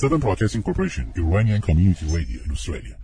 Southern 0.00 0.20
Broadcasting 0.20 0.62
Corporation, 0.62 1.12
Iranian 1.16 1.60
Community 1.60 2.06
Radio 2.06 2.38
in 2.44 2.52
Australia. 2.52 2.94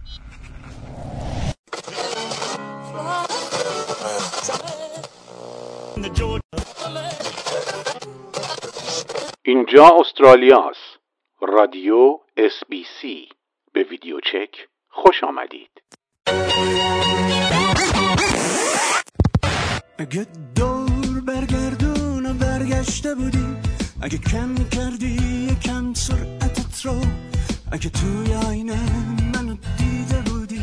اینجا 9.43 9.91
استرالیا 10.01 10.69
است. 10.71 11.01
رادیو 11.41 12.19
اس 12.37 12.53
بی 12.69 12.85
سی 13.01 13.29
به 13.73 13.83
ویدیو 13.91 14.21
چک 14.21 14.69
خوش 14.89 15.25
آمدید. 15.25 15.71
اگه 19.99 20.27
دور 20.55 21.21
برگردون 21.27 22.39
برگشته 22.39 23.15
بودی 23.15 23.57
اگه 24.03 24.19
کم 24.19 24.55
کردی 24.55 25.17
یکم 25.51 25.95
سرعتت 25.95 26.64
رو 26.85 27.01
اگه 27.73 27.91
توی 27.91 28.35
آینه 28.35 28.79
منو 29.35 29.57
دیده 29.79 30.21
بودی 30.31 30.63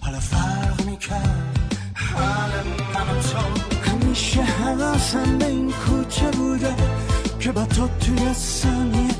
حالا 0.00 0.20
فرق 0.20 0.84
می‌کرد. 0.86 1.68
حال 2.14 2.50
من 2.94 3.18
و 3.18 3.22
تو. 3.22 3.38
همیشه 3.90 4.42
حواسم 4.42 5.38
به 5.38 5.46
این 5.46 5.72
کوچه 5.72 6.30
بوده 6.30 6.74
که 7.40 7.52
با 7.52 7.64
تو 7.64 7.88
توی 7.88 8.34
ثانیه 8.34 9.10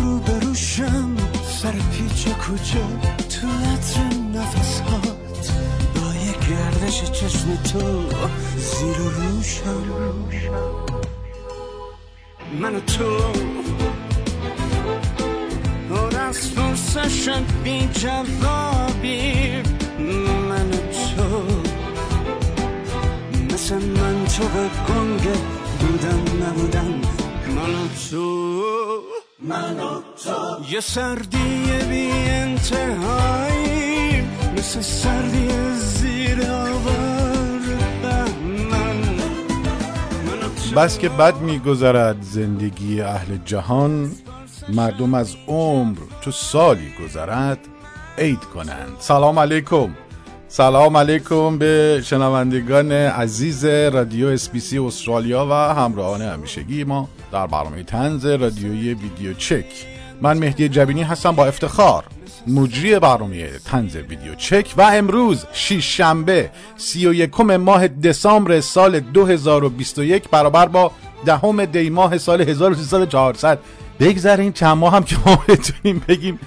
رو 0.00 0.18
بروشم 0.18 1.16
سر 1.62 1.72
پیچ 1.72 2.28
کوچه. 2.28 2.84
تو 3.28 3.46
عطر 3.48 4.14
نفس 4.34 4.80
هات 4.80 5.52
با 5.94 6.14
یه 6.14 6.32
گردش 6.50 7.10
چشم 7.10 7.56
تو 7.56 8.02
زیر 8.56 8.96
روشم. 8.96 9.84
من 12.60 12.80
تو. 12.80 13.32
پر 15.92 16.16
از 16.18 16.54
پرسشن 16.54 17.44
بی 17.64 17.88
جوابی 17.92 19.52
من 20.48 20.70
تو 20.70 21.42
مثل 23.54 23.74
من 23.74 24.24
تو 24.24 24.42
به 24.48 24.70
گنگ 24.88 25.28
بودم 25.80 26.44
نبودم 26.44 26.94
من 27.56 27.88
تو 28.10 28.26
من 29.40 29.76
تو 30.24 30.72
یه 30.74 30.80
سردی 30.80 31.62
بی 31.90 32.10
انتهایی 32.12 33.42
مثل 34.56 34.80
سردی 34.80 35.48
زیر 35.76 36.36
تو 36.36 36.82
بس 40.76 40.98
که 40.98 41.08
بد 41.08 41.36
میگذرد 41.36 42.22
زندگی 42.22 43.00
اهل 43.00 43.36
جهان. 43.44 44.10
مردم 44.68 45.14
از 45.14 45.36
عمر 45.48 45.98
تو 46.22 46.30
سالی 46.30 46.92
گذرد 47.04 47.58
عید 48.18 48.44
کنند. 48.44 48.96
سلام 48.98 49.38
علیکم. 49.38 49.90
سلام 50.48 50.96
علیکم 50.96 51.58
به 51.58 52.00
شنوندگان 52.04 52.92
عزیز 52.92 53.64
رادیو 53.64 54.26
اسپیسی 54.26 54.78
استرالیا 54.78 55.46
و 55.50 55.52
همراهان 55.52 56.22
همیشگی 56.22 56.84
ما 56.84 57.08
در 57.32 57.46
برنامه 57.46 57.82
تنز 57.82 58.26
رادیویی 58.26 58.94
ویدیو 58.94 59.34
چک. 59.34 59.66
من 60.22 60.38
مهدی 60.38 60.68
جبینی 60.68 61.02
هستم 61.02 61.32
با 61.32 61.46
افتخار 61.46 62.04
مجری 62.46 62.98
برنامه 62.98 63.48
تنز 63.64 63.96
ویدیو 63.96 64.34
چک 64.34 64.74
و 64.76 64.82
امروز 64.82 65.46
شیش 65.52 65.96
شنبه 65.96 66.50
سی 66.76 67.06
و 67.06 67.14
یکم 67.14 67.56
ماه 67.56 67.88
دسامبر 67.88 68.60
سال 68.60 69.00
2021 69.00 70.28
برابر 70.28 70.66
با 70.66 70.92
دهم 71.24 71.64
دی 71.64 71.90
ماه 71.90 72.18
سال 72.18 72.40
1400 72.40 73.58
بگذارین 74.00 74.52
چند 74.52 74.76
ماه 74.76 74.94
هم 74.94 75.02
که 75.02 75.16
ما 75.26 75.42
بتونیم 75.48 76.02
بگیم 76.08 76.40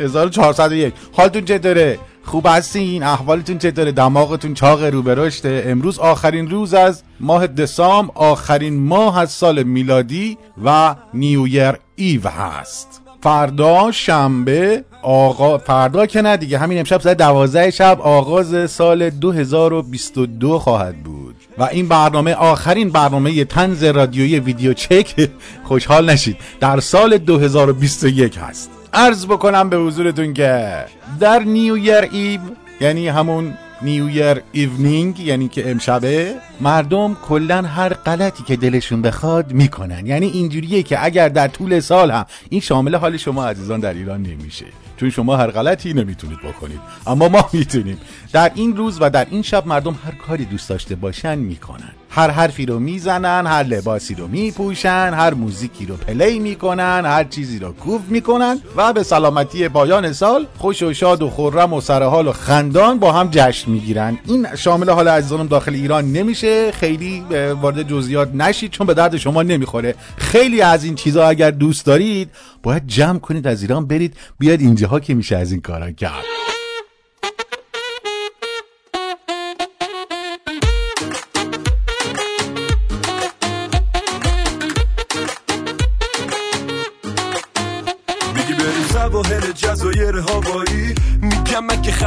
1401 0.00 0.94
حالتون 1.12 1.44
چطوره؟ 1.44 1.98
خوب 2.24 2.46
هستین؟ 2.46 3.02
احوالتون 3.02 3.58
چطوره؟ 3.58 3.92
دماغتون 3.92 4.54
چاق 4.54 4.82
رو 4.82 5.02
به 5.02 5.14
رشته؟ 5.14 5.64
امروز 5.66 5.98
آخرین 5.98 6.50
روز 6.50 6.74
از 6.74 7.02
ماه 7.20 7.46
دسامبر 7.46 8.12
آخرین 8.14 8.80
ماه 8.80 9.18
از 9.18 9.30
سال 9.30 9.62
میلادی 9.62 10.38
و 10.64 10.94
New 11.14 11.40
Year 11.40 11.74
Eve 11.96 12.28
هست. 12.28 13.07
فردا 13.20 13.92
شنبه 13.92 14.84
آقا 15.02 15.58
فردا 15.58 16.06
که 16.06 16.22
نه 16.22 16.36
دیگه 16.36 16.58
همین 16.58 16.78
امشب 16.78 17.00
ساعت 17.00 17.16
دوازده 17.16 17.70
شب 17.70 18.00
آغاز 18.00 18.70
سال 18.70 19.10
2022 19.10 20.58
خواهد 20.58 21.02
بود. 21.02 21.34
و 21.58 21.62
این 21.62 21.88
برنامه 21.88 22.34
آخرین 22.34 22.90
برنامه 22.90 23.44
طنز 23.44 23.84
رادیویی 23.84 24.40
ویدیو 24.40 24.72
چک. 24.72 25.28
خوشحال 25.68 26.10
نشید. 26.10 26.36
در 26.60 26.80
سال 26.80 27.18
2021 27.18 28.38
هست. 28.38 28.70
عرض 28.92 29.26
بکنم 29.26 29.68
به 29.68 29.76
حضورتون 29.76 30.34
که 30.34 30.84
در 31.20 31.38
New 31.38 31.68
Year 31.68 32.08
Eve 32.12 32.40
یعنی 32.80 33.08
همون 33.08 33.54
New 33.82 34.08
Year 34.08 34.42
Evening 34.52 35.20
یعنی 35.20 35.48
که 35.48 35.70
امشبه 35.70 36.34
مردم 36.60 37.14
کلا 37.14 37.62
هر 37.62 37.94
غلطی 37.94 38.42
که 38.42 38.56
دلشون 38.56 39.02
بخواد 39.02 39.52
می‌کنن. 39.52 40.06
یعنی 40.06 40.26
اینجوریه 40.26 40.82
که 40.82 41.04
اگر 41.04 41.28
در 41.28 41.48
طول 41.48 41.80
سال 41.80 42.10
هم 42.10 42.26
این 42.50 42.60
شامل 42.60 42.94
حال 42.94 43.16
شما 43.16 43.46
عزیزان 43.46 43.80
در 43.80 43.94
ایران 43.94 44.22
نمیشه. 44.22 44.66
چون 44.96 45.10
شما 45.10 45.36
هر 45.36 45.50
غلطی 45.50 45.92
نمی‌تونید 45.92 46.38
بکنید. 46.38 46.80
اما 47.06 47.28
ما 47.28 47.48
می‌تونیم. 47.52 47.98
در 48.32 48.50
این 48.54 48.76
روز 48.76 48.98
و 49.00 49.10
در 49.10 49.26
این 49.30 49.42
شب 49.42 49.66
مردم 49.66 49.98
هر 50.04 50.14
کاری 50.26 50.44
دوست 50.44 50.68
داشته 50.68 50.94
باشن 50.94 51.38
می‌کنن. 51.38 51.92
هر 52.10 52.30
حرفی 52.30 52.66
رو 52.66 52.78
می‌زنن 52.78 53.46
هر 53.46 53.62
لباسی 53.62 54.14
رو 54.14 54.28
میپوشن 54.28 55.12
هر 55.14 55.34
موزیکی 55.34 55.86
رو 55.86 55.96
پلی 55.96 56.38
می‌کنن 56.38 57.02
هر 57.06 57.24
چیزی 57.24 57.58
رو 57.58 57.72
کوف 57.72 58.00
می‌کنن 58.08 58.60
و 58.76 58.92
به 58.92 59.02
سلامتی 59.02 59.68
پایان 59.68 60.12
سال 60.12 60.46
خوش 60.58 60.82
و 60.82 60.94
شاد 60.94 61.22
و 61.22 61.30
خرم 61.30 61.72
و 61.72 61.80
سرحال 61.80 62.28
و 62.28 62.32
خندان 62.32 62.98
با 62.98 63.12
هم 63.12 63.28
جشن 63.32 63.70
می‌گیرن. 63.70 64.18
این 64.26 64.46
شامل 64.56 64.90
حال 64.90 65.08
عزیزانم 65.08 65.46
داخل 65.46 65.74
ایران 65.74 66.12
نمیشه. 66.12 66.72
خیلی 66.72 67.24
وارد 67.60 67.82
جزئیات 67.82 68.34
نشید 68.34 68.70
چون 68.70 68.86
به 68.86 68.94
درد 68.94 69.16
شما 69.16 69.42
نمی‌خوره. 69.42 69.94
خیلی 70.16 70.62
از 70.62 70.84
این 70.84 70.94
چیزها 70.94 71.28
اگر 71.28 71.50
دوست 71.50 71.86
دارید 71.86 72.30
باید 72.62 72.86
جمع 72.86 73.18
کنید 73.18 73.46
از 73.46 73.62
ایران 73.62 73.86
برید 73.86 74.16
بیاد 74.38 74.60
اینجاها 74.60 75.00
که 75.00 75.14
میشه 75.14 75.36
از 75.36 75.52
این 75.52 75.60
کارا 75.60 75.90
کرد. 75.90 76.24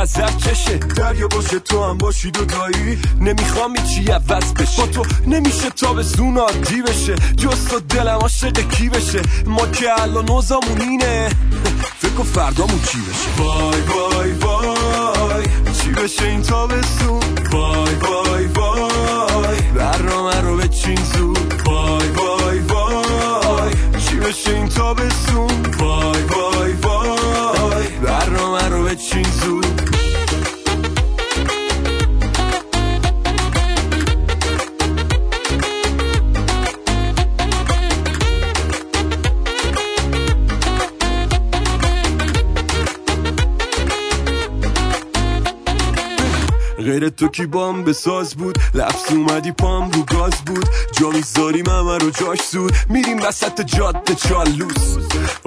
خزر 0.01 0.29
چشه. 0.31 0.77
دریا 0.77 1.27
باشه 1.27 1.59
تو 1.59 1.83
هم 1.83 1.97
باشی 1.97 2.31
دوتایی. 2.31 2.97
نمی‌خوام 3.19 3.73
چی 3.75 4.11
عوض 4.11 4.53
بشه. 4.53 4.81
با 4.81 4.87
تو 4.87 5.05
نمیشه 5.27 5.69
تابستون 5.69 6.37
عادی 6.37 6.81
بشه. 6.81 7.15
جست 7.15 7.69
تو 7.69 7.79
دلم 7.79 8.19
عاشق 8.21 8.69
کی 8.69 8.89
بشه؟ 8.89 9.21
ما 9.45 9.67
که 9.67 10.01
الان 10.01 10.29
اوزامون 10.29 10.81
اینه. 10.81 11.29
فکر 11.99 12.23
فردامون 12.23 12.79
چی 12.91 12.97
بشه؟ 12.97 13.43
وای 13.43 13.81
وای 13.81 14.31
وای. 14.31 15.45
چی 15.81 15.89
بشه 15.89 16.25
این 16.25 16.41
تابستون؟ 16.41 17.21
وای 17.51 17.95
وای 17.95 18.45
وای. 18.45 19.61
برنامه 19.75 20.41
رو 20.41 20.57
بچین 20.57 20.99
زود 21.03 21.61
وای 21.65 22.07
وای 22.09 22.59
وای. 22.59 23.71
چی 24.09 24.15
بشه 24.15 24.51
این 24.51 24.69
تابستون؟ 24.69 25.65
وای 25.79 26.23
وای. 26.23 26.40
تو 47.21 47.27
کی 47.27 47.45
بام 47.45 47.83
به 47.83 47.93
ساز 47.93 48.35
بود؟ 48.35 48.57
لفظ 48.73 49.11
اومدی 49.11 49.51
پام 49.51 49.91
رو 49.91 50.03
گاز 50.03 50.33
بود. 50.45 50.69
جا 50.99 51.09
می‌ذاریم 51.09 51.69
همه 51.69 51.97
رو 51.97 52.09
جاش 52.09 52.41
سود. 52.41 52.73
میریم 52.89 53.21
وسط 53.21 53.61
جاده 53.61 54.15
چالوس. 54.15 54.97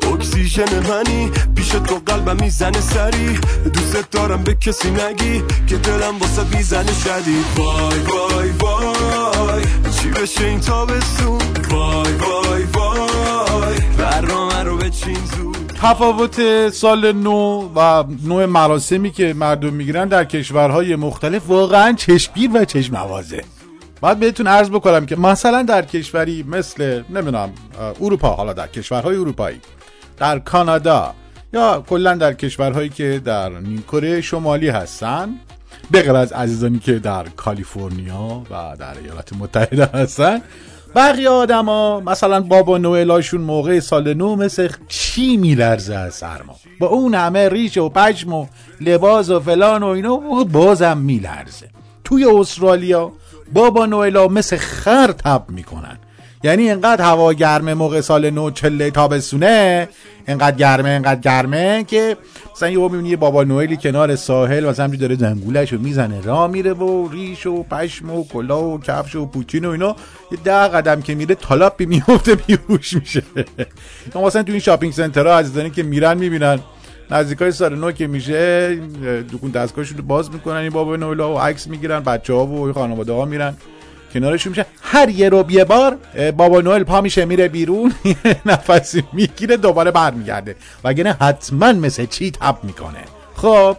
اکسیژن 0.03 0.87
منی 0.89 1.31
پیش 1.57 1.69
تو 1.69 2.01
قلبم 2.07 2.37
می‌زنه 2.45 2.81
سری. 2.81 3.39
دوست 3.73 4.11
دارم 4.11 4.43
به 4.43 4.55
کسی 4.55 4.91
نگی 4.91 5.43
که 5.67 5.77
دلم 5.77 6.19
واسه 6.19 6.57
می‌زنه 6.57 6.93
شدید 7.05 7.45
وای 7.57 7.99
وای 7.99 8.51
وای. 8.51 9.63
چی 10.01 10.09
بشه 10.09 10.45
این 10.45 10.61
تابستون؟ 10.61 11.41
وای 11.71 12.13
وای 12.13 12.63
وای. 12.63 13.81
برنامه 13.99 14.63
رو 14.63 14.77
بچین 14.77 15.19
زود. 15.37 15.54
تفاوت 15.83 16.69
سال 16.69 17.13
نو 17.13 17.71
و 17.77 18.05
نوع 18.25 18.47
مراسمی 18.47 19.11
که 19.11 19.35
مردم 19.35 19.73
می‌گیرن 19.73 20.09
در 20.09 20.25
کشورهای 20.25 20.97
مختلف 20.97 21.43
واقعا 21.49 21.93
چشمگیر 21.93 22.51
و 22.55 22.65
چشم 22.65 22.97
نوازه 22.97 23.45
باید 24.01 24.19
بهتون 24.19 24.47
عرض 24.47 24.71
بکنم 24.71 25.07
که 25.07 25.17
مثلا 25.17 25.63
در 25.63 25.83
کشوری 25.83 26.43
مثل 26.43 27.03
نمی‌دونم 27.11 27.53
اروپا 28.01 28.29
حالا 28.29 28.53
در 28.53 28.67
کشورهای 28.67 29.17
اروپایی 29.17 29.61
در 30.17 30.39
کانادا 30.39 31.15
یا 31.53 31.85
کلا 31.89 32.15
در 32.15 32.33
کشورهایی 32.33 32.89
که 32.89 33.21
در 33.25 33.49
نیمکره 33.49 34.21
شمالی 34.21 34.69
هستن 34.69 35.35
به 35.91 36.03
غیر 36.03 36.17
از 36.17 36.33
عزیزانی 36.33 36.79
که 36.79 36.93
در 36.93 37.29
کالیفرنیا 37.29 38.43
و 38.51 38.77
در 38.79 38.99
ایالات 39.03 39.33
متحده 39.33 39.87
هستن 39.95 40.41
بقیه 40.95 41.29
آدما 41.29 42.01
مثلا 42.01 42.41
بابا 42.41 42.79
نوئلاشون 42.79 43.41
موقع 43.41 43.81
سال 43.81 44.15
نو 44.15 44.37
مثل 44.37 44.69
چی 44.89 45.37
میلرزه 45.37 45.95
از 45.95 46.15
سرما؟ 46.15 46.57
با 46.81 46.87
اون 46.87 47.15
همه 47.15 47.49
ریش 47.49 47.77
و 47.77 47.89
پشم 47.89 48.33
و 48.33 48.47
لباس 48.81 49.31
و 49.31 49.41
فلان 49.41 49.83
و 49.83 49.87
اینا 49.87 50.17
بازم 50.53 50.99
میلرزه. 50.99 51.71
توی 52.05 52.25
استرالیا 52.25 53.13
بابا 53.53 53.87
نوئلا 53.87 54.29
مثل 54.29 54.57
خر 54.57 55.13
تب 55.13 55.45
می‌کنن. 55.49 55.99
یعنی 56.45 56.71
انقدر 56.71 57.05
هوا 57.05 57.33
گرمه 57.33 57.75
موقع 57.75 58.01
سال 58.01 58.31
نو 58.31 58.51
چله 58.51 58.91
تابستونه 58.91 59.89
انقدر 60.27 60.57
گرمه 60.57 60.89
انقدر 60.89 61.21
گرمه 61.21 61.85
که 61.85 62.17
مثلا 62.53 62.69
یه 62.69 62.79
می‌بینی 62.79 63.17
بابا 63.17 63.45
نوئلی 63.45 63.77
کنار 63.77 64.17
ساحل 64.17 64.67
مثلا 64.67 64.85
همجوری 64.85 65.01
داره 65.01 65.17
زنگولش 65.17 65.73
رو 65.73 65.79
می‌زنه 65.79 66.21
را 66.21 66.49
میره 66.49 66.73
و 66.73 67.09
ریش 67.09 67.47
و 67.47 67.63
پشم 67.63 68.11
و 68.11 68.25
کلا 68.29 68.63
و 68.63 68.81
کفش 68.81 69.17
و 69.17 69.27
پوتین 69.27 69.65
و 69.65 69.71
اینا 69.71 69.97
یه 70.33 70.39
ده 70.45 70.69
قدم 70.69 71.03
که 71.03 71.15
میره 71.15 71.35
تالاپی 71.35 71.87
میفته 71.87 72.35
بیهوش 72.35 72.93
میشه. 72.93 73.23
مثلا 74.25 74.43
تو 74.43 74.53
این 74.53 74.61
شاپینگ 74.61 74.93
سنترها 74.93 75.39
عزیزانی 75.39 75.71
که 75.71 75.83
میرن 75.83 76.19
می‌بینن 76.19 76.59
نزدیکای 77.11 77.53
سال 77.53 77.75
نو 77.75 77.93
که 77.93 78.07
میشه 78.07 78.75
دکون 79.33 79.51
دستگاهشون 79.51 79.99
رو 79.99 80.05
باز 80.05 80.33
می‌کنن 80.33 80.57
این 80.57 80.71
بابا 80.71 80.97
نوئلا 80.97 81.35
و 81.35 81.39
عکس 81.39 81.67
می‌گیرن 81.67 82.01
بچه 82.01 82.33
ها 82.33 82.47
و 82.47 82.73
خانواده 82.73 83.13
ها 83.13 83.25
میرن. 83.25 83.55
کنارشون 84.15 84.51
میشه. 84.51 84.67
هر 84.83 85.09
یه 85.09 85.29
رو 85.29 85.51
یه 85.51 85.65
بار 85.65 85.99
بابا 86.37 86.61
نوئل 86.61 86.85
پا 86.85 87.01
میشه 87.01 87.25
میره 87.25 87.49
بیرون 87.49 87.95
نفسی 88.47 89.05
می‌گیره 89.13 89.57
دوباره 89.57 89.91
برمیگرده. 89.91 90.57
وگرنه 90.85 91.17
حتما 91.21 91.73
مثل 91.73 92.07
چی 92.07 92.31
تب 92.31 92.57
می‌کنه. 92.63 93.05
خب 93.37 93.77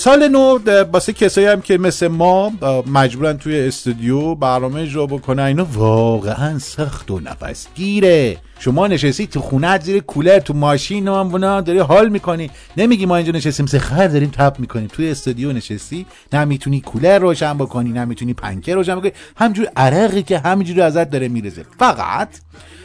سال 0.00 0.28
نو 0.28 0.58
باسه 0.92 1.12
کسایی 1.12 1.46
هم 1.46 1.60
که 1.60 1.78
مثل 1.78 2.08
ما 2.08 2.52
مجبورن 2.86 3.38
توی 3.38 3.60
استودیو 3.60 4.34
برنامه 4.34 4.80
اجرا 4.80 5.06
بکنن. 5.06 5.42
اینا 5.42 5.66
واقعا 5.74 6.58
سخت 6.58 7.10
و 7.10 7.20
نفس 7.20 7.66
گیره 7.74 8.36
شما 8.58 8.86
نشستی 8.86 9.26
تو 9.26 9.40
خونه 9.40 9.78
زیر 9.78 10.02
کولر 10.02 10.38
تو 10.38 10.54
ماشین 10.54 11.08
و 11.08 11.14
هم 11.14 11.60
داری 11.60 11.78
حال 11.78 12.08
می‌کنی. 12.08 12.50
نمیگی 12.76 13.06
ما 13.06 13.16
اینجا 13.16 13.32
نشستیم 13.32 13.66
سه 13.66 13.78
خر 13.78 14.06
داریم 14.06 14.30
تپ 14.30 14.56
می‌کنیم. 14.58 14.86
توی 14.86 15.10
استودیو 15.10 15.52
نشستی 15.52 16.06
نه 16.32 16.44
می‌تونی 16.44 16.80
کولر 16.80 17.18
روشن 17.18 17.58
بکنی 17.58 17.92
نه 17.92 18.04
می‌تونی 18.04 18.34
پنکه 18.34 18.74
روشن 18.74 18.96
بکنی. 18.96 19.12
همجور 19.36 19.66
عرقی 19.76 20.22
که 20.22 20.38
همینجوری 20.38 20.80
ازت 20.80 21.10
داره 21.10 21.28
میرزه 21.28 21.64
فقط 21.78 22.28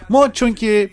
ما 0.10 0.28
چون 0.28 0.54
که 0.54 0.90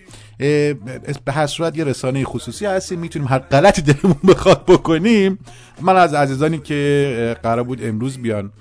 به 1.24 1.32
هر 1.32 1.46
صورت 1.46 1.78
یه 1.78 1.84
رسانه 1.84 2.24
خصوصی 2.24 2.66
هستیم 2.66 2.98
می‌تونیم 2.98 3.28
هر 3.28 3.38
غلطی 3.38 3.82
دلمون 3.82 4.18
بخواد 4.28 4.64
بکنیم. 4.66 5.38
من 5.80 5.96
از 5.96 6.14
عزیزانی 6.14 6.58
که 6.58 7.36
قرار 7.42 7.62
بود 7.62 7.84
امروز 7.84 8.18
بیان 8.18 8.52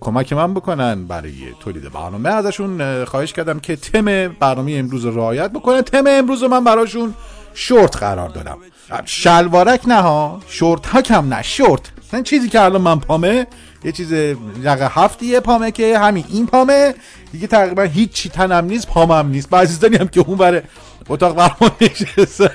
کمک 0.00 0.32
من 0.32 0.54
بکنن 0.54 1.06
برای 1.06 1.32
تولید 1.60 1.92
برنامه 1.92 2.28
ازشون 2.28 3.04
خواهش 3.04 3.32
کردم 3.32 3.58
که 3.58 3.76
تم 3.76 4.28
برنامه 4.28 4.72
امروز 4.72 5.04
رو 5.04 5.16
رعایت 5.16 5.50
بکنن. 5.50 5.82
تم 5.82 6.04
امروز 6.06 6.42
رو 6.42 6.48
من 6.48 6.64
براشون 6.64 7.14
شورت 7.54 7.96
قرار 7.96 8.28
دادم. 8.28 8.58
شلوارک 9.04 9.88
نه 9.88 10.00
ها 10.00 10.40
شورت 10.48 10.86
ها 10.86 11.02
کم 11.02 11.34
نه 11.34 11.42
شورت. 11.42 11.92
این 12.12 12.22
چیزی 12.22 12.48
که 12.48 12.60
الان 12.60 12.80
من 12.80 13.00
پامه 13.00 13.46
یه 13.84 13.92
چیز 13.92 14.12
یقه 14.12 14.88
هفتیه 14.90 15.40
پامه 15.40 15.70
که 15.70 15.98
همین 15.98 16.24
این 16.28 16.46
پامه. 16.46 16.94
دیگه 17.32 17.46
تقریبا 17.46 17.82
هیچی 17.82 18.28
تنم 18.28 18.64
نیست 18.64 18.86
پامم 18.86 19.28
نیست. 19.28 19.50
بعضی 19.50 19.96
هم 19.96 20.08
که 20.08 20.20
اون 20.20 20.38
بره 20.38 20.62
اتاق 21.08 21.36
برمان 21.36 21.70
نشسته. 21.80 22.50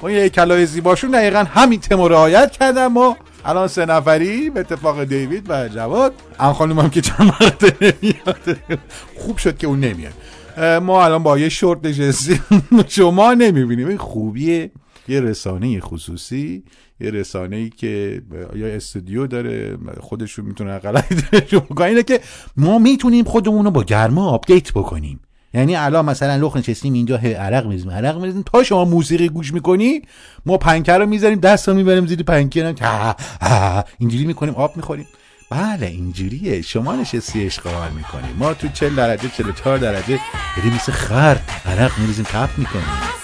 اون 0.00 0.12
یه 0.12 0.28
کلای 0.28 0.66
زیباشون 0.66 1.10
دقیقا 1.10 1.38
همین 1.38 1.80
تم 1.80 2.00
رعایت 2.00 2.52
کردم 2.52 2.96
و 2.96 3.14
الان 3.44 3.68
سه 3.68 3.86
نفری 3.86 4.50
به 4.50 4.60
اتفاق 4.60 5.04
دیوید 5.04 5.46
و 5.48 5.68
جواد. 5.68 6.14
ان 6.40 6.52
خانم 6.52 6.78
هم 6.78 6.90
که 6.90 7.00
چند 7.00 7.32
مرده 7.40 7.76
نمیاد. 7.80 8.58
خوب 9.16 9.36
شد 9.36 9.58
که 9.58 9.66
اون 9.66 9.80
نمیاد. 9.80 10.12
ما 10.82 11.04
الان 11.04 11.22
با 11.22 11.38
یه 11.38 11.48
شورت 11.48 11.86
نشستیم. 11.86 12.44
شما 12.88 13.34
نمی‌بینین. 13.34 13.88
این 13.88 13.98
خوبیه. 13.98 14.70
یه 15.08 15.20
رسانه 15.20 15.80
خصوصی. 15.80 16.62
یه 17.02 17.10
رسانه 17.10 17.56
ای 17.56 17.70
که 17.70 18.22
یا 18.54 18.66
استودیو 18.66 19.26
داره 19.26 19.78
خودشون 20.00 20.44
می‌تونه 20.44 20.78
غلطی 20.78 21.14
داره 21.14 21.84
اینه 21.84 22.02
که 22.02 22.20
ما 22.56 22.78
می‌تونیم 22.78 23.24
خودمون 23.24 23.64
رو 23.64 23.70
با 23.70 23.82
گرما 23.82 24.30
update 24.30 24.72
بکنیم. 24.72 25.20
یعنی 25.54 25.76
الان 25.76 26.04
مثلا 26.04 26.46
لخت 26.46 26.56
نشستیم 26.56 26.92
اینجا 26.92 27.16
عرق 27.16 27.66
می‌ریزیم 27.66 27.90
عرق 27.90 28.20
می‌ریزیم 28.20 28.42
تا 28.42 28.62
شما 28.62 28.84
موسیقی 28.84 29.28
گوش 29.28 29.52
می‌کنی 29.52 30.02
ما 30.46 30.56
پنکه 30.56 30.92
رو 30.92 31.06
می‌ذاریم 31.06 31.40
دست 31.40 31.68
رو 31.68 31.74
می‌بریم 31.74 32.06
زیر 32.06 32.22
پنکه 32.22 32.74
اینجوری 33.98 34.24
می‌کنیم 34.24 34.54
آب 34.54 34.76
می‌خوریم. 34.76 35.06
بله 35.50 35.86
اینجوریه. 35.86 36.62
شما 36.62 36.96
نشستی 36.96 37.46
اشغال 37.46 37.90
می‌کنیم 37.96 38.36
ما 38.38 38.54
تو 38.54 38.68
40 38.68 38.94
درجه 38.94 39.28
44 39.28 39.78
درجه 39.78 40.20
بریم 40.56 40.72
مثل 40.74 40.92
خر 40.92 41.38
عرق 41.66 41.98
میریزیم 41.98 42.24
تپ 42.24 42.58
می‌کنیم. 42.58 43.21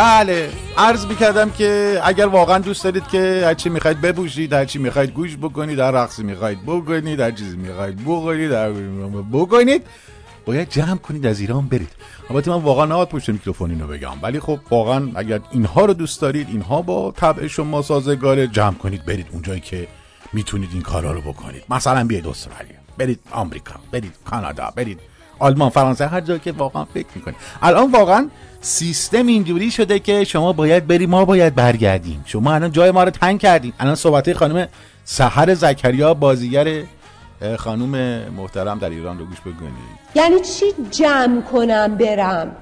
بله 0.00 0.50
عرض 0.78 1.06
می‌کردم 1.06 1.50
که 1.50 2.00
اگر 2.04 2.26
واقعا 2.26 2.58
دوست 2.58 2.84
دارید 2.84 3.08
که 3.08 3.42
هرچی 3.44 3.68
می‌خواید 3.68 4.00
بپوشید 4.00 4.52
هرچی 4.52 4.78
می‌خواید 4.78 5.10
گوش 5.10 5.36
بکنید 5.36 5.78
در 5.78 5.90
رقصی 5.90 6.22
می‌خواید 6.22 6.62
بکنید 6.66 7.20
هر 7.20 7.30
چیزی 7.30 7.56
می‌خواید 7.56 8.04
بکنید 8.04 8.50
بکنید 9.32 9.82
باید 10.46 10.68
جمع 10.68 10.96
کنید 10.96 11.26
از 11.26 11.40
ایران 11.40 11.66
برید. 11.68 11.88
البته 12.30 12.50
من 12.50 12.56
واقعا 12.56 12.86
نباید 12.86 13.08
پشت 13.08 13.28
میکروفون 13.28 13.70
اینو 13.70 13.86
بگم 13.86 14.12
ولی 14.22 14.40
خب 14.40 14.58
واقعا 14.70 15.10
اگر 15.14 15.40
اینها 15.50 15.84
رو 15.84 15.94
دوست 15.94 16.20
دارید 16.20 16.48
اینها 16.48 16.82
با 16.82 17.12
طبع 17.16 17.46
شما 17.46 17.82
سازگاره 17.82 18.46
جمع 18.46 18.74
کنید 18.74 19.04
برید 19.04 19.26
اونجایی 19.32 19.60
که 19.60 19.88
می‌تونید 20.32 20.70
این 20.72 20.82
کارا 20.82 21.12
رو 21.12 21.20
بکنید. 21.20 21.62
مثلا 21.70 22.04
بیاید 22.04 22.26
استرالیا 22.26 22.76
برید 22.98 23.20
آمریکا 23.30 23.74
برید 23.92 24.14
کانادا 24.24 24.72
برید 24.76 25.00
آلمان 25.40 25.70
فرانسه 25.70 26.06
هر 26.06 26.20
جایی 26.20 26.40
که 26.40 26.52
واقعا 26.52 26.84
فکر 26.84 27.06
می‌کنید 27.14 27.36
الان 27.62 27.90
واقعا 27.90 28.28
سیستم 28.60 29.26
اینجوری 29.26 29.70
شده 29.70 29.98
که 29.98 30.24
شما 30.24 30.52
باید 30.52 30.86
بری 30.86 31.06
ما 31.06 31.24
باید 31.24 31.54
برگردیم. 31.54 32.24
شما 32.26 32.52
الان 32.54 32.72
جای 32.72 32.90
ما 32.90 33.04
رو 33.04 33.10
تنگ 33.10 33.40
کردیم. 33.40 33.72
الان 33.80 33.94
صحبت 33.94 34.32
خانم 34.32 34.68
سحر 35.04 35.54
زکریا 35.54 36.14
بازیگر 36.14 36.82
خانم 37.56 38.22
محترم 38.36 38.78
در 38.78 38.90
ایران 38.90 39.18
رو 39.18 39.24
گوش 39.24 39.40
بگونید. 39.40 40.00
یعنی 40.14 40.40
چی 40.40 40.66
جمع 40.90 41.40
کنم 41.40 41.96
برم؟ 41.96 42.56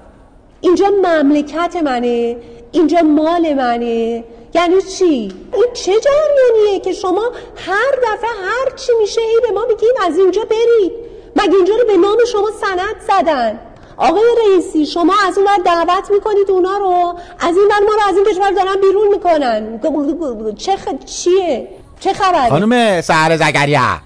اینجا 0.61 0.91
مملکت 1.03 1.77
منه 1.85 2.37
اینجا 2.73 3.03
مال 3.03 3.55
منه. 3.55 4.25
یعنی 4.55 4.83
چی؟ 4.99 5.05
این 5.05 5.67
چه 5.75 5.93
جریانیه 6.01 6.81
که 6.85 6.93
شما 6.93 7.33
هر 7.57 7.93
دفعه 8.03 8.31
هر 8.45 8.77
چی 8.77 8.93
میشه 9.01 9.21
ای 9.21 9.41
به 9.49 9.55
ما 9.55 9.65
بگین 9.65 9.93
از 10.07 10.19
اینجا 10.19 10.43
برید. 10.45 10.93
مگه 11.37 11.55
اینجا 11.57 11.75
رو 11.75 11.87
به 11.87 11.97
نام 11.97 12.17
شما 12.33 12.51
سند 12.61 13.01
زدن؟ 13.09 13.61
آقای 13.97 14.25
رئیسی 14.39 14.87
شما 14.87 15.15
از 15.27 15.39
اون 15.39 15.47
دعوت 15.65 16.11
می‌کنید 16.11 16.51
اونا 16.51 16.79
رو؟ 16.79 17.19
از 17.39 17.57
این 17.57 17.69
ما 17.69 17.95
رو 17.95 18.09
از 18.09 18.17
این 18.17 18.25
کشور 18.25 18.51
دارن 18.51 18.81
بیرون 18.81 19.09
می‌کنن. 19.09 20.55
چه 20.57 20.77
خ... 20.77 20.89
چیه؟ 21.05 21.69
چه 22.01 22.13
خبره؟ 22.13 22.49
خانم 22.49 23.01
سهر 23.01 23.37
زگریا 23.37 24.01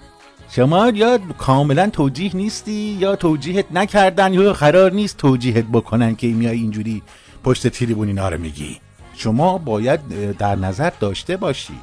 شما 0.51 0.89
یا 0.89 1.19
کاملا 1.39 1.91
توجیه 1.91 2.37
نیستی 2.37 2.97
یا 3.01 3.17
توجیهت 3.17 3.67
نکردن 3.71 4.35
یا 4.35 4.53
قرار 4.53 4.93
نیست 4.93 5.17
توجیهت 5.17 5.65
بکنن 5.73 6.17
که 6.17 6.27
میای 6.27 6.57
اینجوری 6.57 7.03
پشت 7.45 7.69
تریبون 7.69 8.09
اینا 8.09 8.29
رو 8.29 8.39
میگی؟ 8.39 8.81
شما 9.17 9.59
باید 9.59 10.01
در 10.39 10.57
نظر 10.57 10.91
داشته 11.01 11.37
باشی. 11.37 11.75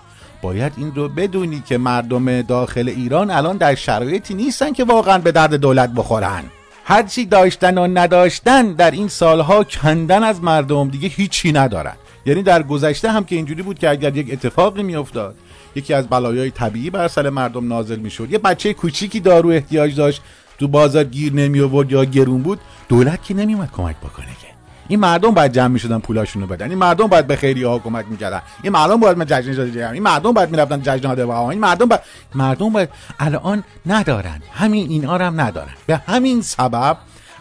باید 0.41 0.74
این 0.77 0.96
رو 0.96 1.10
بدونی 1.10 1.63
که 1.65 1.77
مردم 1.77 2.41
داخل 2.41 2.89
ایران 2.89 3.31
الان 3.31 3.58
در 3.58 3.75
شرایطی 3.75 4.34
نیستن 4.34 4.74
که 4.74 4.84
واقعا 4.84 5.17
به 5.17 5.31
درد 5.31 5.53
دولت 5.53 5.89
بخورن. 5.89 6.43
هرچی 6.86 7.25
داشتن 7.25 7.77
و 7.77 7.88
نداشتن 7.88 8.74
در 8.74 8.91
این 8.91 9.08
سالها 9.08 9.63
کندن 9.63 10.24
از 10.24 10.43
مردم 10.43 10.89
دیگه 10.89 11.08
هیچی 11.08 11.51
ندارن. 11.51 11.96
یعنی 12.25 12.43
در 12.43 12.63
گذشته 12.63 13.12
هم 13.12 13.24
که 13.24 13.36
اینجوری 13.36 13.62
بود 13.62 13.79
که 13.79 13.89
اگر 13.89 14.17
یک 14.17 14.34
اتفاقی 14.34 14.84
میافتاد 14.84 15.36
یکی 15.75 15.93
از 15.93 16.08
بلایای 16.08 16.51
طبیعی 16.51 16.89
بر 16.89 17.08
سر 17.08 17.29
مردم 17.29 17.67
نازل 17.67 18.00
می‌شد 18.00 18.31
یه 18.31 18.38
بچه 18.38 18.74
کوچیکی 18.74 19.19
دارو 19.19 19.50
احتیاج 19.50 19.96
داشت 19.96 20.22
تو 20.60 20.67
بازار 20.67 21.03
گیر 21.03 21.34
نمی 21.34 21.62
آورد 21.62 21.91
یا 21.91 22.05
گرون 22.05 22.41
بود 22.41 22.60
دولت 22.89 23.24
که 23.24 23.34
نمیومد 23.34 23.72
کمک 23.72 23.96
بکنه 23.98 24.48
این 24.89 25.00
مردم 25.00 25.31
باید 25.31 25.51
جمع 25.51 25.67
می‌شدن 25.67 26.00
پولاشونو 26.00 26.48
بدن. 26.48 26.69
این 26.69 26.77
مردم 26.77 27.08
باید 27.08 27.27
به 27.27 27.36
خیریه 27.36 27.67
ها 27.67 27.79
کمک 27.79 28.05
می‌کردن. 28.10 28.41
این 28.63 28.74
مردم 28.74 29.00
باید 29.00 29.24
جشن 29.24 29.72
جمع 29.72 29.91
این 29.91 30.03
مردم 30.03 30.31
باید 30.31 30.51
می‌رفتن 30.51 30.81
جشن 30.84 31.15
ها. 31.25 31.50
این 31.50 31.60
مردم 31.60 31.86
باید 31.86 32.01
مردم 32.36 32.69
باید 32.69 32.89
الان 33.19 33.63
ندارن. 33.86 34.41
همین 34.53 34.89
اینا 34.89 35.17
رو 35.17 35.25
هم 35.25 35.41
ندارن. 35.41 35.74
به 35.88 35.98
همین 35.98 36.41
سبب 36.41 36.98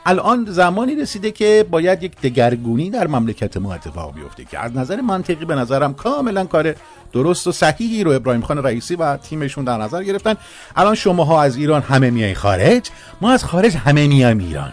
الان 0.07 0.47
زمانی 0.51 0.95
رسیده 0.95 1.31
که 1.31 1.67
باید 1.71 2.03
یک 2.03 2.21
دگرگونی 2.21 2.91
در 2.91 3.07
مملکت 3.07 3.57
ما 3.57 3.75
اتفاق 3.75 4.15
بیفته 4.15 4.45
که 4.45 4.59
از 4.59 4.77
نظر 4.77 5.01
منطقی 5.01 5.45
به 5.45 5.55
نظرم 5.55 5.95
کاملا 5.95 6.45
کار 6.45 6.75
درست 7.13 7.47
و 7.47 7.53
صحیحی 7.53 8.05
رو 8.05 8.13
ابراهیم 8.13 8.43
خان 8.43 8.63
رئیسی 8.63 8.97
و 8.97 9.17
تیمشون 9.17 9.65
در 9.65 9.77
نظر 9.77 10.03
گرفتن. 10.03 10.35
الان 10.77 10.95
شماها 10.95 11.43
از 11.43 11.57
ایران 11.57 11.83
همه 11.83 12.11
میای 12.11 12.35
خارج. 12.35 12.91
ما 13.21 13.31
از 13.31 13.45
خارج 13.45 13.77
همه 13.77 14.07
میایم 14.07 14.39
ایران. 14.39 14.73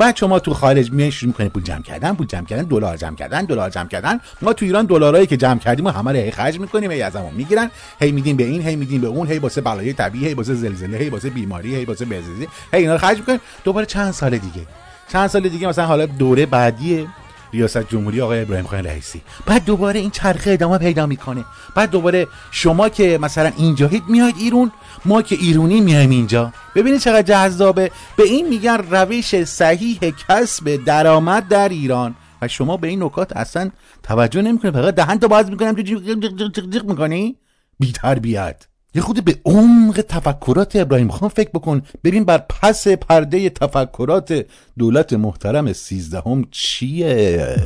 بعد 0.00 0.16
شما 0.16 0.38
تو 0.38 0.54
خارج 0.54 0.92
میای 0.92 1.12
شروع 1.12 1.28
می‌کنید 1.28 1.52
پول 1.52 1.62
جمع 1.62 1.82
کردن 1.82 2.14
پول 2.14 2.26
جمع 2.26 2.44
کردن 2.44 2.62
دلار 2.62 2.96
جمع 2.96 3.16
کردن 3.16 3.44
دلار 3.44 3.70
جمع 3.70 3.88
کردن. 3.88 4.20
ما 4.42 4.52
تو 4.52 4.64
ایران 4.64 4.86
دلارایی 4.86 5.26
که 5.26 5.36
جمع 5.36 5.58
کردیم 5.58 5.86
و 5.86 5.90
همه 5.90 6.12
رو 6.12 6.16
هی 6.16 6.30
خرج 6.30 6.60
می‌کنیم 6.60 6.90
هی 6.90 7.02
ازمون 7.02 7.34
می‌گیرن 7.34 7.70
هی 8.00 8.12
میدیم 8.12 8.36
به 8.36 8.44
این 8.44 8.62
هی 8.62 8.76
میدیم 8.76 9.00
به 9.00 9.06
اون 9.06 9.26
هی 9.26 9.38
واسه 9.38 9.60
بلای 9.60 9.92
طبیعی 9.92 10.26
هی 10.26 10.34
واسه 10.34 10.54
زلزله 10.54 10.98
هی 10.98 11.08
واسه 11.08 11.30
بیماری 11.30 11.76
هی 11.76 11.84
واسه 11.84 12.04
بهزیستی 12.04 12.48
هی 12.72 12.80
اینا 12.80 12.92
رو 12.92 12.98
خرج 12.98 13.18
می‌کنیم. 13.18 13.40
دوباره 13.64 13.86
چند 13.86 14.10
سال 14.10 14.30
دیگه. 14.30 14.66
چند 15.12 15.26
سال 15.26 15.48
دیگه 15.48 15.68
مثلا 15.68 15.86
حالا 15.86 16.06
دوره 16.06 16.46
بعدی 16.46 17.08
ریاست 17.52 17.88
جمهوری 17.88 18.20
آقای 18.20 18.42
ابراهیم 18.42 18.66
خان 18.66 18.84
رئیسی. 18.84 19.20
بعد 19.46 19.64
دوباره 19.64 20.00
این 20.00 20.10
چرخه 20.10 20.50
ادامه 20.50 20.78
پیدا 20.78 21.06
می‌کنه. 21.06 21.44
بعد 21.74 21.90
دوباره 21.90 22.26
شما 22.50 22.88
که 22.88 23.18
مثلا 23.22 23.52
اینجاهید 23.56 24.02
میاید 24.08 24.34
ایران 24.38 24.72
ما 25.04 25.22
که 25.22 25.36
ایرونی 25.40 25.80
میایم 25.80 26.10
اینجا. 26.10 26.52
ببینید 26.74 27.00
چقدر 27.00 27.22
جذابه. 27.22 27.90
به 28.16 28.22
این 28.22 28.48
میگن 28.48 28.76
روش 28.90 29.44
صحیح 29.44 29.98
کسب 30.28 30.84
درآمد 30.84 31.48
در 31.48 31.68
ایران. 31.68 32.14
و 32.42 32.48
شما 32.48 32.76
به 32.76 32.88
این 32.88 33.02
نکات 33.02 33.36
اصلا 33.36 33.70
توجه 34.02 34.42
نمی‌کنید. 34.42 34.74
فقط 34.74 34.94
دهن 34.94 35.18
تو 35.18 35.28
باز 35.28 35.50
می‌کنم 35.50 35.74
جیغ 35.74 36.02
جیغ 36.02 36.70
جیغ 36.70 36.84
می‌کنی. 36.84 37.36
بی 37.80 37.92
تربیت 37.92 38.66
یه 38.94 39.02
خود 39.02 39.24
به 39.24 39.36
عمق 39.44 40.04
تفکرات 40.08 40.76
ابراهیم 40.76 41.08
خان 41.08 41.28
فکر 41.28 41.50
بکن. 41.50 41.82
ببین 42.04 42.24
بر 42.24 42.38
پس 42.38 42.88
پرده 42.88 43.50
تفکرات 43.50 44.46
دولت 44.78 45.12
محترم 45.12 45.72
سیزدهم 45.72 46.44
چیه؟ 46.50 47.56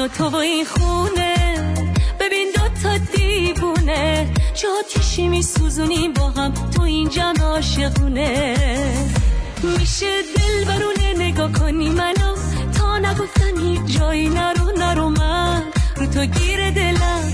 و 0.00 0.08
تو 0.08 0.28
و 0.28 0.36
این 0.36 0.64
خونه. 0.64 1.34
ببین 2.20 2.52
دو 2.54 2.82
تا 2.82 2.98
دیوونه. 2.98 4.32
چه 4.54 4.68
آتیشی 4.78 5.28
با 6.08 6.30
هم. 6.30 6.54
تو 6.54 6.82
این 6.82 7.08
جمع 7.08 7.42
عاشقونه. 7.42 8.56
میشه 9.62 10.22
دل 10.36 10.64
برونه 10.64 11.14
نگاه 11.18 11.52
کنی 11.52 11.88
منو. 11.88 12.36
تا 12.78 12.98
نگفتن 12.98 13.60
هیچ 13.60 13.98
جایی 13.98 14.28
نرو 14.28 14.70
نرو 14.78 15.08
من. 15.08 15.62
رو 15.96 16.06
تو 16.06 16.24
گیر 16.24 16.70
دلم. 16.70 17.29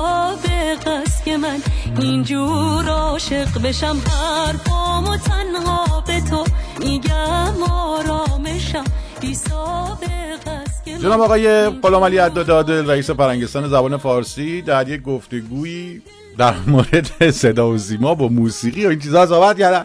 سابق 0.00 0.88
است 0.88 1.24
که 1.24 1.36
من 1.36 1.58
اینجور 1.98 2.88
عاشق 2.88 3.62
بشم. 3.62 3.96
حرفامو 3.96 5.16
تنها 5.16 6.04
به 6.06 6.20
تو 6.20 6.44
میگم 6.80 7.62
آرامشم. 7.70 8.84
بی 9.20 9.34
سابق 9.34 10.48
است 10.64 10.84
که 10.84 10.98
جناب 10.98 11.20
آقای 11.20 11.68
غلام 11.68 12.04
علی 12.04 12.18
عدادادل 12.18 12.90
رئیس 12.90 13.10
فرنگستان 13.10 13.68
زبان 13.68 13.96
فارسی 13.96 14.62
در 14.62 14.88
یک 14.88 15.02
گفتگویی 15.02 16.02
در 16.38 16.54
مورد 16.66 17.30
صدا 17.30 17.70
و 17.70 17.78
سیما 17.78 18.14
با 18.14 18.28
موسیقی 18.28 18.86
و 18.86 18.88
این 18.88 18.98
چیزها 18.98 19.26
صحبت 19.26 19.58
کردن. 19.58 19.84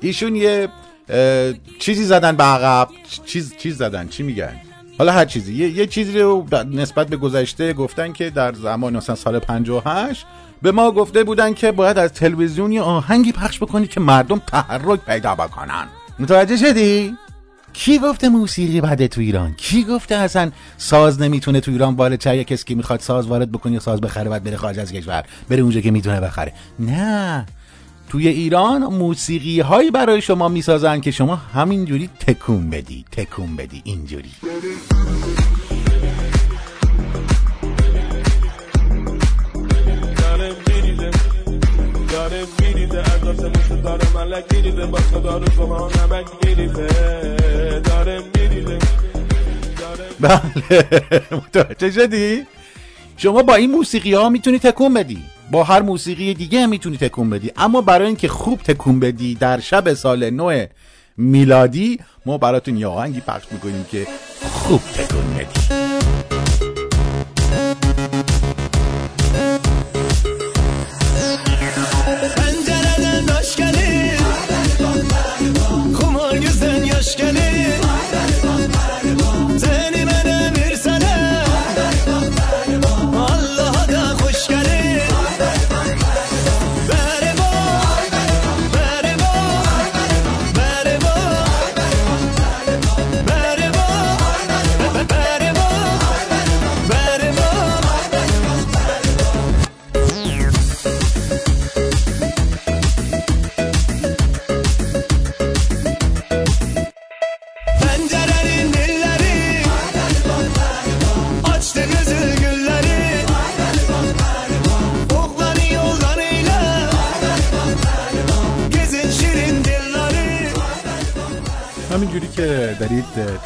ایشون 0.00 0.36
یه 0.36 0.68
چیزی 1.78 2.04
زدن 2.04 2.36
به 2.36 2.44
عقب. 2.44 2.88
چیز 3.26 3.54
چیز 3.58 3.78
زدن. 3.78 4.08
چی 4.08 4.22
میگن؟ 4.22 4.60
حالا 4.98 5.12
هر 5.12 5.24
چیزی. 5.24 5.54
یه, 5.54 5.68
یه 5.68 5.86
چیزی 5.86 6.18
رو 6.18 6.46
نسبت 6.70 7.06
به 7.06 7.16
گذشته 7.16 7.72
گفتن 7.72 8.12
که 8.12 8.30
در 8.30 8.52
زمان 8.52 8.96
مثلا 8.96 9.14
سال 9.14 9.38
58 9.38 10.26
به 10.62 10.72
ما 10.72 10.90
گفته 10.90 11.24
بودن 11.24 11.54
که 11.54 11.72
باید 11.72 11.98
از 11.98 12.12
تلویزیون 12.12 12.72
یه 12.72 12.82
آهنگی 12.82 13.32
پخش 13.32 13.58
بکنی 13.58 13.86
که 13.86 14.00
مردم 14.00 14.38
تحرک 14.46 15.00
پیدا 15.00 15.34
بکنن. 15.34 15.86
متوجه 16.18 16.56
شدی؟ 16.56 17.14
کی 17.72 17.98
گفته 17.98 18.28
موسیقی 18.28 18.80
بده 18.80 19.08
تو 19.08 19.20
ایران؟ 19.20 19.54
کی 19.56 19.84
گفته 19.84 20.14
اصلا 20.14 20.50
ساز 20.76 21.20
نمی‌تونه 21.20 21.60
تو 21.60 21.70
ایران 21.70 21.94
وارد 21.94 22.18
چه 22.18 22.44
کسی 22.44 22.64
که 22.64 22.74
می‌خواد 22.74 23.00
ساز 23.00 23.26
وارد 23.26 23.52
بکنه 23.52 23.72
یا 23.72 23.80
ساز 23.80 24.00
بخره 24.00 24.30
بعد 24.30 24.44
بره 24.44 24.56
خارج 24.56 24.78
از 24.78 24.92
کشور 24.92 25.24
بره 25.48 25.62
اونجا 25.62 25.80
که 25.80 25.90
می‌تونه 25.90 26.20
بخره. 26.20 26.52
نه. 26.78 27.46
توی 28.12 28.28
ایران 28.28 28.84
موسیقی 28.84 29.60
هایی 29.60 29.90
برای 29.90 30.20
شما 30.20 30.48
می‌سازن 30.48 31.00
که 31.00 31.10
شما 31.10 31.36
همینجوری 31.36 32.10
تکون 32.26 32.70
بدی 32.70 33.04
تکون 33.12 33.56
بدی 33.56 33.82
اینجوری. 33.84 34.30
داره 40.16 40.52
میریزه 40.66 41.10
داره 42.12 42.44
میریزه 42.60 42.98
از 42.98 43.28
آسمون 43.28 43.80
ستاره 43.80 44.14
ملک 44.14 44.44
میریزه 44.54 44.86
با 44.86 44.98
صدا 45.00 45.38
رو 45.38 45.50
شما 45.56 45.88
نمک 45.88 46.26
میریزه. 46.44 46.88
داره 47.84 48.22
میریزه 48.34 48.78
بله. 50.20 50.42
متوجه 51.46 51.90
شدی؟ 51.90 52.42
شما 53.16 53.42
با 53.42 53.54
این 53.54 53.70
موسیقی 53.70 54.14
ها 54.14 54.28
می‌تونی 54.28 54.58
تکون 54.58 54.94
بدی. 54.94 55.31
با 55.50 55.64
هر 55.64 55.82
موسیقی 55.82 56.34
دیگه 56.34 56.60
هم 56.60 56.68
می‌تونی 56.68 56.96
تکون 56.96 57.30
بدی. 57.30 57.52
اما 57.56 57.80
برای 57.80 58.06
اینکه 58.06 58.28
خوب 58.28 58.60
تکون 58.62 59.00
بدی 59.00 59.34
در 59.34 59.60
شب 59.60 59.94
سال 59.94 60.30
نو 60.30 60.66
میلادی 61.16 62.00
ما 62.26 62.38
براتون 62.38 62.76
یه 62.76 62.86
آهنگی 62.86 63.20
پخش 63.20 63.46
می‌کنیم 63.50 63.84
که 63.90 64.06
خوب 64.42 64.80
تکون 64.80 65.34
بدی. 65.34 65.71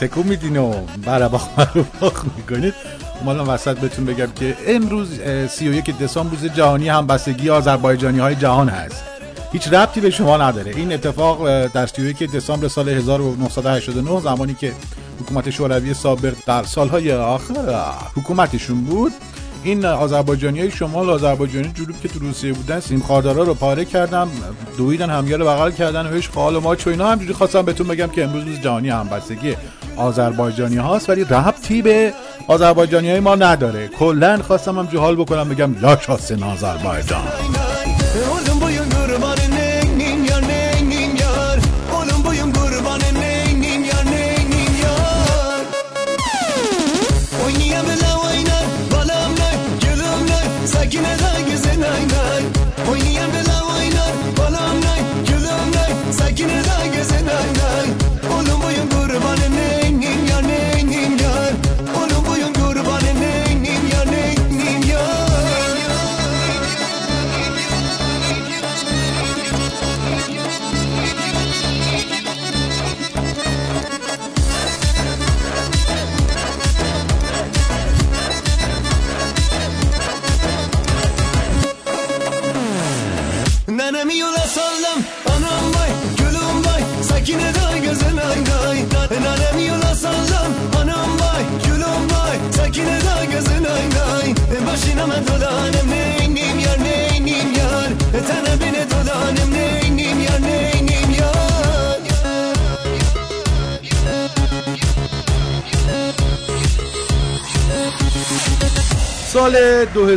تکون 0.01 0.27
میدین 0.27 0.57
و 0.57 0.73
براباخ 1.05 1.49
براباخ 1.57 2.25
می‌کنید. 2.37 2.75
مالا 3.25 3.55
وسط 3.55 3.79
بهتون 3.79 4.05
بگم 4.05 4.27
که 4.27 4.57
امروز 4.67 5.21
اه، 5.21 5.47
31 5.47 5.99
دسامبر 5.99 6.31
روز 6.31 6.45
جهانی 6.45 6.89
همبستگی 6.89 7.51
آذربایجانی 7.51 8.19
های 8.19 8.35
جهان 8.35 8.69
هست. 8.69 9.05
هیچ 9.53 9.69
ربطی 9.69 10.01
به 10.01 10.11
شما 10.11 10.37
نداره. 10.37 10.73
این 10.77 10.93
اتفاق 10.93 11.67
در 11.67 11.87
31 11.87 12.33
دسامبر 12.33 12.69
سال 12.69 12.89
1989 12.89 14.21
زمانی 14.21 14.55
که 14.55 14.73
حکومت 15.21 15.51
شوروی 15.51 15.95
سابق 15.95 16.35
در 16.47 16.63
سالهای 16.63 17.13
آخر 17.13 17.55
حکومتشون 18.17 18.85
بود 18.85 19.13
این 19.63 19.85
آذربایجانی 19.85 20.61
های 20.61 20.71
شمال 20.71 21.11
آذربایجانی 21.11 21.73
جنوب 21.75 22.01
که 22.03 22.09
تو 22.09 22.19
روسیه 22.19 22.53
بودن 22.53 22.81
سیم 22.81 23.01
خاردارا 23.01 23.43
رو 23.43 23.55
پاره 23.55 23.85
کردن 23.85 24.29
دویدن 24.79 25.11
همدیگه 25.11 25.37
رو 25.37 25.45
بغل 25.45 25.71
کردن 25.71 26.07
و 26.07 26.15
هیچ 26.15 26.31
خال 26.31 26.57
و 26.57 26.61
ماچ 26.61 26.87
و 26.87 26.91
اینا. 26.91 27.11
همجوری 27.11 27.33
خواستم 27.33 27.63
بهتون 27.63 27.89
بگم 27.89 28.07
که 28.07 28.25
امروز 28.25 28.45
روز 28.45 28.61
جهانی 28.61 28.89
همبستگی 28.89 29.57
آذربایجانی 29.97 30.77
هاست 30.77 31.11
ولی 31.11 31.25
ربطی 31.25 31.83
به 31.83 32.13
آذربایجانی 32.49 33.11
های 33.11 33.21
ما 33.21 33.35
نداره. 33.35 33.89
کلا 33.89 34.39
خواستم 34.43 34.79
هم 34.79 34.99
حال 34.99 35.17
بکنم 35.17 35.49
بگم 35.49 35.75
لا 35.81 35.97
شاسن 36.01 36.43
آذربایجان 36.43 37.23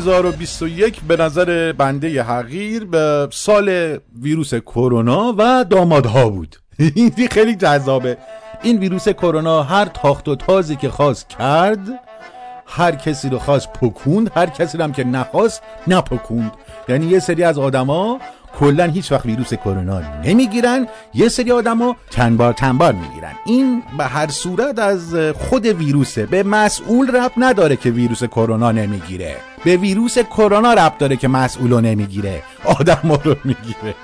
2021 0.09 1.01
به 1.07 1.17
نظر 1.17 1.73
بنده 1.73 2.23
حقیر 2.23 2.85
به 2.85 3.27
سال 3.31 3.97
ویروس 4.21 4.53
کرونا 4.53 5.35
و 5.37 5.65
دامادها 5.69 6.29
بود. 6.29 6.55
این 6.95 7.27
خیلی 7.31 7.55
جذابه. 7.55 8.17
این 8.63 8.77
ویروس 8.77 9.09
کرونا 9.09 9.63
هر 9.63 9.85
تاخت 9.85 10.27
و 10.27 10.35
تازی 10.35 10.75
که 10.75 10.89
خواست 10.89 11.29
کرد 11.29 11.79
هر 12.65 12.91
کسی 12.91 13.29
رو 13.29 13.39
خواست 13.39 13.73
پکوند 13.73 14.31
هر 14.35 14.45
کسی 14.45 14.77
هم 14.77 14.91
که 14.91 15.03
نخواست 15.03 15.61
نپکوند. 15.87 16.51
یعنی 16.87 17.05
یه 17.05 17.19
سری 17.19 17.43
از 17.43 17.59
آدما 17.59 18.19
کلا 18.59 18.85
هیچ 18.85 19.11
وقت 19.11 19.25
ویروس 19.25 19.53
کرونا 19.53 20.01
نمی‌گیرن. 20.25 20.87
یه 21.13 21.29
سری 21.29 21.51
آدما 21.51 21.95
چند 22.09 22.37
بار 22.37 22.53
چند 22.53 22.77
بار 22.77 22.93
می‌گیرن. 22.93 23.31
این 23.45 23.83
به 23.97 24.03
هر 24.03 24.27
صورت 24.27 24.79
از 24.79 25.15
خود 25.15 25.65
ویروسه. 25.65 26.25
به 26.25 26.43
مسئول 26.43 27.15
رب 27.15 27.31
نداره 27.37 27.75
که 27.75 27.89
ویروس 27.89 28.23
کرونا 28.23 28.71
نمی‌گیره. 28.71 29.35
به 29.63 29.77
ویروس 29.77 30.17
کرونا 30.17 30.73
رب 30.73 30.97
داره 30.97 31.15
که 31.15 31.27
مسئول 31.27 31.71
رو 31.71 31.81
نمی‌گیره. 31.81 32.43
آدم 32.65 33.19
رو 33.23 33.35
می‌گیره. 33.43 33.95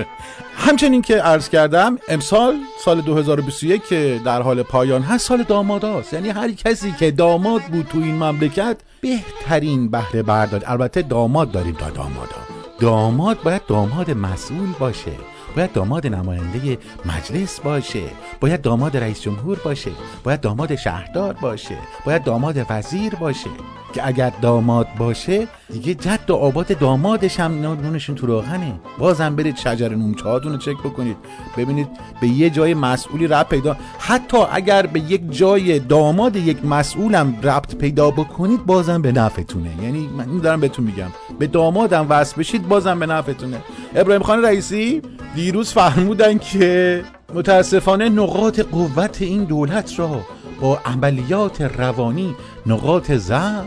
همچنین 0.66 1.02
که 1.02 1.16
عرض 1.16 1.48
کردم 1.48 1.98
امسال 2.08 2.54
سال 2.84 3.00
2021 3.00 3.86
که 3.88 4.20
در 4.24 4.42
حال 4.42 4.62
پایان 4.62 5.02
هست 5.02 5.26
سال 5.26 5.42
داماداست. 5.42 6.12
یعنی 6.12 6.28
هر 6.28 6.52
کسی 6.52 6.92
که 6.92 7.10
داماد 7.10 7.62
بود 7.62 7.86
تو 7.86 7.98
این 7.98 8.14
مملکت 8.14 8.76
بهترین 9.00 9.90
بهره 9.90 10.22
بردار. 10.22 10.62
البته 10.66 11.02
داماد 11.02 11.50
داریم 11.50 11.74
تا 11.74 11.90
دامادا. 11.90 12.49
داماد 12.80 13.42
باید 13.42 13.66
داماد 13.66 14.10
مسئول 14.10 14.72
باشه. 14.78 15.12
باید 15.56 15.72
داماد 15.72 16.06
نماینده 16.06 16.78
مجلس 17.04 17.60
باشه. 17.60 18.02
باید 18.40 18.62
داماد 18.62 18.96
رئیس 18.96 19.20
جمهور 19.20 19.58
باشه. 19.64 19.90
باید 20.24 20.40
داماد 20.40 20.76
شهردار 20.76 21.32
باشه. 21.32 21.76
باید 22.06 22.24
داماد 22.24 22.66
وزیر 22.70 23.14
باشه. 23.14 23.50
که 23.92 24.06
اگر 24.06 24.32
داماد 24.42 24.86
باشه 24.98 25.48
دیگه 25.72 25.94
جد 25.94 26.30
و 26.30 26.34
آباد 26.34 26.78
دامادش 26.78 27.40
هم 27.40 27.60
نونشون 27.60 28.16
تو 28.16 28.26
روغنه. 28.26 28.80
بازم 28.98 29.36
برید 29.36 29.56
شجر 29.56 29.88
نومچهاتون 29.88 30.52
رو 30.52 30.58
چک 30.58 30.78
بکنید. 30.78 31.16
ببینید 31.56 31.88
به 32.20 32.28
یه 32.28 32.50
جای 32.50 32.74
مسئولی 32.74 33.26
ربط 33.26 33.48
پیدا 33.48 33.76
حتی 33.98 34.38
اگر 34.52 34.86
به 34.86 35.00
یک 35.00 35.32
جای 35.32 35.78
داماد 35.78 36.36
یک 36.36 36.64
مسئولم 36.64 37.34
ربط 37.42 37.74
پیدا 37.74 38.10
بکنید 38.10 38.66
بازم 38.66 39.02
به 39.02 39.12
نفعتونه. 39.12 39.70
یعنی 39.82 40.08
من 40.16 40.38
دارم 40.38 40.60
بهتون 40.60 40.84
میگم. 40.84 41.08
به 41.38 41.46
دامادم 41.46 42.06
وصل 42.08 42.36
بشید 42.38 42.68
بازم 42.68 42.98
به 42.98 43.06
نفعتونه. 43.06 43.56
ابراهیم 43.94 44.22
خان 44.22 44.44
رئیسی 44.44 45.02
دیروز 45.34 45.72
فرمودن 45.72 46.38
که 46.38 47.02
متاسفانه 47.34 48.08
نقاط 48.08 48.60
قوت 48.60 49.22
این 49.22 49.44
دولت 49.44 49.98
را 49.98 50.20
با 50.60 50.78
عملیات 50.84 51.60
روانی 51.60 52.36
نقاط 52.66 53.12
ضعف. 53.12 53.64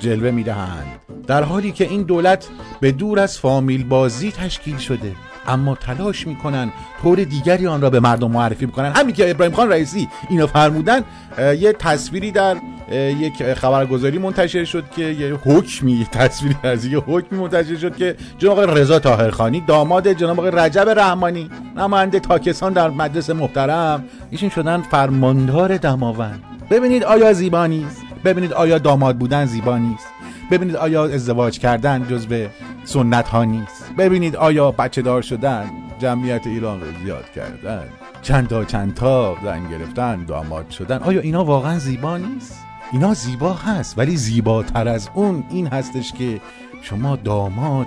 جلوه 0.00 0.30
می‌دهند. 0.30 1.00
در 1.26 1.42
حالی 1.42 1.72
که 1.72 1.84
این 1.84 2.02
دولت 2.02 2.48
به 2.80 2.92
دور 2.92 3.20
از 3.20 3.38
فامیل 3.38 3.84
بازی 3.84 4.32
تشکیل 4.32 4.78
شده. 4.78 5.12
اما 5.46 5.74
تلاش 5.74 6.26
می‌کنن 6.26 6.72
طور 7.02 7.24
دیگری 7.24 7.66
آن 7.66 7.80
را 7.80 7.90
به 7.90 8.00
مردم 8.00 8.30
معرفی 8.30 8.66
بکنن. 8.66 8.92
همین 8.92 9.14
که 9.14 9.30
ابراهیم 9.30 9.54
خان 9.54 9.68
رئیسی 9.68 10.08
اینو 10.28 10.46
فرمودن 10.46 11.04
یه 11.38 11.72
تصویری 11.72 12.30
در 12.30 12.56
یک 12.92 13.54
خبرگزاری 13.54 14.18
منتشر 14.18 14.64
شد 14.64 14.84
که 14.96 15.02
یه 15.02 15.34
حکمی 15.34 16.06
تصویری 16.12 16.56
از 16.62 16.84
یه 16.84 16.98
حکمی 16.98 17.38
منتشر 17.38 17.76
شد 17.76 17.96
که 17.96 18.16
جناب 18.38 18.58
آقای 18.58 18.80
رضا 18.80 18.98
طاهرخانی 18.98 19.60
داماد 19.60 20.12
جناب 20.12 20.40
آقای 20.40 20.50
رجب 20.54 20.88
رحمانی 20.88 21.50
نماینده 21.76 22.20
تاکستان 22.20 22.72
در 22.72 22.90
مجلس 22.90 23.30
محترم 23.30 24.04
ایشون 24.30 24.48
شدن 24.48 24.82
فرماندار 24.82 25.76
دماوند. 25.76 26.42
ببینید 26.70 27.04
آیا 27.04 27.32
زیبا 27.32 27.66
نیست؟ 27.66 28.02
ببینید 28.24 28.52
آیا 28.52 28.78
داماد 28.78 29.16
بودن 29.16 29.46
زیبا 29.46 29.78
نیست؟ 29.78 30.06
ببینید 30.50 30.76
آیا 30.76 31.04
ازدواج 31.04 31.58
کردن 31.58 32.06
جزو 32.08 32.46
سنت 32.84 33.28
ها 33.28 33.44
نیست. 33.44 33.92
ببینید 33.98 34.36
آیا 34.36 34.70
بچه 34.70 35.02
دار 35.02 35.22
شدن 35.22 35.70
جمعیت 35.98 36.46
ایران 36.46 36.80
رو 36.80 36.86
زیاد 37.04 37.32
کردن. 37.32 37.84
چند 38.22 38.48
تا 38.48 38.64
چند 38.64 38.94
تا 38.94 39.36
زن 39.44 39.68
گرفتن 39.68 40.24
داماد 40.24 40.70
شدن. 40.70 40.98
آیا 40.98 41.20
اینا 41.20 41.44
واقعا 41.44 41.78
زیبا 41.78 42.16
نیست؟ 42.16 42.58
اینا 42.92 43.14
زیبا 43.14 43.52
هست 43.52 43.98
ولی 43.98 44.16
زیباتر 44.16 44.88
از 44.88 45.10
اون 45.14 45.44
این 45.50 45.66
هستش 45.66 46.12
که 46.12 46.40
شما 46.82 47.16
داماد 47.16 47.86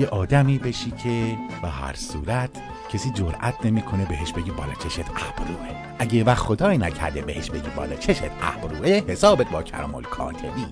یه 0.00 0.06
آدمی 0.06 0.58
بشی 0.58 0.90
که 0.90 1.38
به 1.62 1.68
هر 1.68 1.94
صورت 1.94 2.50
کسی 2.92 3.10
جرأت 3.10 3.54
نمی‌کنه 3.64 4.04
بهش 4.04 4.32
بگی 4.32 4.50
بالا 4.50 4.74
چشت 4.74 5.00
ابروه. 5.00 5.68
اگه 5.98 6.24
وقت 6.24 6.38
خدای 6.38 6.78
نکرده 6.78 7.22
بهش 7.22 7.50
بگی 7.50 7.68
بالا 7.76 7.96
چشت 7.96 8.22
ابروه 8.42 8.88
حسابت 8.88 9.50
با 9.50 9.62
کرم 9.62 9.94
الکاتبینه 9.94 10.68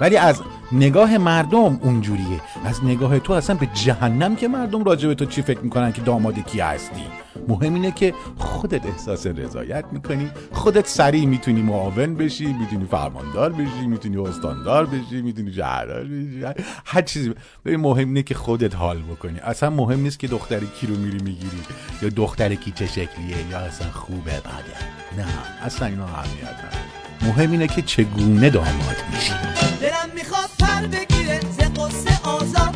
ولی 0.00 0.16
از 0.16 0.42
نگاه 0.72 1.18
مردم 1.18 1.80
اونجوریه. 1.82 2.40
از 2.64 2.84
نگاه 2.84 3.18
تو 3.18 3.32
اصلا 3.32 3.56
به 3.56 3.66
جهنم 3.66 4.36
که 4.36 4.48
مردم 4.48 4.84
راجع 4.84 5.08
به 5.08 5.14
تو 5.14 5.24
چی 5.24 5.42
فکر 5.42 5.60
می‌کنن 5.60 5.92
که 5.92 6.02
داماد 6.02 6.38
کی 6.38 6.60
هستی؟ 6.60 7.02
مهم 7.48 7.74
اینه 7.74 7.90
که 7.90 8.14
خودت 8.38 8.86
احساس 8.86 9.26
رضایت 9.26 9.84
می‌کنی 9.92 10.30
خودت 10.52 10.86
سریع 10.86 11.26
می‌تونی 11.26 11.62
معاون 11.62 12.14
بشی 12.14 12.46
می‌تونی 12.46 12.84
فرماندار 12.84 13.52
بشی 13.52 13.86
می‌تونی 13.86 14.16
استاندار 14.16 14.86
بشی 14.86 15.22
می‌تونی 15.22 15.52
شهردار 15.52 16.04
بشی 16.04 16.44
هر 16.84 17.02
چیزی. 17.02 17.34
ببین 17.64 17.80
مهم 17.80 18.08
اینه 18.08 18.22
که 18.22 18.34
خودت 18.34 18.74
حال 18.74 19.02
بکنی. 19.02 19.38
اصلا 19.38 19.70
مهم 19.70 20.00
نیست 20.00 20.18
که 20.18 20.26
دختر 20.26 20.60
کی 20.60 20.86
رو 20.86 20.96
میری 20.96 21.18
می‌گیری 21.18 21.60
یا 22.02 22.08
دختر 22.08 22.54
کی 22.54 22.70
چه 22.70 22.86
شکلیه 22.86 23.36
یا 23.50 23.58
اصلا 23.58 23.90
خوبه 23.90 24.30
بده. 24.30 24.76
نه 25.18 25.26
اصلا 25.62 25.88
اینا 25.88 26.04
اهمیت 26.04 26.44
نداره. 26.44 26.76
مهم 27.22 27.50
اینه 27.50 27.66
که 27.66 27.82
چگونه 27.82 28.50
داماد 28.50 28.96
میشی. 29.14 29.32
دلم 29.80 30.14
می‌خواد 30.14 30.50
پر 30.58 30.86
بگیره 30.86 31.40
ز 31.40 31.58
قصه 31.58 32.28
آزاد 32.28 32.75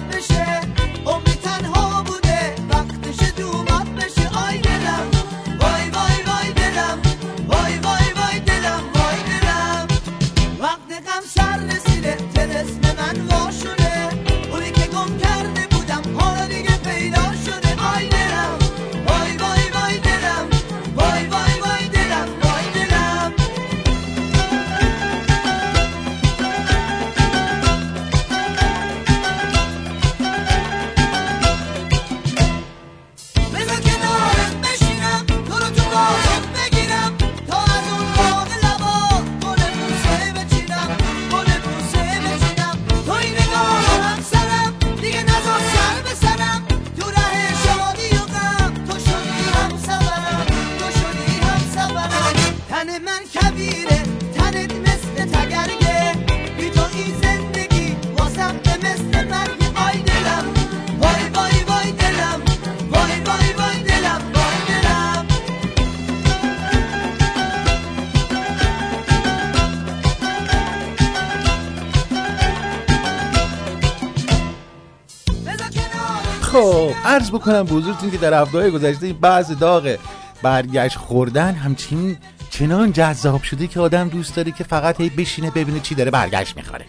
خب 76.52 76.92
عرض 77.04 77.30
بکنم 77.30 77.62
به 77.62 77.74
حضورتون 77.74 78.10
که 78.10 78.16
در 78.16 78.42
هفته 78.42 78.70
گذشته 78.70 79.06
این 79.06 79.16
بحث 79.16 79.50
داغ 79.50 79.96
برگشت 80.42 80.96
خوردن 80.96 81.54
همچین 81.54 82.16
چنان 82.50 82.92
جذاب 82.92 83.42
شده 83.42 83.66
که 83.66 83.80
آدم 83.80 84.08
دوست 84.08 84.36
داره 84.36 84.52
که 84.52 84.64
فقط 84.64 85.00
هی 85.00 85.08
بشینه 85.08 85.50
ببینه 85.50 85.80
چی 85.80 85.94
داره 85.94 86.10
برگشت 86.10 86.56
می‌خوره. 86.56 86.84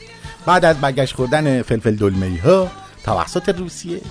بعد 0.45 0.65
از 0.65 0.77
برگشت 0.77 1.15
خوردن 1.15 1.61
فلفل 1.61 1.95
دلمه 1.95 2.39
ها 2.43 2.71
توسط 3.05 3.49
روسیه 3.49 4.01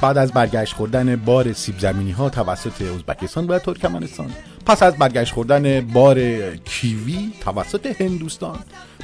بعد 0.00 0.18
از 0.18 0.32
برگشت 0.32 0.74
خوردن 0.74 1.16
بار 1.16 1.52
سیب 1.52 1.78
زمینی 1.78 2.12
ها 2.12 2.30
توسط 2.30 2.82
ازبکستان 2.82 3.46
و 3.46 3.58
ترکمنستان 3.58 4.30
پس 4.66 4.82
از 4.82 4.96
برگشت 4.96 5.34
خوردن 5.34 5.80
بار 5.80 6.40
کیوی 6.56 7.32
توسط 7.40 8.00
هندوستان 8.00 8.58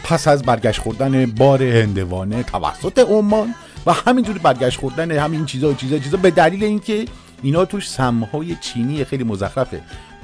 پس 0.04 0.28
از 0.28 0.42
برگشت 0.42 0.80
خوردن 0.80 1.26
بار 1.26 1.62
هندوانه 1.62 2.42
توسط 2.42 2.98
عمان 2.98 3.54
و 3.86 3.92
همینجوری 3.92 4.38
برگشت 4.38 4.80
خوردن 4.80 5.10
همین 5.10 5.46
چیزا 5.46 5.70
و 5.70 5.74
چیزا 5.74 5.98
چیزا 5.98 6.16
به 6.16 6.30
دلیل 6.30 6.64
اینکه 6.64 7.04
اینا 7.42 7.64
توش 7.64 7.90
سمهای 7.90 8.56
چینی 8.60 9.04
خیلی 9.04 9.24
مزخرفه. 9.24 9.80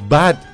بعد 0.09 0.45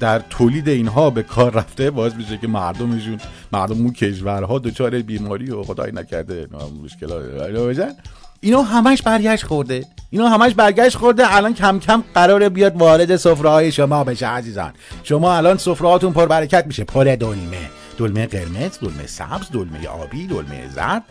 در 0.00 0.18
تولید 0.18 0.68
اینها 0.68 1.10
به 1.10 1.22
کار 1.22 1.52
رفته 1.52 1.90
باعث 1.90 2.12
میشه 2.14 2.36
که 2.36 2.48
مردمشون 2.48 3.18
مردم 3.52 3.78
اون 3.78 3.92
کشورها 3.92 4.58
دچار 4.58 5.02
بیماری 5.02 5.50
و 5.50 5.62
خدای 5.62 5.92
نکرده 5.92 6.48
مشکلات 6.84 7.22
بشن. 7.22 7.94
اینا 8.40 8.62
همش 8.62 9.02
برگشت 9.02 9.44
خورده. 9.44 9.86
اینا 10.10 10.28
همش 10.28 10.54
برگشت 10.54 10.96
خورده. 10.96 11.36
الان 11.36 11.54
کم 11.54 11.78
کم 11.78 12.02
قراره 12.14 12.48
بیاد 12.48 12.76
وارد 12.76 13.16
سفره 13.16 13.50
های 13.50 13.72
شما 13.72 14.04
بشه 14.04 14.26
عزیزان. 14.26 14.72
شما 15.02 15.36
الان 15.36 15.56
سفره 15.56 15.88
هاتون 15.88 16.12
پر 16.12 16.26
برکت 16.26 16.66
میشه. 16.66 16.84
پر 16.84 17.04
دلمه 17.04 17.70
دلمه 17.98 18.26
قرمز 18.26 18.78
دلمه 18.78 19.06
سبز 19.06 19.50
دلمه 19.52 19.86
آبی 19.86 20.26
دلمه 20.26 20.68
زرد. 20.74 21.02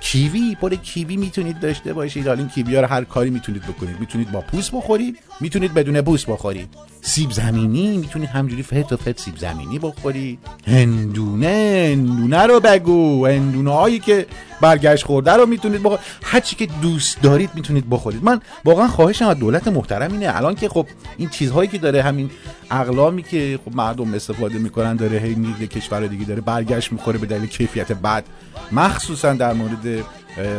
کیوی؟ 0.00 0.56
پر 0.60 0.74
کیوی 0.74 1.16
می‌تونید 1.16 1.60
داشته 1.60 1.92
باشید. 1.92 2.26
حالا 2.26 2.38
این 2.38 2.48
کیوی 2.48 2.76
رو 2.76 2.86
هر 2.86 3.04
کاری 3.04 3.30
می‌تونید 3.30 3.62
بکنید. 3.62 4.00
می‌تونید 4.00 4.32
با 4.32 4.40
پوست 4.40 4.72
بخورید. 4.72 5.18
می‌تونید 5.40 5.74
بدون 5.74 6.00
پوست 6.00 6.26
بخورید. 6.26 6.68
سیب 7.02 7.30
زمینی 7.30 7.96
می‌تونید 7.96 8.28
همجوری 8.28 8.62
فت 8.62 8.92
و 8.92 8.96
فت 8.96 9.20
سیب 9.20 9.36
زمینی 9.36 9.78
بخورید. 9.78 10.38
هندونه 10.66 11.88
هندونه 11.92 12.46
رو 12.46 12.60
بگو. 12.60 13.26
هندونه 13.26 13.72
هایی 13.72 13.98
که 13.98 14.26
برگشت 14.60 15.04
خورده 15.04 15.32
رو 15.32 15.46
می‌تونید 15.46 15.82
بخورید. 15.82 16.04
هر 16.22 16.40
چی 16.40 16.56
که 16.56 16.68
دوست 16.82 17.22
دارید 17.22 17.50
می‌تونید 17.54 17.90
بخورید. 17.90 18.24
من 18.24 18.40
واقعا 18.64 18.88
خواهشم 18.88 19.28
از 19.28 19.38
دولت 19.38 19.68
محترم 19.68 20.12
اینه. 20.12 20.36
الان 20.36 20.54
که 20.54 20.68
خب 20.68 20.86
این 21.16 21.28
چیزهایی 21.28 21.68
که 21.68 21.78
داره 21.78 22.02
همین 22.02 22.30
اقلامی 22.70 23.22
که 23.22 23.58
خب 23.64 23.76
مردم 23.76 24.14
استفاده 24.14 24.58
می‌کنن 24.58 24.96
داره 24.96 25.18
هی 25.18 25.34
میره 25.34 25.66
کشور 25.66 26.06
دیگه 26.06 26.24
داره 26.24 26.40
برگشت 26.40 26.92
می‌خوره 26.92 27.18
به 27.18 27.26
دلیل 27.26 27.46
کیفیت 27.46 27.92
بد. 27.92 28.24
مخصوصا 28.72 29.32
در 29.32 29.52
مورد 29.52 30.04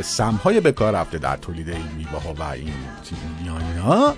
سمهای 0.02 0.60
به 0.60 0.72
کار 0.72 0.94
رفته 0.94 1.18
در 1.18 1.38
تولید 1.38 1.70
این 1.70 1.78
میوه 1.98 2.24
ها 2.24 2.34
و 2.34 2.44
این 2.44 2.74
اینا. 3.74 4.14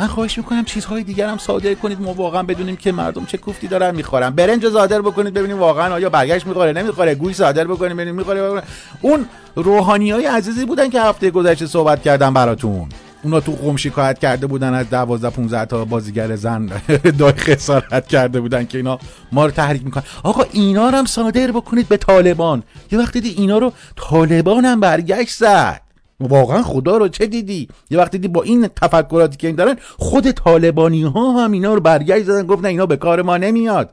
من 0.00 0.06
خواهش 0.06 0.38
می‌کنم 0.38 0.64
چیزهای 0.64 1.02
دیگر 1.02 1.28
هم 1.28 1.38
صادر 1.38 1.74
کنید 1.74 2.00
ما 2.00 2.14
واقعا 2.14 2.42
بدونیم 2.42 2.76
که 2.76 2.92
مردم 2.92 3.24
چه 3.24 3.38
کوفتی 3.38 3.68
دارن 3.68 3.94
می‌خورن. 3.94 4.30
برنج 4.30 4.68
صادر 4.68 5.02
بکنید 5.02 5.34
ببینیم 5.34 5.58
واقعا 5.58 5.94
آیا 5.94 6.10
برگشت 6.10 6.46
می‌خوره 6.46 6.72
نمی‌خوره. 6.72 7.14
گوش 7.14 7.34
صادر 7.34 7.64
بکنید 7.64 7.92
ببینیم 7.92 8.14
می‌خوره. 8.14 8.62
اون 9.00 9.26
روحانی 9.54 10.10
های 10.10 10.26
عزیزی 10.26 10.64
بودن 10.64 10.90
که 10.90 11.00
هفته 11.00 11.30
گذشته 11.30 11.66
صحبت 11.66 12.02
کردم 12.02 12.34
براتون. 12.34 12.88
اونا 13.22 13.40
تو 13.40 13.52
قم 13.52 13.76
شکایت 13.76 14.18
کرده 14.18 14.46
بودن 14.46 14.74
از 14.74 14.90
12 14.90 15.30
15 15.30 15.64
تا 15.64 15.84
بازیگر 15.84 16.36
زن 16.36 16.70
دای 17.18 17.32
خسارت 17.32 18.06
کرده 18.06 18.40
بودن 18.40 18.66
که 18.66 18.78
اینا 18.78 18.98
ما 19.32 19.46
رو 19.46 19.50
تحریک 19.50 19.84
می‌کنن. 19.84 20.04
آقا 20.22 20.44
اینا 20.52 20.90
رو 20.90 20.98
هم 20.98 21.04
صادر 21.04 21.50
بکنید 21.50 21.88
به 21.88 21.96
طالبان. 21.96 22.62
یه 22.92 22.98
وقتی 22.98 23.20
دیدی 23.20 23.40
اینا 23.40 23.58
رو 23.58 23.72
طالبان 23.96 24.64
هم 24.64 24.80
برگشت 24.80 25.36
زد. 25.36 25.89
واقعا 26.20 26.62
خدا 26.62 26.96
رو 26.96 27.08
چه 27.08 27.26
دیدی؟ 27.26 27.68
یه 27.90 27.98
وقتی 27.98 28.18
دیدی 28.18 28.28
با 28.28 28.42
این 28.42 28.68
تفکراتی 28.68 29.36
که 29.36 29.46
این 29.46 29.56
دارن 29.56 29.76
خود 29.98 30.30
طالبانی 30.30 31.02
ها 31.02 31.44
هم 31.44 31.52
اینا 31.52 31.74
رو 31.74 31.80
برگشت 31.80 32.24
زدن 32.24 32.46
گفتن 32.46 32.66
اینا 32.66 32.86
به 32.86 32.96
کار 32.96 33.22
ما 33.22 33.36
نمیاد. 33.36 33.90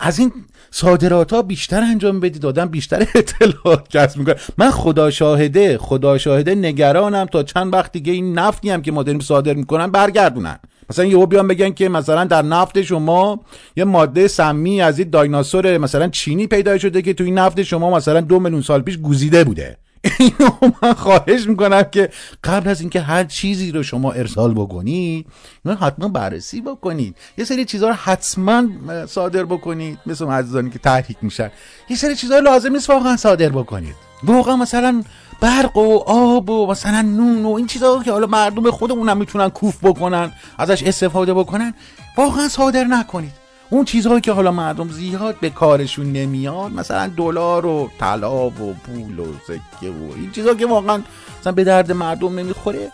از 0.00 0.18
این 0.18 0.32
صادرات 0.70 1.32
ها 1.32 1.42
بیشتر 1.42 1.80
انجام 1.80 2.20
بدید 2.20 2.46
آدم 2.46 2.66
بیشتر 2.66 3.00
اطلاعات 3.14 3.88
کسب 3.88 4.18
می‌کنه. 4.18 4.34
من 4.58 4.70
خدا 4.70 5.10
شاهده 5.10 5.78
خدا 5.78 6.18
شاهده 6.18 6.54
نگرانم 6.54 7.24
تا 7.24 7.42
چند 7.42 7.74
وقت 7.74 7.92
دیگه 7.92 8.12
این 8.12 8.38
نفتی 8.38 8.70
هم 8.70 8.82
که 8.82 8.92
ما 8.92 9.02
داریم 9.02 9.20
صادر 9.20 9.54
می‌کنن 9.54 9.86
برگردونن. 9.86 10.58
مثلا 10.90 11.04
یهو 11.04 11.26
بیان 11.26 11.48
بگن 11.48 11.70
که 11.70 11.88
مثلا 11.88 12.24
در 12.24 12.42
نفت 12.42 12.82
شما 12.82 13.40
یه 13.76 13.84
ماده 13.84 14.28
سمی 14.28 14.82
از 14.82 14.98
این 14.98 15.10
دایناسور 15.10 15.78
مثلا 15.78 16.08
چینی 16.08 16.46
پیدا 16.46 16.78
شده 16.78 17.02
که 17.02 17.14
تو 17.14 17.24
این 17.24 17.38
نفت 17.38 17.62
شما 17.62 17.90
مثلا 17.90 18.20
دو 18.20 18.40
میلیون 18.40 18.62
سال 18.62 18.82
پیش 18.82 18.98
گزیده 18.98 19.44
بوده. 19.44 19.76
اینو 20.18 20.50
من 20.82 20.92
خواهش 20.92 21.46
می‌کنم 21.46 21.82
که 21.82 22.10
قبل 22.44 22.68
از 22.68 22.80
اینکه 22.80 23.00
هر 23.00 23.24
چیزی 23.24 23.72
رو 23.72 23.82
شما 23.82 24.12
ارسال 24.12 24.54
بکنید 24.54 25.26
اینو 25.64 25.76
حتما 25.76 26.08
بررسی 26.08 26.60
بکنید. 26.60 27.16
یه 27.38 27.44
سری 27.44 27.64
چیزها 27.64 27.88
رو 27.88 27.94
حتما 27.94 28.64
صادر 29.06 29.44
بکنید. 29.44 29.98
مثل 30.06 30.26
عزیزانی 30.26 30.70
که 30.70 30.78
تحریک 30.78 31.16
میشن. 31.22 31.50
یه 31.88 31.96
سری 31.96 32.16
چیزها 32.16 32.38
لازم 32.38 32.72
نیست 32.72 32.90
واقعا 32.90 33.16
صادر 33.16 33.48
بکنید. 33.48 33.94
واقعا 34.24 34.56
مثلا 34.56 35.02
برق 35.40 35.76
و 35.76 35.98
آب 36.06 36.50
و 36.50 36.66
مثلا 36.66 37.02
نون 37.02 37.44
و 37.44 37.52
این 37.52 37.66
چیزها 37.66 38.02
که 38.02 38.12
حالا 38.12 38.26
مردم 38.26 38.70
خودمون 38.70 39.08
هم 39.08 39.16
می‌تونن 39.16 39.48
کوف 39.48 39.84
بکنن 39.84 40.32
ازش 40.58 40.82
استفاده 40.82 41.34
بکنن 41.34 41.74
واقعا 42.16 42.48
صادر 42.48 42.84
نکنید. 42.84 43.47
اون 43.70 43.84
چیزهایی 43.84 44.20
که 44.20 44.32
حالا 44.32 44.52
مردم 44.52 44.88
زیاد 44.88 45.40
به 45.40 45.50
کارشون 45.50 46.12
نمیاد 46.12 46.72
مثلا 46.72 47.10
دلار 47.16 47.66
و 47.66 47.90
طلا 48.00 48.46
و 48.46 48.50
پول 48.86 49.18
و 49.18 49.26
سکه 49.46 49.90
و 49.90 50.12
این 50.16 50.30
چیزها 50.32 50.54
که 50.54 50.66
واقعا 50.66 51.02
مثلا 51.40 51.52
به 51.52 51.64
درد 51.64 51.92
مردم 51.92 52.38
نمی‌خوره. 52.38 52.92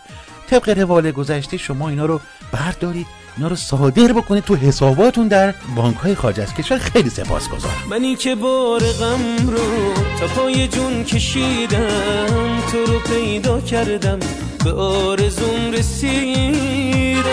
طبق 0.49 0.69
روال 0.69 1.11
گذشته 1.11 1.57
شما 1.57 1.89
اینا 1.89 2.05
رو 2.05 2.21
بردارید 2.51 3.07
اینا 3.37 3.47
رو 3.47 3.55
صادر 3.55 4.13
بکنید 4.13 4.43
تو 4.43 4.55
حساباتون 4.55 5.27
در 5.27 5.53
بانک 5.75 5.95
های 5.95 6.15
خارج 6.15 6.39
از 6.39 6.53
کشور. 6.53 6.77
خیلی 6.77 7.09
سپاسگزارم. 7.09 7.73
منی 7.89 8.15
که 8.15 8.35
بار 8.35 8.79
غم 8.79 9.49
رو 9.49 9.93
تا 10.19 10.27
پای 10.27 10.67
جون 10.67 11.03
کشیدم 11.03 12.59
تو 12.71 12.85
رو 12.85 12.99
پیدا 12.99 13.61
کردم 13.61 14.19
به 14.63 14.71
آرزوم 14.73 15.71
رسیدم 15.71 17.24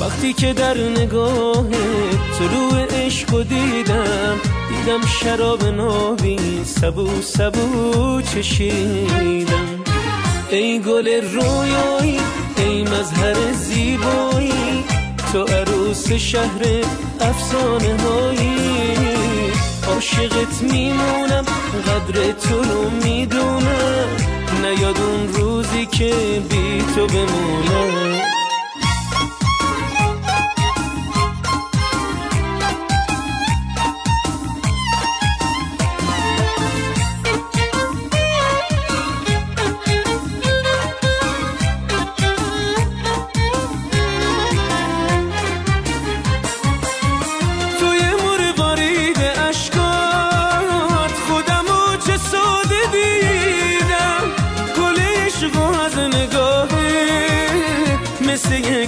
وقتی 0.00 0.32
که 0.32 0.52
در 0.52 0.76
نگاه 0.76 1.66
طلوع 2.38 2.86
عشق 2.90 3.42
دیدم 3.42 4.36
دیدم 4.68 5.06
شراب 5.20 5.64
نابی 5.64 6.64
سبو 6.64 7.22
سبو 7.22 8.22
چشیدم. 8.22 9.68
ای 10.50 10.78
گل 10.78 11.08
رویایی 11.08 12.20
ای 12.56 12.82
مظهر 12.82 13.52
زیبایی 13.52 14.84
تو 15.32 15.44
عروس 15.44 16.12
شهر 16.12 16.62
افسانه 17.20 17.96
هایی. 18.02 18.50
عاشقت 19.88 20.62
میمونم 20.62 21.44
قدر 21.86 22.32
تو 22.32 22.62
رو 22.62 22.90
می‌دونم. 23.04 24.08
نیاد 24.62 24.96
اون 25.00 25.28
روزی 25.34 25.86
که 25.86 26.14
بی 26.50 26.84
تو 26.94 27.06
بمونم. 27.06 28.39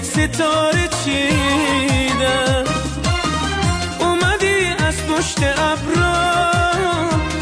یک 0.02 0.08
ستاره 0.08 0.88
چیدم 1.04 2.64
اومدی 4.00 4.64
از 4.86 5.06
پشت 5.06 5.38
ابرا 5.42 6.14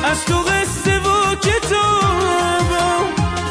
از 0.05 0.25
تو 0.25 0.35
قصه 0.35 0.99
و 0.99 1.35
کتابم. 1.35 3.05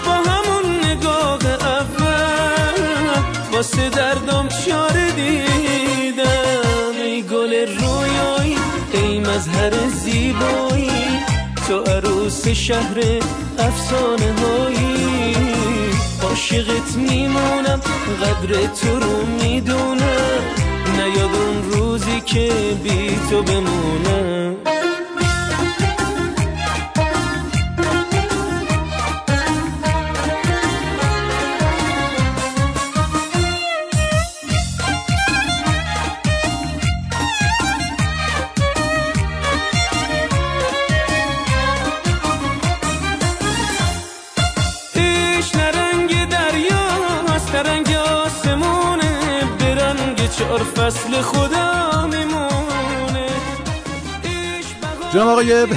با 0.05 0.11
همون 0.11 0.85
نگاه 0.85 1.39
اول 1.61 3.21
واسه 3.51 3.89
دردم 3.89 4.47
چاره 4.47 5.11
دیدم. 5.11 6.95
ای 7.03 7.21
گل 7.21 7.53
رویایی 7.53 8.57
ای 8.93 9.19
مظهر 9.19 9.87
زیبایی 9.87 11.19
تو 11.67 11.83
عروس 12.29 12.47
شهر 12.47 12.97
افسانه 13.59 14.33
هایی. 14.41 15.35
عاشقت 16.23 16.95
میمونم 16.95 17.81
قدر 18.21 18.67
تو 18.81 18.99
رو 18.99 19.25
می‌دونم. 19.25 20.43
نیاد 20.97 21.35
اون 21.35 21.71
روزی 21.71 22.21
که 22.25 22.51
بی 22.83 23.19
تو 23.29 23.43
بمونم. 23.43 24.55
آقای 55.39 55.67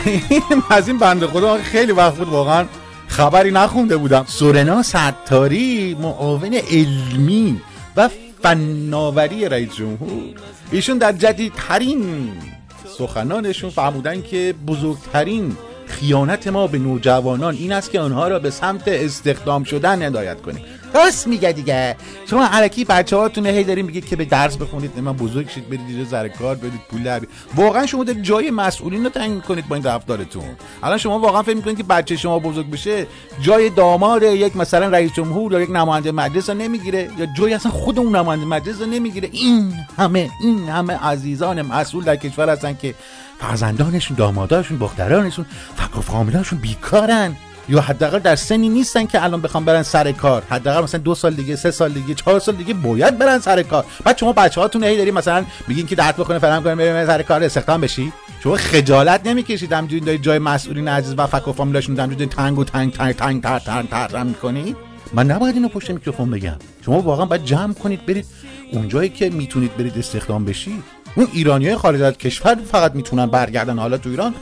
از 0.70 0.88
این 0.88 0.98
بنده 0.98 1.26
خدا 1.26 1.58
خیلی 1.58 1.92
وقت 1.92 2.14
بود 2.14 2.28
واقعا 2.28 2.64
خبری 3.06 3.50
نخونده 3.50 3.96
بودم. 3.96 4.24
سورنا 4.28 4.82
ستاری 4.82 5.96
معاون 6.00 6.54
علمی 6.54 7.60
و 7.96 8.08
فناوری 8.42 9.48
رئیس 9.48 9.74
جمهور. 9.74 10.34
ایشون 10.72 10.98
در 10.98 11.12
جدیدترین 11.12 12.28
سخنانشون 12.98 13.70
فرمودن 13.70 14.22
که 14.22 14.54
بزرگترین 14.66 15.56
خیانت 15.86 16.46
ما 16.46 16.66
به 16.66 16.78
نوجوانان 16.78 17.54
این 17.54 17.72
است 17.72 17.90
که 17.90 18.00
آنها 18.00 18.28
را 18.28 18.38
به 18.38 18.50
سمت 18.50 18.88
استخدام 18.88 19.64
شدن 19.64 20.02
هدایت 20.02 20.42
کنیم. 20.42 20.64
راست 20.94 21.26
میگه 21.26 21.52
دیگه. 21.52 21.96
شما 22.30 22.46
علکی 22.46 22.84
بچه 22.84 23.16
هاتون 23.16 23.46
هی 23.46 23.64
داریم 23.64 23.86
میگید 23.86 24.06
که 24.06 24.16
به 24.16 24.24
درس 24.24 24.56
بخونید 24.56 24.98
من 24.98 25.12
بزرگ 25.12 25.48
شید 25.48 25.68
برید 25.68 25.80
اینجا 25.88 26.10
سر 26.10 26.28
کار 26.28 26.54
برید 26.54 26.80
پول 26.90 27.02
در. 27.02 27.22
واقعا 27.54 27.86
شما 27.86 28.04
دارید 28.04 28.22
جای 28.22 28.50
مسئولین 28.50 29.04
رو 29.04 29.10
تعیین 29.10 29.40
کنید 29.40 29.68
با 29.68 29.76
این 29.76 29.84
رفتارتون. 29.84 30.44
الان 30.82 30.98
شما 30.98 31.18
واقعا 31.18 31.42
فکر 31.42 31.56
می‌کنید 31.56 31.76
که 31.76 31.82
بچه 31.82 32.16
شما 32.16 32.38
بزرگ 32.38 32.70
بشه 32.70 33.06
جای 33.40 33.70
داماد 33.70 34.22
یک 34.22 34.56
مثلا 34.56 34.88
رئیس 34.88 35.12
جمهور 35.12 35.52
یا 35.52 35.60
یک 35.60 35.70
نماینده 35.70 36.12
مجلس 36.12 36.50
رو 36.50 36.56
نمی‌گیره 36.56 37.10
یا 37.18 37.26
جای 37.38 37.54
اصلا 37.54 37.72
خود 37.72 37.98
اون 37.98 38.16
نماینده 38.16 38.46
مجلس 38.46 38.80
رو 38.80 38.86
نمی‌گیره. 38.86 39.28
این 39.32 39.74
همه 39.98 40.30
این 40.40 40.68
همه 40.68 40.92
عزیزان 40.92 41.62
مسئول 41.62 42.04
در 42.04 42.16
کشور 42.16 42.50
هستن 42.50 42.76
که 42.82 42.94
فرزندانشون 43.40 44.16
داماداشون 44.16 44.76
دخترانشون 44.76 45.46
فقط 45.76 46.02
فامیلاشون 46.02 46.58
بیکارن. 46.58 47.36
یا 47.68 47.80
حداقل 47.80 48.18
در 48.18 48.36
سنی 48.36 48.68
نیستن 48.68 49.06
که 49.06 49.24
الان 49.24 49.40
بخوام 49.40 49.64
برن 49.64 49.82
سر 49.82 50.12
کار. 50.12 50.42
حداقل 50.50 50.82
مثلا 50.82 51.00
دو 51.00 51.14
سال 51.14 51.34
دیگه 51.34 51.56
سه 51.56 51.70
سال 51.70 51.92
دیگه 51.92 52.14
چهار 52.14 52.40
سال 52.40 52.54
دیگه 52.54 52.74
باید 52.74 53.18
برن 53.18 53.38
سر 53.38 53.62
کار. 53.62 53.84
بعد 54.04 54.18
شما 54.18 54.32
بچه 54.32 54.60
هاتون 54.60 54.84
هی 54.84 54.96
دارین 54.96 55.14
مثلا 55.14 55.44
میگین 55.68 55.86
که 55.86 55.94
درد 55.94 56.16
بخونه 56.16 56.38
فلان 56.38 56.62
کنه 56.62 56.74
بریم 56.74 57.06
سر 57.06 57.22
کار 57.22 57.44
استخدام 57.44 57.80
بشی. 57.80 58.12
شما 58.42 58.56
خجالت 58.56 59.26
نمی‌کشید. 59.26 59.72
همجوری 59.72 60.00
دارید 60.00 60.22
جای 60.22 60.38
مسئولین 60.38 60.88
عزیز 60.88 61.14
و 61.16 61.26
فک 61.26 61.48
و 61.48 61.52
فامیلاشون 61.52 62.00
همجوری 62.00 62.26
تنگ 62.26 62.58
و 62.58 62.64
تنگ 62.64 62.92
تنگ 62.92 63.14
تنگ 63.14 63.42
تر 63.42 63.58
تر 63.58 63.82
تر 63.82 64.22
می‌کنید. 64.22 64.76
من 65.12 65.26
نباید 65.26 65.54
اینو 65.54 65.68
پشت 65.68 65.90
میکروفون 65.90 66.30
بگم. 66.30 66.56
شما 66.84 67.00
واقعا 67.00 67.26
باید 67.26 67.44
جمع 67.44 67.74
کنید 67.74 68.06
برید 68.06 68.26
اونجایی 68.72 69.08
که 69.08 69.30
می‌تونید 69.30 69.76
برید 69.76 69.98
استخدام 69.98 70.44
بشید. 70.44 70.82
اون 71.14 71.28
ایرانی 71.32 71.66
های 71.66 71.76
خارج 71.76 72.02
از 72.02 72.18
کشور 72.18 72.58
فقط 72.72 72.94
می‌تونن 72.94 73.26
برگردن 73.26 73.78
حالا 73.78 73.98
تو 73.98 74.10
ایران. 74.10 74.34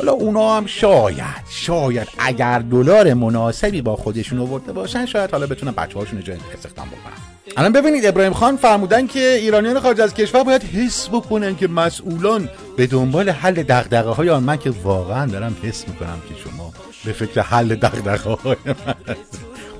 حالا 0.00 0.12
اونا 0.12 0.56
هم 0.56 0.66
شاید 0.66 1.44
شاید 1.50 2.08
اگر 2.18 2.58
دلار 2.58 3.14
مناسبی 3.14 3.82
با 3.82 3.96
خودشون 3.96 4.38
آورده 4.38 4.72
باشن 4.72 5.06
شاید 5.06 5.30
حالا 5.30 5.46
بتونن 5.46 5.72
بچه 5.72 5.98
هاشون 5.98 6.22
جای 6.22 6.36
استخدام 6.54 6.86
بکنن 6.86 7.12
الان 7.56 7.72
ببینید 7.72 8.06
ابراهیم 8.06 8.32
خان 8.32 8.56
فرمودن 8.56 9.06
که 9.06 9.34
ایرانیان 9.34 9.80
خارج 9.80 10.00
از 10.00 10.14
کشور 10.14 10.42
باید 10.42 10.62
حس 10.62 11.08
بکنن 11.08 11.56
که 11.56 11.68
مسئولان 11.68 12.48
به 12.76 12.86
دنبال 12.86 13.30
حل 13.30 13.62
دغدغه 13.62 14.10
های 14.10 14.30
آن 14.30 14.42
من 14.42 14.56
که 14.56 14.70
واقعا 14.70 15.26
دارم 15.26 15.56
حس 15.62 15.88
می‌کنم 15.88 16.22
که 16.28 16.34
شما 16.34 16.72
به 17.04 17.12
فکر 17.12 17.40
حل 17.40 17.74
دغدغه 17.74 18.30
های 18.30 18.56
من. 18.66 18.94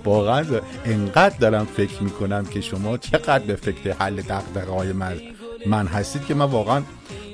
واقعا 0.04 0.44
انقدر 0.84 1.36
دارم 1.38 1.66
فکر 1.76 2.02
می‌کنم 2.02 2.44
که 2.44 2.60
شما 2.60 2.96
چقدر 2.98 3.44
به 3.44 3.56
فکر 3.56 3.92
حل 3.92 4.20
دغدغه 4.20 4.72
های 4.72 4.92
من 4.92 5.20
من 5.66 5.86
هستید 5.86 6.26
که 6.26 6.34
من 6.34 6.44
واقعا 6.44 6.82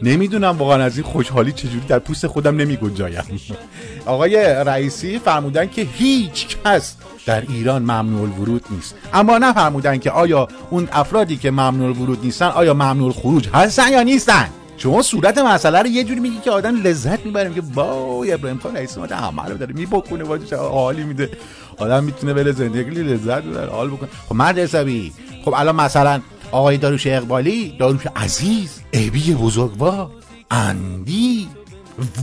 نمی‌دونم 0.02 0.58
واقعا 0.58 0.84
از 0.84 0.96
این 0.96 1.06
خوشحالی 1.06 1.52
چجوری 1.52 1.86
در 1.88 1.98
پوست 1.98 2.26
خودم 2.26 2.56
نمیگنجایم. 2.56 3.22
آقای 4.06 4.36
رئیسی 4.44 5.18
فرمودن 5.18 5.68
که 5.68 5.82
هیچ 5.82 6.56
کس 6.64 6.96
در 7.26 7.40
ایران 7.48 7.82
ممنوع 7.82 8.20
الورود 8.22 8.64
نیست. 8.70 8.94
اما 9.14 9.38
نه 9.38 9.52
فرمودن 9.52 9.98
که 9.98 10.10
آیا 10.10 10.48
اون 10.70 10.88
افرادی 10.92 11.36
که 11.36 11.50
ممنوع 11.50 11.86
الورود 11.86 12.24
نیستن 12.24 12.46
آیا 12.46 12.74
ممنوع 12.74 13.12
خروج 13.12 13.48
هستن 13.48 13.92
یا 13.92 14.02
نیستن؟ 14.02 14.48
شما 14.76 15.02
صورت 15.02 15.38
مسئله 15.38 15.78
رو 15.78 15.86
یه 15.86 16.04
جوری 16.04 16.20
میگی 16.20 16.38
که 16.38 16.50
آدم 16.50 16.82
لذت 16.82 17.26
می‌بره 17.26 17.48
میگه 17.48 17.62
وای 17.74 18.32
ابراهیم 18.32 18.58
خان 18.58 18.76
رئیس 18.76 18.98
همه 18.98 19.44
رو 19.44 19.56
داره 19.56 19.74
میبکنه 19.74 20.24
واجه 20.24 20.46
چه 20.46 20.56
حالی 20.56 21.04
میده. 21.04 21.30
آدم 21.76 22.04
می‌تونه 22.04 22.34
بره 22.34 22.52
زندگی 22.52 23.02
لذت 23.02 23.42
ببره 23.42 23.70
حال 23.70 23.90
بکنه. 23.90 24.08
خب 24.28 24.34
مرد 24.34 24.58
حسابی. 24.58 25.12
خب 25.44 25.54
الان 25.56 25.76
مثلا 25.76 26.20
آقای 26.52 26.76
داروش 26.76 27.06
اقبالی 27.06 27.76
داروش 27.78 28.02
عزیز 28.16 28.80
ابی 28.92 29.34
بزرگوار 29.34 30.10
اندی 30.50 31.48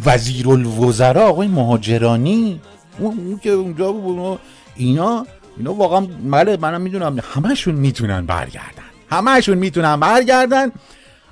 وزیر 0.06 0.50
الوزراء 0.50 1.30
آقای 1.30 1.48
مهاجرانی 1.48 2.62
اون, 3.00 3.40
که 3.44 3.50
اونجا 3.50 3.92
بود 3.92 4.40
اینا 4.76 5.26
اینا 5.58 5.74
واقعا 5.74 6.08
بله 6.32 6.58
منم 6.58 6.82
می‌دونم 6.82 7.20
همشون 7.34 7.76
می‌تونن 7.76 8.26
برگردن 8.26 8.84
همشون 9.10 9.58
می‌تونن 9.58 10.00
برگردن. 10.00 10.72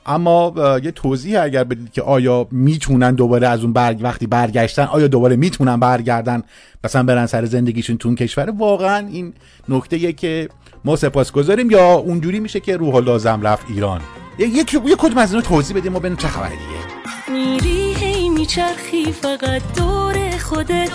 اما 0.05 0.53
یه 0.83 0.91
توضیح 0.91 1.41
اگر 1.41 1.63
بدید 1.63 1.91
که 1.91 2.01
آیا 2.01 2.47
می‌تونن 2.51 3.15
دوباره 3.15 3.47
از 3.47 3.63
اون 3.63 3.73
برگ 3.73 3.99
وقتی 4.01 4.27
برگشتن 4.27 4.83
آیا 4.83 5.07
دوباره 5.07 5.35
می‌تونن 5.35 5.79
برگردن 5.79 6.43
مثلا 6.83 7.03
برن 7.03 7.25
سر 7.25 7.45
زندگیشون 7.45 7.97
تو 7.97 8.07
اون 8.07 8.15
کشور 8.15 8.49
واقعا 8.57 9.07
این 9.07 9.33
نکته 9.69 10.13
که 10.13 10.49
ما 10.85 10.95
سپاس 10.95 11.31
گذاریم 11.31 11.71
یا 11.71 11.93
اونجوری 11.93 12.39
میشه 12.39 12.59
که 12.59 12.77
روح 12.77 12.97
لازم 12.97 13.41
رفت 13.41 13.65
ایران؟ 13.69 14.01
یک 14.37 14.73
یه 14.73 14.95
کدوم 14.97 15.17
از 15.17 15.33
اینا 15.33 15.45
توضیح 15.45 15.77
بدیم 15.77 15.91
ما 15.91 15.99
ببینیم 15.99 16.17
چه 16.17 16.27
خبره 16.27 16.49
دیگه. 16.49 16.91
میری 17.31 17.93
هی 17.93 18.29
میچرخی 18.29 19.11
فقط 19.11 19.61
دور 19.77 20.37
خودت. 20.37 20.91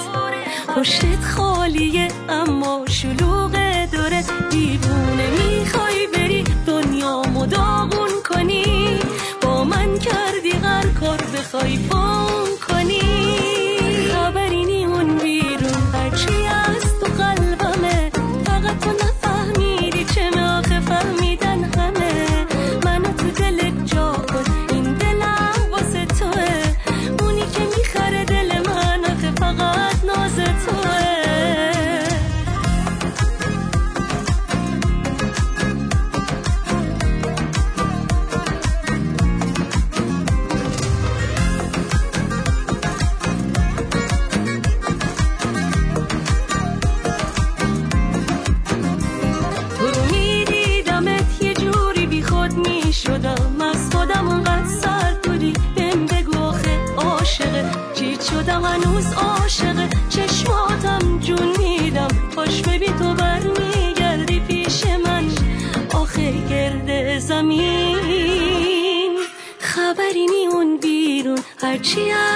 پشتت 0.77 1.25
خالیه 1.25 2.09
اما 2.29 2.85
شلوغ 2.89 3.53
دورت. 3.93 4.31
دیوونه 4.51 5.56
بیرون 71.95 72.36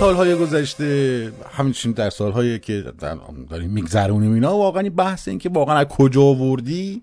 سالهای 0.00 0.34
گذشته 0.34 1.32
همچنین 1.52 1.94
در 1.94 2.10
سالهایی 2.10 2.58
که 2.58 2.84
داریم 3.50 3.70
میگذرونیم 3.70 4.32
اینا 4.32 4.56
واقعا 4.56 4.82
این 4.82 4.94
بحث 4.94 5.28
این 5.28 5.38
که 5.38 5.48
واقعا 5.48 5.76
از 5.76 5.86
کجا 5.86 6.22
آوردی؟ 6.22 7.02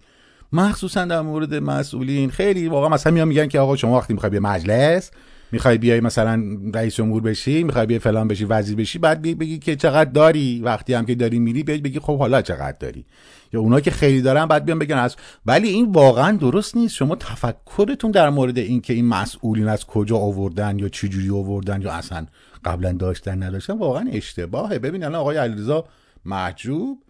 مخصوصا 0.53 1.05
در 1.05 1.21
مورد 1.21 1.55
مسئولین. 1.55 2.29
خیلی 2.29 2.67
واقعا 2.67 2.89
مثلا 2.89 3.13
میان 3.13 3.27
میگن 3.27 3.47
که 3.47 3.59
آقا 3.59 3.75
شما 3.75 3.97
وقتی 3.97 4.13
می‌خوای 4.13 4.29
به 4.29 4.39
مجلس 4.39 5.11
می‌خوای 5.51 5.77
بیای 5.77 5.99
مثلا 5.99 6.43
رئیس 6.73 6.95
جمهور 6.95 7.21
بشی 7.21 7.63
می‌خوای 7.63 7.85
بیای 7.85 7.99
فلان 7.99 8.27
بشی 8.27 8.45
وزیر 8.45 8.75
بشی 8.75 8.99
بعد 8.99 9.21
بگی, 9.21 9.35
بگی 9.35 9.59
که 9.59 9.75
چقدر 9.75 10.11
داری 10.11 10.61
وقتی 10.61 10.93
هم 10.93 11.05
که 11.05 11.15
داری 11.15 11.39
میری 11.39 11.63
بیای 11.63 11.77
بگی 11.77 11.99
خب 11.99 12.19
حالا 12.19 12.41
چقدر 12.41 12.77
داری. 12.79 13.05
یا 13.53 13.59
اونا 13.59 13.79
که 13.79 13.91
خیلی 13.91 14.21
دارن 14.21 14.45
بعد 14.45 14.65
بیان 14.65 14.79
بگن 14.79 14.97
از 14.97 15.15
ولی 15.45 15.69
این 15.69 15.91
واقعا 15.91 16.37
درست 16.37 16.77
نیست. 16.77 16.95
شما 16.95 17.15
تفکرتون 17.15 18.11
در 18.11 18.29
مورد 18.29 18.57
این 18.57 18.81
که 18.81 18.93
این 18.93 19.05
مسئولین 19.05 19.67
از 19.67 19.85
کجا 19.85 20.17
آوردن 20.17 20.79
یا 20.79 20.89
چی 20.89 21.09
جوری 21.09 21.29
آوردن 21.29 21.81
یا 21.81 21.91
اصلا 21.91 22.25
قبلا 22.65 22.91
داشتن 22.91 23.43
نداشتن 23.43 23.77
واقعا 23.77 24.09
اشتباهه. 24.11 24.79
ببین 24.79 25.03
الان 25.03 25.21
آقای 25.21 25.37
علیرضا 25.37 25.85
محجوب 26.25 27.03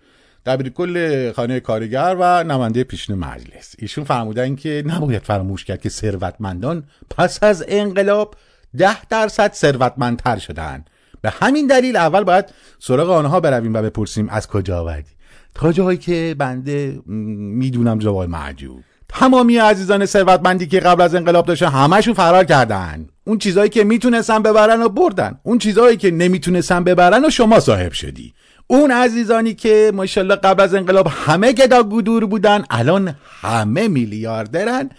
دبیر 0.45 0.69
کل 0.69 1.31
خانه 1.31 1.59
کارگر 1.59 2.15
و 2.19 2.43
نماینده 2.43 2.83
پیشین 2.83 3.15
مجلس. 3.15 3.75
ایشون 3.79 4.03
فرمودن 4.03 4.55
که 4.55 4.83
نباید 4.85 5.21
فراموش 5.21 5.65
کرد 5.65 5.81
که 5.81 5.89
ثروتمندان 5.89 6.83
پس 7.09 7.43
از 7.43 7.65
انقلاب 7.67 8.35
ده 8.77 9.05
درصد 9.05 9.53
ثروتمندتر 9.53 10.37
شدن. 10.37 10.85
به 11.21 11.29
همین 11.29 11.67
دلیل 11.67 11.95
اول 11.95 12.23
باید 12.23 12.45
سراغ 12.79 13.09
آنها 13.09 13.39
برویم 13.39 13.73
و 13.73 13.81
بپرسیم 13.81 14.29
از 14.29 14.47
کجا 14.47 14.79
آوردی. 14.79 15.11
تا 15.53 15.71
جایی 15.71 15.97
که 15.97 16.35
بنده 16.37 17.01
می‌دونم 17.05 17.99
جواب 17.99 18.29
معجوب 18.29 18.83
تمامی 19.09 19.57
عزیزان 19.57 20.05
ثروتمندی 20.05 20.67
که 20.67 20.79
قبل 20.79 21.01
از 21.01 21.15
انقلاب 21.15 21.45
داشتن 21.45 21.65
همشون 21.65 22.13
فرار 22.13 22.43
کردن. 22.43 23.07
اون 23.23 23.37
چیزایی 23.37 23.69
که 23.69 23.83
می‌تونستن 23.83 24.43
ببرن 24.43 24.83
و 24.83 24.89
بردن. 24.89 25.39
اون 25.43 25.57
چیزایی 25.57 25.97
که 25.97 26.11
نمی‌تونستن 26.11 26.83
ببرن 26.83 27.25
و 27.25 27.29
شما 27.29 27.59
صاحب 27.59 27.91
شدی. 27.91 28.33
اون 28.67 28.91
عزیزانی 28.91 29.53
که 29.53 29.91
ماشاءالله 29.95 30.35
قبل 30.35 30.63
از 30.63 30.75
انقلاب 30.75 31.07
همه 31.07 31.53
گدا 31.53 31.83
گودور 31.83 32.25
بودن 32.25 32.63
الان 32.69 33.15
همه 33.41 33.87
میلیاردرن. 33.87 34.89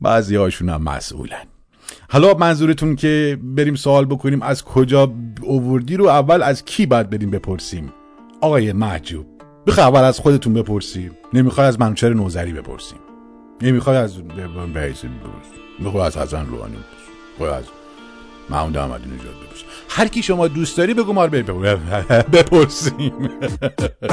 بعضی 0.00 0.36
هاشون 0.36 0.68
هم 0.68 0.82
مسئولن. 0.82 1.44
حالا 2.10 2.34
منظورتون 2.34 2.96
که 2.96 3.38
بریم 3.42 3.74
سوال 3.74 4.04
بکنیم 4.04 4.42
از 4.42 4.64
کجا 4.64 5.12
اووردی 5.42 5.96
رو 5.96 6.06
اول 6.06 6.42
از 6.42 6.64
کی 6.64 6.86
باید 6.86 7.10
بریم 7.10 7.30
بپرسیم؟ 7.30 7.92
آقای 8.40 8.72
محجوب 8.72 9.26
بخواه 9.66 9.86
اول 9.86 10.00
از 10.00 10.18
خودتون 10.18 10.54
بپرسیم. 10.54 11.10
نمی‌خوای 11.32 11.66
از 11.66 11.80
منوچهر 11.80 12.14
نوزری 12.14 12.52
بپرسیم. 12.52 12.98
نمی‌خوای 13.62 13.96
از 13.96 14.16
بیسیم 14.18 14.74
بپرسیم 14.74 15.20
می‌خوای 15.78 16.06
از 16.06 16.16
حسن 16.16 16.46
روحانی 16.46 16.76
می‌خوای 17.30 17.50
از 17.50 17.64
محمود 18.50 18.76
احمدی 18.76 19.04
نژاد 19.06 19.34
بپرسیم 19.34 19.66
هر 19.88 20.08
کی 20.08 20.22
شما 20.22 20.48
دوست 20.48 20.76
داری 20.76 20.94
بگو 20.94 21.12
ما 21.12 21.24
رو 21.24 21.30
بپرسیم. 22.32 23.12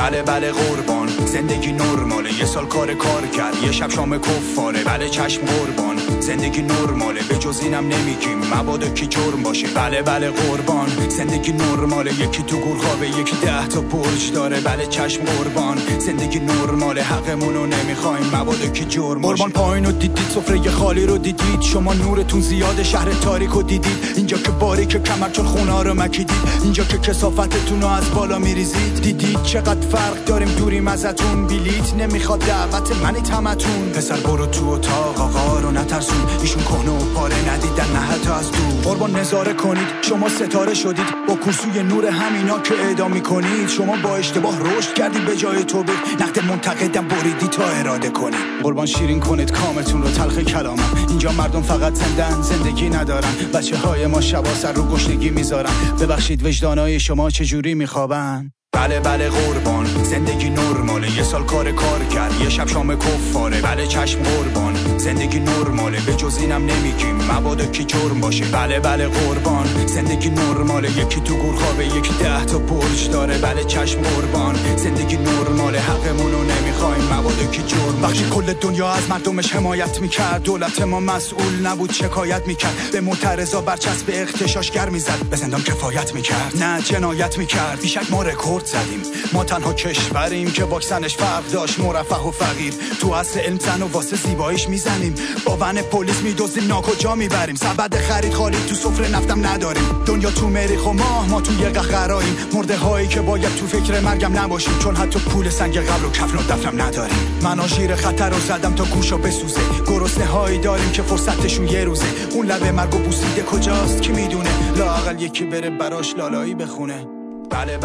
بله 0.01 0.21
بله 0.23 0.51
قربان. 0.51 1.07
زندگی 1.25 1.71
نرماله. 1.71 2.39
یه 2.39 2.45
سال 2.45 2.65
کار 2.65 2.93
کار 2.93 3.21
کرد. 3.27 3.63
یه 3.63 3.71
شب 3.71 3.89
شام 3.89 4.17
کفاره. 4.17 4.83
بله 4.83 5.09
چشم 5.09 5.41
قربان. 5.41 5.97
زندگی 6.19 6.61
نرماله. 6.61 7.21
به 7.29 7.35
جز 7.35 7.59
اینم 7.63 7.87
نمیگیم. 7.87 8.37
مبادا 8.55 8.87
کی 8.89 9.07
جرم 9.07 9.43
باشه. 9.43 9.67
بله 9.75 10.01
بله 10.01 10.29
قربان. 10.29 10.87
زندگی 11.09 11.51
نرماله. 11.51 12.13
یکی 12.13 12.43
تو 12.43 12.57
گور 12.59 12.77
خوابه 12.77 13.07
یکی 13.09 13.35
ده 13.45 13.67
تا 13.67 13.81
برج 13.81 14.31
داره. 14.33 14.59
بله 14.59 14.85
چشم 14.85 15.23
قربان. 15.23 15.77
زندگی 15.99 16.39
نرماله. 16.39 17.03
حقمونو 17.03 17.65
نمی‌خوایم. 17.65 18.25
مبادا 18.35 18.67
کی 18.67 18.85
جرم 18.85 19.21
باشه. 19.21 19.43
قربان 19.43 19.51
پایین 19.51 19.85
رو 19.85 19.91
دیدید. 19.91 20.27
سفره 20.29 20.69
خالی 20.69 21.05
رو 21.05 21.17
دیدید. 21.17 21.61
شما 21.61 21.93
نورتون 21.93 22.41
زیاد 22.41 22.83
شهر 22.83 23.11
تاریک 23.11 23.49
رو 23.49 23.63
دیدید. 23.63 24.22
اینجا 24.23 24.37
که 24.37 24.51
باریک 24.51 25.03
کمر 25.03 25.29
چون 25.29 25.45
خونا 25.45 25.81
رو 25.81 25.93
مکیدید 25.93 26.37
اینجا 26.63 26.83
که 26.83 26.97
کسافتتون 26.97 27.81
رو 27.81 27.87
از 27.87 28.11
بالا 28.11 28.39
میریزید. 28.39 29.01
دیدید 29.01 29.43
چقدر 29.43 29.87
فرق 29.87 30.25
داریم 30.25 30.47
دوریم 30.47 30.87
ازتون 30.87 31.47
بیلیت 31.47 31.93
نمی‌خواد 31.93 32.39
دعوت 32.39 33.03
منی 33.03 33.21
تمتون 33.21 33.89
پسر 33.95 34.15
برو 34.15 34.45
تو 34.45 34.69
اتاق 34.69 35.21
آقا 35.21 35.59
رو 35.59 35.71
نترسون. 35.71 36.17
ایشون 36.41 36.63
کهنه 36.63 36.91
و 36.91 37.13
پاره 37.15 37.35
ندیدن 37.53 37.91
نه 37.93 37.99
حتی 37.99 38.29
از 38.29 38.51
دور. 38.51 38.81
قربان 38.83 39.15
نظاره 39.15 39.53
کنید 39.53 39.87
شما 40.01 40.29
ستاره 40.29 40.73
شدید. 40.73 41.05
با 41.27 41.35
کرسوی 41.35 41.83
نور 41.83 42.05
همینا 42.05 42.59
که 42.59 42.73
اعدام 42.73 43.11
می‌کنید. 43.11 43.69
شما 43.69 43.95
با 44.03 44.15
اشتباه 44.15 44.59
رشد 44.59 44.93
کردید 44.93 45.25
به 45.25 45.35
جای 45.35 45.63
توبه 45.63 45.93
نقد 46.19 46.45
منتقدم 46.45 47.07
بریدی 47.07 47.47
تا 47.47 47.63
اراده 47.63 48.09
کنید 48.09 48.39
قربان 48.63 48.85
شیرین 48.85 49.19
کنید 49.19 49.51
کامتون 49.51 50.01
رو 50.01 50.09
تلخ 50.09 50.39
کلامم. 50.39 51.07
اینجا 51.09 51.31
مردم 51.31 51.61
فقط 51.61 51.93
زندن 51.93 52.41
زندگی 52.41 52.89
ندارن. 52.89 53.31
بچه 53.53 53.77
های 53.77 54.05
ما 54.13 54.21
شبا 54.21 54.53
سر 54.53 54.73
رو 54.73 54.83
گشنگی 54.83 55.29
می‌ذارن 55.29 55.71
ببخشید 56.01 56.45
وجدانای 56.45 56.99
شما 56.99 57.29
چجوری 57.29 57.73
میخوابن؟ 57.73 58.51
بله 58.73 58.99
بله 58.99 59.29
قربان. 59.29 59.85
زندگی 60.03 60.49
نرماله. 60.49 61.17
یه 61.17 61.23
سال 61.23 61.43
کار 61.43 61.71
کار 61.71 62.03
کرد. 62.03 62.41
یه 62.41 62.49
شب 62.49 62.67
شام 62.67 62.95
کفاره. 62.99 63.61
بله 63.61 63.87
چشم 63.87 64.23
قربان. 64.23 64.97
زندگی 64.97 65.39
نرماله. 65.39 65.99
به 65.99 66.13
جز 66.13 66.37
اینم 66.37 66.65
نمیگیم. 66.65 67.15
مبادا 67.31 67.65
کی 67.65 67.83
جرم 67.83 68.19
باشه؟ 68.21 68.45
بله 68.45 68.79
بله 68.79 69.07
قربان. 69.07 69.65
زندگی 69.87 70.29
نرماله. 70.29 70.91
یکی 70.91 71.21
تو 71.21 71.35
گور 71.35 71.55
خوابه 71.55 71.85
یکی 71.85 72.13
ده 72.19 72.45
تا 72.45 72.57
برج 72.57 73.09
داره. 73.09 73.37
بله 73.37 73.63
چشم 73.63 74.01
قربان. 74.01 74.55
زندگی 74.77 75.17
نرماله. 75.17 75.79
حقمونو 75.79 76.43
نمی‌خوایم. 76.43 77.03
مبادا 77.13 77.45
کی 77.51 77.63
جرم 77.63 78.03
وقتی 78.03 78.25
کل 78.31 78.53
دنیا 78.53 78.89
از 78.89 79.09
مردمش 79.09 79.53
حمایت 79.53 80.01
می‌کرد 80.01 80.43
دولت 80.43 80.81
ما 80.81 80.99
مسئول 80.99 81.67
نبود 81.67 81.91
شکایت 81.91 82.47
می‌کرد. 82.47 82.89
به 82.91 83.01
معترضا 83.01 83.61
برچسب 83.61 84.09
اختشاشگر 84.13 84.89
می‌زد. 84.89 85.19
به 85.29 85.35
زندان 85.35 85.63
کفایت 85.63 86.15
می‌کرد. 86.15 86.63
نه 86.63 86.81
جنایت 86.81 87.37
می‌کرد. 87.37 87.79
بیشک 87.81 88.11
ما 88.11 88.23
رکورد 88.23 88.62
زدیم. 88.65 89.01
ما 89.33 89.43
تنها 89.43 89.73
کشوریم 89.73 90.51
که 90.51 90.63
واکسنش 90.63 91.17
فرق 91.17 91.51
داشت 91.51 91.79
مرفه 91.79 92.15
و 92.15 92.31
فقیر. 92.31 92.73
تو 93.01 93.11
اصل 93.11 93.39
علم 93.39 93.59
زن 93.59 93.81
و 93.81 93.87
واسه 93.87 94.15
زیباییش 94.15 94.69
می‌زنیم. 94.69 95.15
با 95.45 95.57
ون 95.59 95.81
پلیس 95.81 96.21
میدوزیم 96.21 96.67
ناکجا 96.67 97.15
می‌بریم. 97.15 97.55
سبد 97.55 97.95
خرید 97.97 98.33
خالی 98.33 98.57
تو 98.69 98.75
سفره 98.75 99.11
نفتم 99.11 99.47
نداریم. 99.47 100.03
دنیا 100.05 100.31
تو 100.31 100.47
مریخ 100.47 100.87
و 100.87 100.93
ماه 100.93 101.29
ما 101.29 101.41
تو 101.41 101.53
یه 101.61 101.69
قهراییم 101.69 102.37
مرده 102.53 102.77
هایی 102.77 103.07
که 103.07 103.21
باید 103.21 103.55
تو 103.55 103.67
فکر 103.67 103.99
مرگم 103.99 104.39
نباشیم. 104.39 104.79
چون 104.79 104.95
حتی 104.95 105.19
پول 105.19 105.49
سنگ 105.49 105.77
قبل 105.77 106.05
و 106.05 106.11
کفن 106.11 106.37
و 106.37 106.41
دفنم 106.41 106.81
نداریم. 106.81 107.39
من 107.41 107.59
آژیر 107.59 107.95
خطر 107.95 108.29
رو 108.29 108.39
زدم 108.39 108.75
تا 108.75 108.83
گوشا 108.83 109.17
بسوزه. 109.17 109.61
گرسنه 109.87 110.25
هایی 110.25 110.57
داریم 110.57 110.91
که 110.91 111.01
فرصتشون 111.01 111.67
یه 111.67 111.83
روزه. 111.83 112.05
اون 112.31 112.45
لبه 112.45 112.71
مرگ 112.71 112.95
و 112.95 112.97
بوسیده 112.97 113.43
کجاست؟ 113.43 114.01
کی 114.01 114.11
می‌دونه؟ 114.11 114.49
لاقل 114.77 115.21
یکی 115.21 115.43
بره 115.43 115.69
براش 115.69 116.15
لالایی 116.15 116.55
بخونه. 116.55 117.22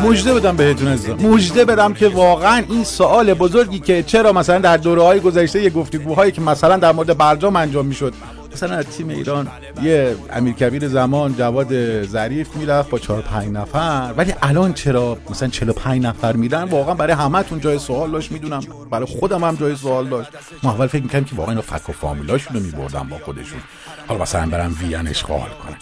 مژده 0.03 0.35
بدم 0.35 0.57
بهتون 0.57 0.89
از 0.89 1.09
مژده 1.09 1.65
بدم 1.65 1.95
که 1.95 2.09
واقعا 2.09 2.63
این 2.69 2.85
سوال 2.85 3.35
بزرگی 3.35 3.79
که 3.79 4.03
چرا 4.03 4.33
مثلا 4.33 4.59
در 4.59 4.77
دوره 4.77 5.03
های 5.03 5.21
گذشته 5.21 5.63
یه 5.63 5.71
گفتگوهایی 5.71 6.33
که 6.33 6.41
مثلا 6.41 6.77
در 6.77 6.93
مورد 6.93 7.19
برجام 7.19 7.57
انجام 7.57 7.87
می‌شد. 7.87 8.15
مثلا 8.53 8.77
از 8.77 8.87
تیم 8.87 9.09
ایران 9.09 9.49
یه 9.83 10.17
امیرکبیر 10.33 10.89
زمان 10.89 11.35
جواد 11.35 12.03
ظریف 12.03 12.57
می‌رفت 12.57 12.91
با 12.91 12.99
چهار 12.99 13.23
پنج 13.23 13.53
نفر. 13.53 14.15
ولی 14.17 14.35
الان 14.43 14.73
چرا 14.75 15.19
مثلا 15.31 15.49
45 15.49 16.03
نفر 16.03 16.33
میرن؟ 16.33 16.63
واقعا 16.63 16.95
برای 16.95 17.13
همتون 17.13 17.61
جای 17.61 17.79
سوال 17.79 18.11
داشت 18.11 18.33
می‌دونم. 18.33 18.61
برای 18.91 19.07
خودم 19.07 19.45
هم 19.45 19.57
جای 19.57 19.77
سوال 19.77 20.09
داشت. 20.09 20.31
ما 20.63 20.71
اول 20.71 20.87
فکر 20.87 21.03
می‌کنم 21.03 21.25
که 21.25 21.37
واقعا 21.37 21.51
اینا 21.51 21.63
فک 21.63 21.89
و 21.89 21.93
فامیلاشون 21.93 22.63
میبردن 22.63 23.09
با 23.11 23.19
خودشون. 23.25 23.61
حالا 24.07 24.23
مثلا 24.23 24.47
برن 24.47 24.75
وین 24.81 25.09
اشغال 25.09 25.41
کنن 25.41 25.77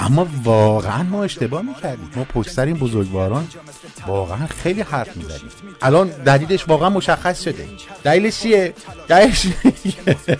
اما 0.00 0.26
واقعا 0.44 1.02
ما 1.02 1.24
اشتباه 1.24 1.62
می‌کردیم. 1.62 2.10
ما 2.16 2.24
پشت 2.24 2.58
این 2.58 2.76
بزرگواران 2.76 3.48
واقعا 4.06 4.46
خیلی 4.62 4.80
حرف 4.80 5.16
می‌زدیم. 5.16 5.48
الان 5.82 6.08
دلیلش 6.08 6.68
واقعا 6.68 6.90
مشخص 6.90 7.42
شده. 7.42 7.66
دلیلش 8.04 8.40
چیه؟ 8.40 8.74
دلیلش 9.08 9.46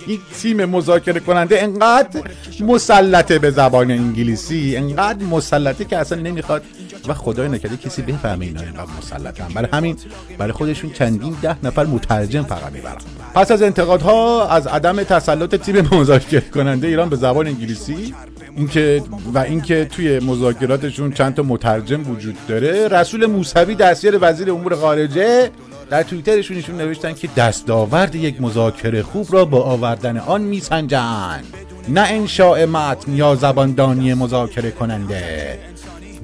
این 0.07 0.19
تیم 0.43 0.65
مذاکره 0.65 1.21
کننده 1.21 1.63
انقدر 1.63 2.21
مسلطه 2.61 3.39
به 3.39 3.51
زبان 3.51 3.91
انگلیسی 3.91 4.77
انقدر 4.77 5.25
مسلطه 5.25 5.85
که 5.85 5.99
اصلا 5.99 6.21
نمی‌خواد 6.21 6.63
و 7.09 7.15
خدای 7.15 7.49
نکرده 7.49 7.77
کسی 7.77 8.03
بفهمه 8.03 8.47
اینا 8.47 8.61
اینقدر 8.61 8.91
مسلطن. 8.99 9.49
برای 9.55 9.69
همین 9.73 9.97
برای 10.39 10.53
خودشون 10.53 10.93
چندین 10.93 11.37
ده 11.43 11.57
نفر 11.63 11.85
مترجم 11.85 12.43
فقط 12.43 12.73
می‌برن. 12.73 12.97
پس 13.35 13.51
از 13.51 13.63
انتقادها 13.63 14.49
از 14.49 14.67
عدم 14.67 15.03
تسلط 15.03 15.55
تیم 15.55 15.81
مذاکره 15.81 16.41
کننده 16.41 16.87
ایران 16.87 17.09
به 17.09 17.17
زبان 17.17 17.47
انگلیسی 17.47 18.15
اینکه 18.59 19.03
و 19.35 19.39
اینکه 19.39 19.85
توی 19.85 20.19
مذاکراتشون 20.19 21.13
چند 21.13 21.35
تا 21.35 21.43
مترجم 21.43 22.11
وجود 22.11 22.37
داره. 22.49 22.89
رسول 22.89 23.27
موسوی 23.27 23.75
دستیار 23.75 24.19
وزیر 24.21 24.51
امور 24.51 24.75
خارجه 24.75 25.51
در 25.91 26.03
توییترشون 26.03 26.57
ایشون 26.57 26.77
نوشتن 26.77 27.13
که 27.13 27.29
دستاورد 27.37 28.15
یک 28.15 28.41
مذاکره 28.41 29.03
خوب 29.03 29.27
را 29.31 29.45
با 29.45 29.63
آوردن 29.63 30.17
آن 30.17 30.41
میسنجند. 30.41 31.45
نه 31.89 32.01
انشاء 32.01 32.67
متن 32.67 33.13
یا 33.13 33.35
زباندانی 33.35 34.15
مذاکره 34.15 34.71
کننده. 34.71 35.59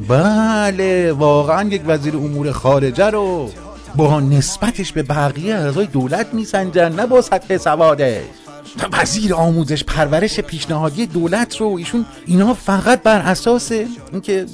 بله 0.09 1.13
واقعا 1.13 1.69
یک 1.69 1.83
وزیر 1.87 2.17
امور 2.17 2.53
خارجه 2.53 3.11
رو 3.11 3.51
با 3.97 4.21
نسبتش 4.21 4.93
به 4.93 5.03
بقیه 5.03 5.55
اعضای 5.55 5.87
دولت 5.87 6.35
میسنجن 6.35 6.93
نه 6.93 7.07
با 7.07 7.23
سطح 7.23 7.57
سوادش. 7.57 8.44
وزیر 8.93 9.35
آموزش 9.35 9.85
پرورش 9.85 10.41
پیشنهادی 10.41 11.07
دولت 11.07 11.57
رو 11.57 11.67
ایشون 11.67 12.07
اینا 12.27 12.55
فقط 12.55 13.03
بر 13.03 13.21
اساس 13.21 13.73
اینکه 14.13 14.47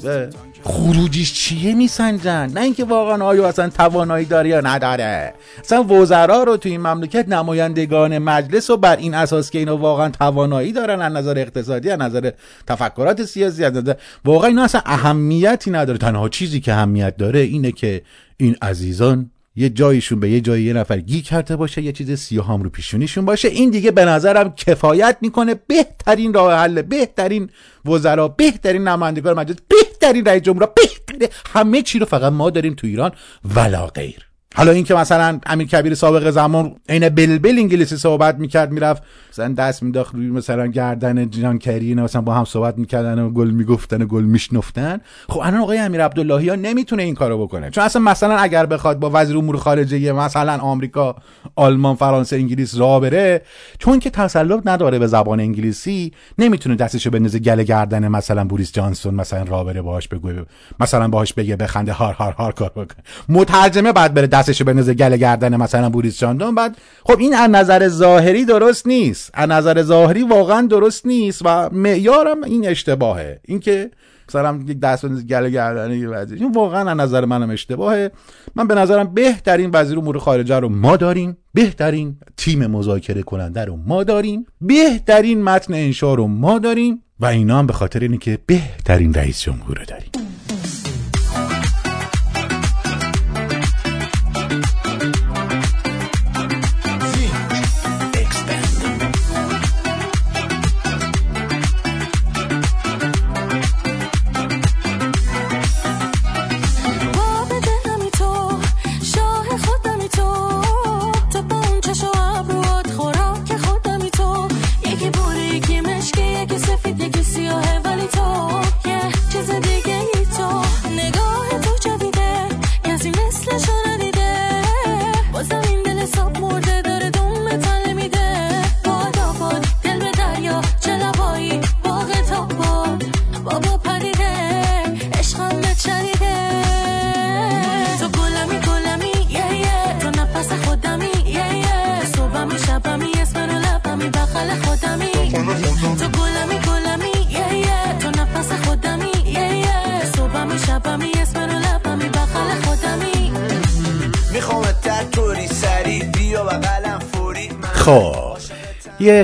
خروجیش 0.64 1.34
چیه 1.34 1.74
میسنجن؟ 1.74 2.50
نه 2.54 2.60
اینکه 2.60 2.84
واقعا 2.84 3.24
آیا 3.24 3.48
اصلا 3.48 3.68
توانایی 3.68 4.24
داره 4.24 4.48
یا 4.48 4.60
نداره. 4.60 5.34
اصلا 5.64 5.84
وزرا 5.84 6.42
رو 6.42 6.56
تو 6.56 6.68
این 6.68 6.80
مملکت 6.80 7.28
نمایندگان 7.28 8.18
مجلس 8.18 8.70
رو 8.70 8.76
بر 8.76 8.96
این 8.96 9.14
اساس 9.14 9.50
که 9.50 9.58
اینا 9.58 9.76
واقعا 9.76 10.08
توانایی 10.08 10.72
دارن 10.72 11.02
از 11.02 11.12
نظر 11.12 11.38
اقتصادی 11.38 11.90
از 11.90 12.00
نظر 12.00 12.30
تفکرات 12.66 13.24
سیاسی 13.24 13.64
از 13.64 13.74
نظر 13.74 13.94
واقعا 14.24 14.48
اینا 14.48 14.64
اصلا 14.64 14.82
اهمیتی 14.86 15.70
نداره. 15.70 15.98
تنها 15.98 16.28
چیزی 16.28 16.60
که 16.60 16.72
اهمیت 16.72 17.16
داره 17.16 17.40
اینه 17.40 17.72
که 17.72 18.02
این 18.36 18.56
عزیزان 18.62 19.30
یه 19.56 19.68
جایشون 19.68 20.20
به 20.20 20.30
یه 20.30 20.40
جای 20.40 20.62
یه 20.62 20.72
نفر 20.72 21.00
گی 21.00 21.22
کرده 21.22 21.56
باشه 21.56 21.82
یه 21.82 21.92
چیز 21.92 22.20
سیاه 22.20 22.62
رو 22.62 22.70
پیشونیشون 22.70 23.24
باشه. 23.24 23.48
این 23.48 23.70
دیگه 23.70 23.90
به 23.90 24.04
نظرم 24.04 24.54
کفایت 24.54 25.16
می‌کنه. 25.20 25.54
بهترین 25.54 26.34
راه 26.34 26.54
حل 26.54 26.82
بهترین 26.82 27.50
وزرا 27.84 28.28
بهترین 28.28 28.88
نمایندگان 28.88 29.38
مجلس 29.38 29.56
بهترین 29.68 30.24
رئیس 30.24 30.42
جمهور 30.42 30.72
بهترین 30.76 31.28
همه 31.52 31.82
چی 31.82 31.98
رو 31.98 32.06
فقط 32.06 32.32
ما 32.32 32.50
داریم 32.50 32.74
تو 32.74 32.86
ایران. 32.86 33.12
ولا 33.54 33.86
غیر. 33.86 34.26
حالا 34.54 34.72
اینکه 34.72 34.94
مثلا 34.94 35.40
امیر 35.46 35.66
کبیر 35.66 35.94
سابق 35.94 36.30
زمان 36.30 36.76
عین 36.88 37.08
بلبل 37.08 37.58
انگلیسی 37.58 37.96
صحبت 37.96 38.34
می‌کرد 38.34 38.72
می‌رفت 38.72 39.02
مثلا 39.40 39.54
دست 39.54 39.82
مینداخت 39.82 40.14
روی 40.14 40.30
مثلا 40.30 40.66
گردن 40.66 41.30
جان 41.30 41.58
کرین 41.58 42.00
مثلا 42.00 42.22
با 42.22 42.34
هم 42.34 42.44
صحبت 42.44 42.78
می‌کردن 42.78 43.18
و 43.18 43.30
گل 43.30 43.50
می‌گفتن 43.50 44.02
و 44.02 44.06
گل 44.06 44.24
میشنفتن. 44.24 45.00
خب 45.28 45.38
الان 45.38 45.60
آقای 45.60 45.78
امیر 45.78 46.04
عبداللهی 46.04 46.48
ها 46.48 46.54
نمی‌تونه 46.54 47.02
این 47.02 47.14
کارو 47.14 47.46
بکنه. 47.46 47.70
چون 47.70 47.84
اصلا 47.84 48.02
مثلا 48.02 48.36
اگر 48.36 48.66
بخواد 48.66 48.98
با 48.98 49.10
وزیر 49.14 49.38
امور 49.38 49.56
خارجه 49.56 50.12
مثلا 50.12 50.58
آمریکا 50.58 51.16
آلمان 51.56 51.94
فرانسه 51.94 52.36
انگلیس 52.36 52.78
راه 52.78 53.00
بره 53.00 53.42
چون 53.78 53.98
که 53.98 54.10
تسلط 54.10 54.62
نداره 54.66 54.98
به 54.98 55.06
زبان 55.06 55.40
انگلیسی 55.40 56.12
نمی‌تونه 56.38 56.76
دستشو 56.76 57.10
بندازه 57.10 57.38
گله 57.38 57.64
گردن 57.64 58.08
مثلا 58.08 58.44
بوریس 58.44 58.72
جانسون 58.72 59.14
مثلا 59.14 59.42
راه 59.42 59.64
بره 59.64 59.82
باهاش 59.82 60.08
بگه 60.08 60.44
مثلا 60.80 61.08
باهاش 61.08 61.32
بگه 61.32 61.56
بخنده 61.56 61.92
هار 61.92 62.14
هار 62.14 62.32
هار 62.32 62.52
کار 62.52 62.70
بکنه 62.70 63.04
مترجمه 63.28 63.92
بعد 63.92 64.14
بره 64.14 64.26
دستشو 64.26 64.64
بندازه 64.64 64.94
گله 64.94 65.16
گردن 65.16 65.56
مثلا 65.56 65.90
بوریس 65.90 66.18
جانسون 66.18 66.54
بعد 66.54 66.76
خب 67.04 67.18
این 67.18 67.34
از 67.34 67.50
نظر 67.50 67.88
ظاهری 67.88 68.44
درست 68.44 68.86
نیست. 68.86 69.29
از 69.34 69.48
نظر 69.48 69.82
ظاهری 69.82 70.22
واقعا 70.22 70.66
درست 70.66 71.06
نیست 71.06 71.42
و 71.44 71.70
معیارم 71.72 72.42
این 72.44 72.68
اشتباهه. 72.68 73.40
اینکه 73.44 73.90
مثلا 74.28 74.60
یک 74.66 74.80
دست 74.80 75.06
گله 75.06 75.50
گردن 75.50 75.92
یه 75.92 76.08
وزیر 76.08 76.38
این 76.38 76.52
واقعا 76.52 76.90
از 76.90 76.96
نظر 76.96 77.24
منم 77.24 77.50
اشتباهه. 77.50 78.10
من 78.54 78.66
به 78.66 78.74
نظرم 78.74 79.14
بهترین 79.14 79.70
وزیر 79.74 79.98
امور 79.98 80.18
خارجه 80.18 80.58
رو 80.58 80.68
ما 80.68 80.96
داریم. 80.96 81.36
بهترین 81.54 82.16
تیم 82.36 82.66
مذاکره 82.66 83.22
کننده 83.22 83.64
رو 83.64 83.76
ما 83.76 84.04
داریم. 84.04 84.46
بهترین 84.60 85.42
متن 85.42 85.74
انشا 85.74 86.14
رو 86.14 86.26
ما 86.26 86.58
داریم. 86.58 87.02
و 87.20 87.26
اینا 87.26 87.58
هم 87.58 87.66
به 87.66 87.72
خاطر 87.72 88.00
اینه 88.00 88.18
که 88.18 88.38
بهترین 88.46 89.14
رئیس 89.14 89.40
جمهور 89.40 89.78
رو 89.78 89.84
داریم. 89.84 90.10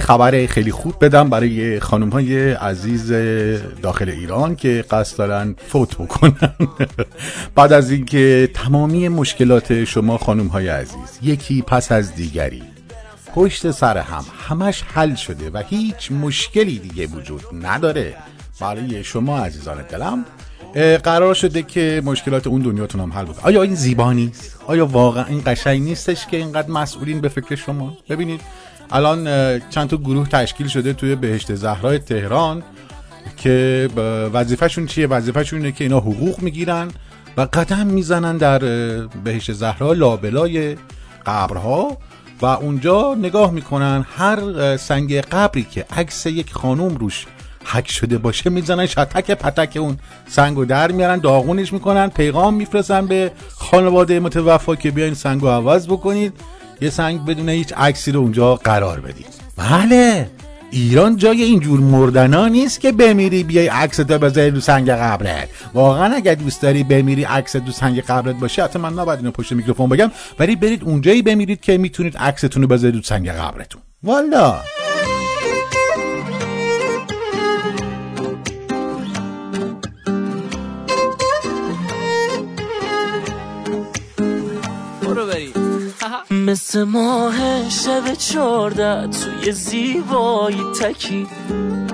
خبر 0.06 0.46
خیلی 0.46 0.72
خوب 0.72 0.94
بدم 1.00 1.30
برای 1.30 1.80
خانم 1.80 2.08
های 2.08 2.52
عزیز 2.52 3.12
داخل 3.82 4.08
ایران 4.08 4.56
که 4.56 4.84
قصد 4.90 5.18
دارن 5.18 5.54
فوت 5.68 5.94
بکنن. 5.94 6.54
بعد 7.56 7.72
از 7.72 7.90
اینکه 7.90 8.50
تمامی 8.54 9.08
مشکلات 9.08 9.84
شما 9.84 10.18
خانم 10.18 10.46
های 10.46 10.68
عزیز 10.68 11.18
یکی 11.22 11.62
پس 11.62 11.92
از 11.92 12.14
دیگری 12.14 12.62
پشت 13.34 13.70
سر 13.70 13.98
هم 13.98 14.24
همش 14.48 14.82
حل 14.82 15.14
شده 15.14 15.50
و 15.50 15.62
هیچ 15.68 16.12
مشکلی 16.12 16.78
دیگه 16.78 17.06
وجود 17.06 17.42
نداره 17.62 18.14
برای 18.60 19.04
شما 19.04 19.38
عزیزان 19.38 19.82
دلم 19.82 20.24
قرار 21.04 21.34
شده 21.34 21.62
که 21.62 22.02
مشکلات 22.04 22.46
اون 22.46 22.62
دنیاتون 22.62 23.00
هم 23.00 23.12
حل 23.12 23.24
بود 23.24 23.36
آیا 23.42 23.62
این 23.62 23.74
زیبا 23.74 24.14
آیا 24.66 24.86
واقعا 24.86 25.24
این 25.24 25.42
قشنگ 25.46 25.82
نیستش 25.82 26.26
که 26.26 26.36
اینقدر 26.36 26.70
مسئولین 26.70 27.20
به 27.20 27.28
فکر 27.28 27.54
شما؟ 27.54 27.98
ببینید 28.10 28.40
الان 28.90 29.24
چند 29.70 29.88
تا 29.88 29.96
گروه 29.96 30.28
تشکیل 30.28 30.68
شده 30.68 30.92
توی 30.92 31.14
بهشت 31.14 31.54
زهرای 31.54 31.98
تهران 31.98 32.62
که 33.36 33.88
وظیفهشون 34.32 34.86
چیه؟ 34.86 35.06
وظیفهشون 35.06 35.58
اینه 35.58 35.72
که 35.72 35.84
اینا 35.84 35.98
حقوق 35.98 36.42
می‌گیرن 36.42 36.88
و 37.36 37.40
قدم 37.40 37.86
می‌زنن 37.86 38.36
در 38.36 38.58
بهشت 39.24 39.52
زهرا 39.52 39.92
لابلای 39.92 40.76
قبرها 41.26 41.96
و 42.42 42.46
اونجا 42.46 43.14
نگاه 43.14 43.50
می‌کنن 43.50 44.06
هر 44.16 44.76
سنگ 44.76 45.20
قبری 45.20 45.62
که 45.62 45.84
عکس 45.96 46.26
یک 46.26 46.52
خانوم 46.52 46.94
روش 46.94 47.26
حک 47.64 47.90
شده 47.90 48.18
باشه 48.18 48.50
می‌زنن 48.50 48.86
شتک 48.86 49.30
پتک 49.30 49.76
اون 49.76 49.98
سنگو 50.28 50.64
در 50.64 50.92
میارن 50.92 51.18
داغونش 51.18 51.72
می‌کنن 51.72 52.08
پیغام 52.08 52.54
میفرستن 52.54 53.06
به 53.06 53.30
خانواده 53.56 54.20
متوفا 54.20 54.74
که 54.74 54.90
بیاین 54.90 55.14
سنگو 55.14 55.48
عوض 55.48 55.86
بکنید. 55.86 56.32
یه 56.80 56.90
سنگ 56.90 57.24
بدون 57.24 57.48
هیچ 57.48 57.72
عکسی 57.72 58.12
رو 58.12 58.20
اونجا 58.20 58.54
قرار 58.54 59.00
بدید. 59.00 59.26
بله. 59.56 60.30
ایران 60.70 61.16
جای 61.16 61.42
اینجور 61.42 61.80
مردنا 61.80 62.48
نیست 62.48 62.80
که 62.80 62.92
بمیری 62.92 63.42
بیای 63.42 63.68
عکس 63.68 63.96
تو 63.96 64.18
بذاری 64.18 64.50
رو 64.50 64.60
سنگ 64.60 64.90
قبرت. 64.90 65.48
واقعا 65.74 66.14
اگر 66.14 66.34
دوست 66.34 66.62
داری 66.62 66.84
بمیری 66.84 67.24
عکس 67.24 67.52
تو 67.52 67.72
سنگ 67.72 68.00
قبرت 68.00 68.36
باشه 68.36 68.64
حتی 68.64 68.78
من 68.78 68.92
نباید 68.92 69.18
اینو 69.18 69.30
پشت 69.30 69.52
میکروفون 69.52 69.88
بگم 69.88 70.10
ولی 70.38 70.56
برید 70.56 70.84
اونجایی 70.84 71.22
بمیرید 71.22 71.60
که 71.60 71.78
می‌تونید 71.78 72.16
عکستون 72.16 72.62
رو 72.62 72.68
بذارید 72.68 72.96
رو 72.96 73.02
سنگ 73.02 73.28
قبرتون. 73.28 73.82
والا. 74.02 74.60
مثل 86.46 86.82
ماه 86.82 87.68
شب 87.70 88.14
چارده 88.14 89.06
توی 89.06 89.52
زیبایی 89.52 90.62
تکی. 90.80 91.26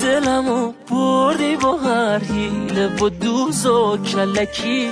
دلمو 0.00 0.72
بردی 0.90 1.56
با 1.56 1.76
هر 1.76 2.18
حیله 2.18 2.96
و 2.96 3.08
دوز 3.08 3.66
و 3.66 3.96
کلکی. 3.96 4.88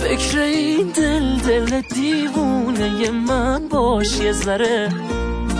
فکر 0.00 0.38
این 0.38 0.88
دل 0.88 1.36
دل 1.36 1.80
دیوونه 1.80 3.10
من 3.10 3.68
باش 3.68 4.20
یه 4.20 4.32
ذره. 4.32 4.88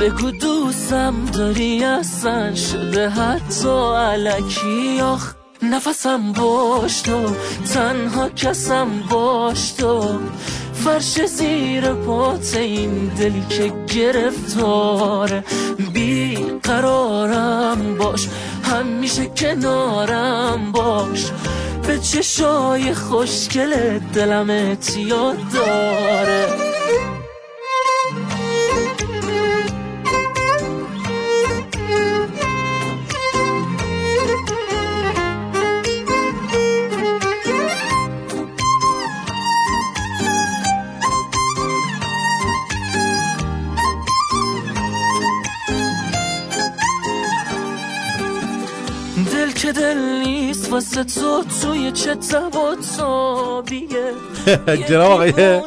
بگو 0.01 0.31
دوستم 0.31 1.15
داری 1.33 1.85
اصلا 1.85 2.55
شده 2.55 3.09
حتی 3.09 3.95
علکی. 3.97 5.01
آخ 5.01 5.40
نفسم 5.63 6.33
باش 6.33 7.01
تو 7.01 7.35
تنها 7.75 8.29
کسم 8.29 8.89
باش 9.11 9.73
تو. 9.73 10.19
فرش 10.75 11.27
زیر 11.27 11.93
پات 11.93 12.57
این 12.57 13.13
دلی 13.19 13.45
که 13.49 13.73
گرفتاره. 13.95 15.45
بی 15.93 16.37
قرارم 16.63 17.97
باش 17.99 18.29
همیشه 18.63 19.27
کنارم 19.27 20.73
باش. 20.73 21.31
به 21.87 21.99
چشای 21.99 22.95
خوشگل 22.95 23.99
دلم 23.99 24.51
اتیاد 24.51 25.39
داره. 25.55 26.70
واسه 50.97 51.05
تو 51.05 51.45
توی 51.63 51.93
چه 51.93 52.15
تب 52.15 52.57
و 52.57 52.77
تابیه 52.97 54.13
جناب 54.89 55.13
آقای 55.13 55.61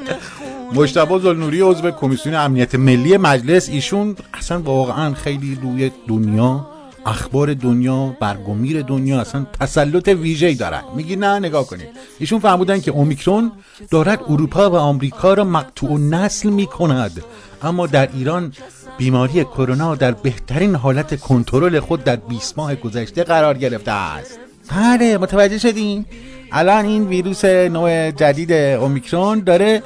مجتبی 0.73 1.19
زلنوری 1.19 1.61
عضو 1.61 1.91
کمیسیون 1.91 2.35
امنیت 2.35 2.75
ملی 2.75 3.17
مجلس 3.17 3.69
ایشون 3.69 4.15
اصلا 4.33 4.59
واقعا 4.59 5.13
خیلی 5.13 5.59
روی 5.61 5.91
دنیا 6.07 6.67
اخبار 7.05 7.53
دنیا 7.53 8.17
برگمیر 8.19 8.81
دنیا 8.81 9.21
اصلا 9.21 9.45
تسلط 9.59 10.07
ویژه‌ای 10.07 10.55
دارن. 10.55 10.81
میگی 10.95 11.15
نه 11.15 11.39
نگاه 11.39 11.67
کنید. 11.67 11.87
ایشون 12.19 12.39
فهمودن 12.39 12.81
که 12.81 12.91
اومیکرون 12.91 13.51
دارد 13.91 14.19
اروپا 14.29 14.69
و 14.69 14.75
آمریکا 14.75 15.33
را 15.33 15.43
مقطوع 15.43 15.99
نسل 15.99 16.49
می‌کند. 16.49 17.23
اما 17.61 17.87
در 17.87 18.09
ایران 18.13 18.53
بیماری 18.97 19.43
کرونا 19.43 19.95
در 19.95 20.11
بهترین 20.11 20.75
حالت 20.75 21.19
کنترل 21.19 21.79
خود 21.79 22.03
در 22.03 22.15
20 22.15 22.57
ماه 22.57 22.75
گذشته 22.75 23.23
قرار 23.23 23.57
گرفته 23.57 23.91
است. 23.91 24.39
بله 24.75 25.17
متوجه 25.17 25.57
شدین. 25.57 26.05
الان 26.51 26.85
این 26.85 27.07
ویروس 27.07 27.45
نوع 27.45 28.11
جدید 28.11 28.51
اومیکرون 28.51 29.39
داره 29.39 29.83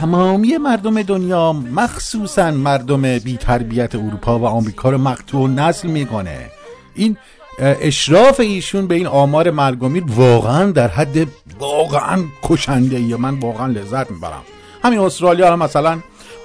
تمامی 0.00 0.56
مردم 0.56 1.02
دنیا 1.02 1.52
مخصوصا 1.52 2.50
مردم 2.50 3.18
بی 3.18 3.36
تربیت 3.36 3.94
اروپا 3.94 4.38
و 4.38 4.46
آمریکا 4.46 4.90
رو 4.90 4.98
مقتول 4.98 5.50
نسل 5.50 5.88
می‌کنه. 5.88 6.50
این 6.94 7.16
اشراف 7.58 8.40
ایشون 8.40 8.86
به 8.86 8.94
این 8.94 9.06
آمار 9.06 9.50
مرگومیر 9.50 10.04
واقعا 10.06 10.70
در 10.70 10.88
حد 10.88 11.28
واقعا 11.58 12.18
کشنده 12.42 12.96
ایه 12.96 13.16
من 13.16 13.38
واقعا 13.38 13.66
لذت 13.66 14.10
می‌برم. 14.10 14.42
همین 14.84 14.98
استرالیا 14.98 15.52
هم 15.52 15.58
مثلا 15.58 15.98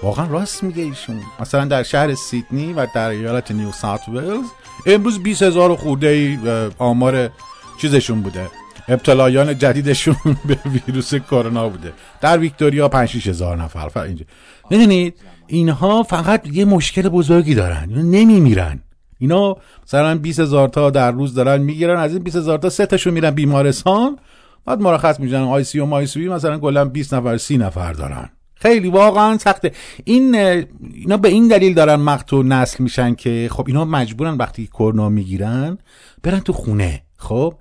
واقعا 0.04 0.28
راست 0.28 0.64
میگه 0.64 0.84
ایشون. 0.84 1.22
مثلا 1.40 1.66
در 1.66 1.84
شهر 1.84 2.16
سیدنی 2.16 2.74
و 2.74 2.88
در 2.96 3.10
ایالت 3.10 3.52
نیو 3.52 3.72
ساوت 3.72 4.10
ولز 4.10 4.46
امروز 4.86 5.20
20 5.20 5.44
هزار 5.44 5.76
خورده 5.76 6.08
ای 6.08 6.38
آمار 6.78 7.30
چیزشون 7.82 8.22
بوده. 8.22 8.48
ابتلایان 8.88 9.58
جدیدشون 9.58 10.16
به 10.48 10.58
ویروس 10.88 11.16
کرونا 11.16 11.70
بوده. 11.70 11.94
در 12.22 12.38
ویکتوریا 12.38 12.88
5 12.88 13.10
6 13.10 13.28
هزار 13.28 13.58
نفر. 13.58 14.00
اینجا. 14.00 14.26
می‌دونید 14.72 15.16
اینها 15.48 16.04
فقط 16.04 16.48
یه 16.48 16.66
مشکل 16.66 17.10
بزرگی 17.10 17.56
دارن. 17.56 17.86
اینا 17.90 18.02
نمیمیرن. 18.02 18.80
اینا 19.20 19.58
مثلا 19.84 20.18
20 20.18 20.40
هزار 20.40 20.68
تا 20.68 20.90
در 20.90 21.12
روز 21.12 21.34
دارن 21.34 21.62
می‌گیرن 21.62 22.00
از 22.00 22.14
این 22.14 22.24
20 22.24 22.36
هزار 22.36 22.58
تا 22.58 22.70
سه 22.70 22.86
تاشون 22.86 23.14
میرن 23.14 23.32
بیمارستان. 23.32 24.18
بعد 24.66 24.82
مرخص 24.82 25.20
میشن. 25.20 25.36
آی 25.36 25.64
سی 25.64 25.80
و 25.80 25.86
مای 25.86 26.08
سی 26.08 26.28
مثلا 26.28 26.58
کلا 26.58 26.86
20 26.86 27.14
نفر 27.14 27.38
30 27.38 27.58
نفر 27.58 27.94
دارن. 27.94 28.30
خیلی 28.56 28.90
واقعا 28.90 29.38
سخته. 29.38 29.72
این 30.04 30.36
اینا 30.36 31.18
به 31.18 31.30
این 31.30 31.48
دلیل 31.48 31.74
دارن 31.74 31.96
مقتول 31.96 32.48
نسل 32.48 32.84
میشن 32.84 33.16
که 33.16 33.50
خب 33.52 33.64
اینا 33.68 33.86
مجبورن 33.86 34.38
وقتی 34.38 34.68
کرونا 34.68 35.10
می‌گیرن 35.10 35.78
برن 36.24 36.40
تو 36.40 36.54
خونه. 36.54 37.04
خب 37.20 37.54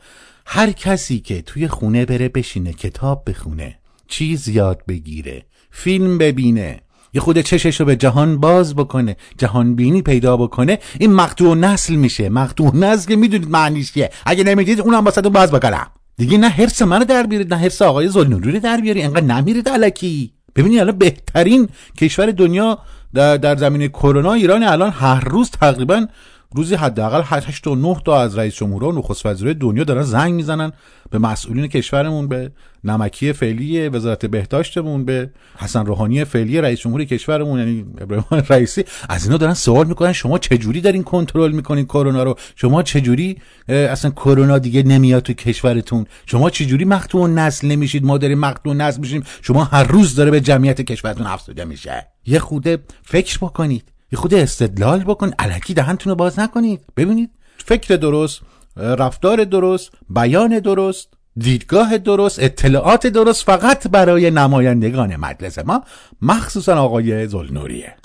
هر 0.46 0.70
کسی 0.70 1.20
که 1.20 1.42
توی 1.42 1.68
خونه 1.68 2.04
بره 2.04 2.28
بشینه 2.28 2.72
کتاب 2.72 3.22
بخونه 3.30 3.78
چیز 4.08 4.48
یاد 4.48 4.82
بگیره 4.88 5.46
فیلم 5.70 6.18
ببینه 6.18 6.80
یه 7.14 7.20
خود 7.20 7.40
چشش 7.40 7.80
رو 7.80 7.86
به 7.86 7.96
جهان 7.96 8.40
باز 8.40 8.74
بکنه 8.74 9.16
جهان 9.38 9.74
بینی 9.74 10.02
پیدا 10.02 10.36
بکنه 10.36 10.78
این 10.98 11.12
مقطوع 11.12 11.56
نسل 11.56 11.94
میشه. 11.94 12.28
مقطوع 12.28 12.76
نسل 12.76 13.08
که 13.08 13.16
می‌دونید 13.16 13.50
معنیش 13.50 13.92
چیه. 13.92 14.10
اگه 14.26 14.44
نمی‌دید 14.44 14.80
اونم 14.80 15.04
واسه 15.04 15.20
باز 15.20 15.50
بکنم. 15.50 15.86
دیگه 16.16 16.38
نه 16.38 16.48
حرس 16.48 16.82
منو 16.82 17.04
در 17.04 17.22
بیارید 17.22 17.54
نه 17.54 17.60
حرس 17.60 17.82
آقای 17.82 18.08
زلنوری 18.08 18.52
رو 18.52 18.58
در 18.60 18.76
بیاری 18.76 19.02
انقدر 19.02 19.24
نمیرید 19.24 19.68
علکی. 19.68 20.32
ببینید 20.56 20.80
الان 20.80 20.98
بهترین 20.98 21.68
کشور 21.98 22.30
دنیا 22.30 22.78
در, 23.14 23.36
در 23.36 23.56
زمینه 23.56 23.88
کرونا 23.88 24.32
ایران 24.32 24.62
الان 24.62 24.90
هر 24.90 25.20
روز 25.20 25.50
تقریبا 25.50 26.06
روزی 26.54 26.74
حداقل 26.74 27.22
8 27.24 27.64
تا 27.64 27.74
9 27.74 27.96
تا 28.04 28.20
از 28.20 28.38
رئیس 28.38 28.54
جمهورها 28.54 28.88
و 28.88 28.92
نخست 28.92 29.26
وزیرای 29.26 29.54
دنیا 29.54 29.84
دارن 29.84 30.02
زنگ 30.02 30.34
می‌زنن 30.34 30.72
به 31.10 31.18
مسئولین 31.18 31.66
کشورمون 31.66 32.28
به 32.28 32.50
نمکی 32.84 33.32
فعلی 33.32 33.88
وزارت 33.88 34.26
بهداشتمون 34.26 35.04
به 35.04 35.30
حسن 35.58 35.86
روحانی 35.86 36.24
فعلی 36.24 36.60
رئیس 36.60 36.80
جمهور 36.80 37.04
کشورمون 37.04 37.58
یعنی 37.58 37.86
ابراهیم 38.00 38.24
رئیسی. 38.50 38.84
از 39.08 39.24
اینا 39.24 39.36
دارن 39.36 39.54
سوال 39.54 39.86
می‌کنن 39.86 40.12
شما 40.12 40.38
چه 40.38 40.58
جوری 40.58 40.80
دارین 40.80 41.02
کنترل 41.02 41.52
می‌کنین 41.52 41.84
کرونا 41.84 42.22
رو؟ 42.22 42.34
شما 42.56 42.82
چه 42.82 43.00
جوری 43.00 43.36
اصلا 43.68 44.10
کرونا 44.10 44.58
دیگه 44.58 44.82
نمیاد 44.82 45.22
تو 45.22 45.32
کشورتون؟ 45.32 46.06
شما 46.26 46.50
چه 46.50 46.64
جوری 46.64 46.84
مقطوع 46.84 47.28
نسل 47.28 47.68
نمیشید؟ 47.68 48.04
ما 48.04 48.18
داریم 48.18 48.38
مقطوع 48.38 48.74
نسل 48.74 49.00
میشیم. 49.00 49.22
شما 49.42 49.64
هر 49.64 49.84
روز 49.84 50.14
داره 50.14 50.30
به 50.30 50.40
جمعیت 50.40 50.80
کشورتون 50.80 51.26
افزوده 51.26 51.64
میشه. 51.64 52.06
یه 52.26 52.38
خوده 52.38 52.78
فکر 53.02 53.38
بکنید. 53.38 53.97
یه 54.12 54.18
خود 54.18 54.34
استدلال 54.34 55.04
بکن 55.04 55.30
علکی 55.38 55.74
دهنتون 55.74 56.10
رو 56.10 56.16
باز 56.16 56.38
نکنید. 56.38 56.80
ببینید. 56.96 57.30
فکر 57.58 57.96
درست 57.96 58.40
رفتار 58.76 59.44
درست 59.44 59.90
بیان 60.10 60.58
درست 60.58 61.08
دیدگاه 61.36 61.98
درست 61.98 62.42
اطلاعات 62.42 63.06
درست 63.06 63.44
فقط 63.44 63.88
برای 63.88 64.30
نمایندگان 64.30 65.16
مجلس 65.16 65.58
ما 65.58 65.82
مخصوصا 66.22 66.82
آقای 66.82 67.26
زلنوریه. 67.26 67.96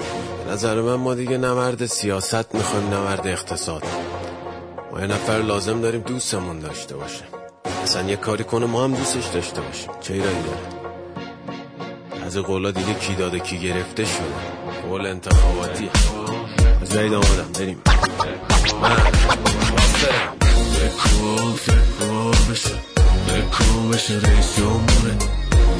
نظر 0.51 0.81
من 0.81 0.95
ما 0.95 1.15
دیگه 1.15 1.37
نورد 1.37 1.85
سیاست 1.85 2.55
می‌خوایم 2.55 2.89
نورد 2.89 3.27
اقتصاد. 3.27 3.83
ما 4.91 5.01
یه 5.01 5.07
نفر 5.07 5.37
لازم 5.37 5.81
داریم 5.81 6.01
دوستمون 6.01 6.59
داشته 6.59 6.95
باشه. 6.95 7.23
اصلا 7.83 8.09
یه 8.09 8.15
کاری 8.15 8.43
کنه 8.43 8.65
ما 8.65 8.83
هم 8.83 8.93
دوستش 8.93 9.27
داشته 9.27 9.61
باشیم. 9.61 9.89
چه 10.01 10.13
ایرانی 10.13 10.43
داره؟ 10.43 10.83
از 12.25 12.37
قولا 12.37 12.71
دیگه 12.71 12.93
کی 12.93 13.15
داده 13.15 13.39
کی 13.39 13.57
گرفته 13.59 14.05
شده. 14.05 14.62
قول 14.93 15.07
انتخاباتی 15.07 15.89
جدید 16.89 17.13
آمادم 17.13 17.51
بریم 17.59 17.81
من 18.81 18.95
فکو 21.57 22.31
بشه 22.51 22.75
بکو 23.27 23.89
بشه 23.93 24.13
رئیس 24.13 24.55
جمهوره 24.57 25.15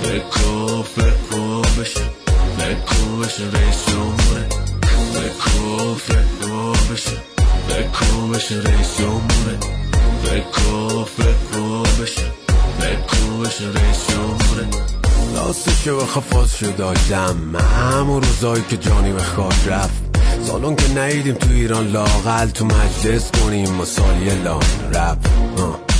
بکو 0.04 0.84
فکو 0.84 1.62
بشه 1.62 2.02
بکو 2.60 3.18
بشه 3.18 3.44
رئیس 3.54 3.86
جمهوره 3.88 4.48
بکو 5.14 5.96
فکو 5.96 6.72
بشه 6.94 7.18
بکو 7.70 8.28
بشه 8.28 8.56
رئیس 8.56 8.98
جمهوره 8.98 9.60
فکو 11.06 11.84
بشه 12.02 12.24
بشه 13.44 13.66
رئیس 13.66 14.08
جمهوره 14.10 15.03
راستی 15.36 15.72
که 15.84 15.92
بخوا 15.92 16.22
فاز 16.22 16.56
شد 16.56 16.76
داشتم. 16.76 17.56
همون 17.56 18.24
روزایی 18.24 18.64
که 18.70 18.78
جانی 18.78 19.12
به 19.12 19.24
خاک 19.24 19.68
رفت. 19.68 20.04
سالون 20.44 20.76
که 20.76 21.00
نیدیم 21.00 21.36
تو 21.36 21.50
ایران 21.50 21.88
لاقل 21.88 22.50
تو 22.50 22.66
مجلس 22.66 23.32
کنیم 23.32 23.80
و 23.80 23.86
سالی 23.86 24.44
لان 24.44 24.64
رپ 24.94 25.18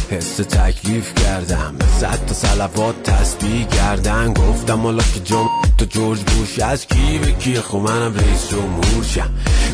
حس 0.10 0.36
تکلیف 0.36 1.14
کردم. 1.14 1.76
صد 2.00 2.26
تا 2.26 2.34
سلوات 2.34 3.04
تسبیح 3.04 3.68
کردن. 3.68 4.34
گفتم 4.34 4.82
حالا 4.82 5.04
که 5.14 5.20
جام 5.24 5.50
تو 5.78 5.86
جورج 5.86 6.20
بوش 6.20 6.60
از 6.60 6.88
کی 6.88 7.18
به 7.18 7.32
کی 7.32 7.56
خب 7.56 7.78
منم 7.78 8.16
رئیس 8.16 8.50
جمهور 8.50 9.04
شم 9.04 9.30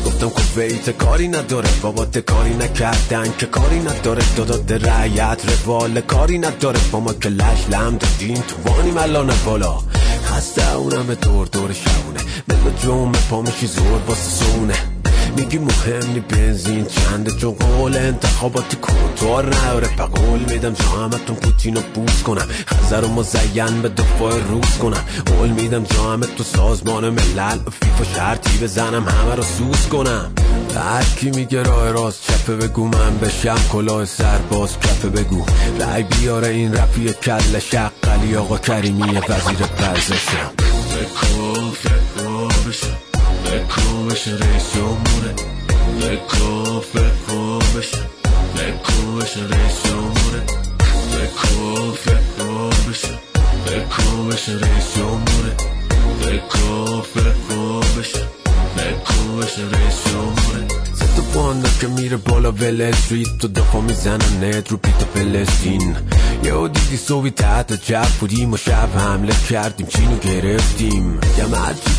گفتم 0.06 0.28
کویت 0.28 0.90
کاری 0.90 1.28
نداره. 1.28 1.68
بابات 1.82 2.18
کاری 2.18 2.54
نکردن 2.54 3.34
که 3.38 3.46
کاری 3.46 3.78
نداره. 3.78 4.22
دادات 4.36 4.72
رعیت 4.72 5.40
روال 5.66 6.00
کاری 6.00 6.38
نداره. 6.38 6.80
با 6.92 7.00
ما 7.00 7.12
که 7.12 7.28
لش 7.28 7.68
لم 7.70 7.96
دادین 7.96 8.42
تو 8.42 8.70
وانی 8.70 8.90
ملانه 8.90 9.34
بالا. 9.46 9.78
خسته 10.24 10.74
اونم 10.76 11.14
دور 11.14 11.46
دور 11.46 11.72
شونه 11.72 12.20
ملو 12.48 12.70
جمعه 12.82 13.20
پا 13.30 13.42
میشی 13.42 13.66
زور 13.66 14.00
واسه 14.08 14.44
سونه. 14.44 14.89
میگی 15.36 15.58
مهم 15.58 16.12
نی 16.12 16.20
بنزین. 16.20 16.86
چنده 16.86 17.30
چون 17.30 17.52
قول 17.52 17.96
انتخاباتی 17.96 18.76
کنتور 18.76 19.54
نداره 19.54 19.88
قول 19.96 20.40
میدم. 20.40 20.72
جامتون 20.72 21.36
پوتین 21.36 21.76
رو 21.76 21.82
بوز 21.94 22.22
کنم. 22.22 22.46
خزر 22.66 23.04
و 23.04 23.08
مزین 23.08 23.82
به 23.82 23.88
دفاع 23.88 24.38
روز 24.38 24.78
کنم. 24.82 25.04
قول 25.26 25.48
میدم 25.48 25.84
جامت 25.84 26.36
تو 26.36 26.44
سازمان 26.44 27.10
ملل 27.10 27.58
فیفا 27.58 28.04
شرطی 28.14 28.58
بزنم. 28.58 29.08
همه 29.08 29.34
رو 29.34 29.42
سوز 29.42 29.88
کنم. 29.88 30.32
هر 30.76 31.04
کی 31.20 31.30
میگه 31.30 31.62
راه 31.62 31.90
راست 31.90 32.22
چپه 32.26 32.56
بگو 32.56 32.84
من 32.84 33.18
بشم. 33.18 33.58
کلاه 33.72 34.04
سرباز 34.04 34.80
کفه 34.80 35.08
بگو. 35.08 35.44
رای 35.80 36.02
بیاره 36.02 36.48
این 36.48 36.74
رفی 36.74 37.12
کل 37.12 37.58
شقلی 37.58 38.36
آقا 38.36 38.58
کریمی 38.58 39.02
وزیر 39.02 39.66
پرزشم 39.66 40.50
بکو 43.60 44.04
بشه 44.04 44.30
رئیس 44.30 44.74
جمهوره 44.74 45.32
بکو 46.00 46.80
فکو 46.80 47.58
بشه 47.58 47.98
بکو 48.54 49.16
بشه 49.16 49.40
رئیس 49.40 49.82
جمهوره 49.84 50.42
بکو 51.12 51.92
فکو 51.92 52.70
بشه 52.90 53.14
بکو 53.66 54.24
بشه 54.24 54.52
رئیس 54.52 54.96
جمهوره 54.96 55.52
بکو 56.22 57.02
فکو 57.02 57.80
بشه 58.00 58.22
بکو 58.76 59.36
بشه 59.36 59.62
رئیس 59.62 60.00
که 61.80 61.86
میره 61.86 62.16
بالا 62.16 62.52
ول 62.52 62.80
استریت 62.80 63.38
تو 63.40 63.48
دفاع 63.48 63.82
می‌زنن 63.82 64.44
نت 64.44 64.70
رو 64.70 64.78
فلسطین 65.14 65.96
یه 66.44 66.68
دیدی 66.68 66.96
صبحی 66.96 67.30
تحت 67.30 67.72
جب 67.72 68.06
بودیم 68.20 68.52
و 68.52 68.56
شب 68.56 68.88
حمله 68.96 69.32
کردیم. 69.50 69.86
چینو 69.86 70.18
گرفتیم. 70.18 71.20
یه 71.38 71.44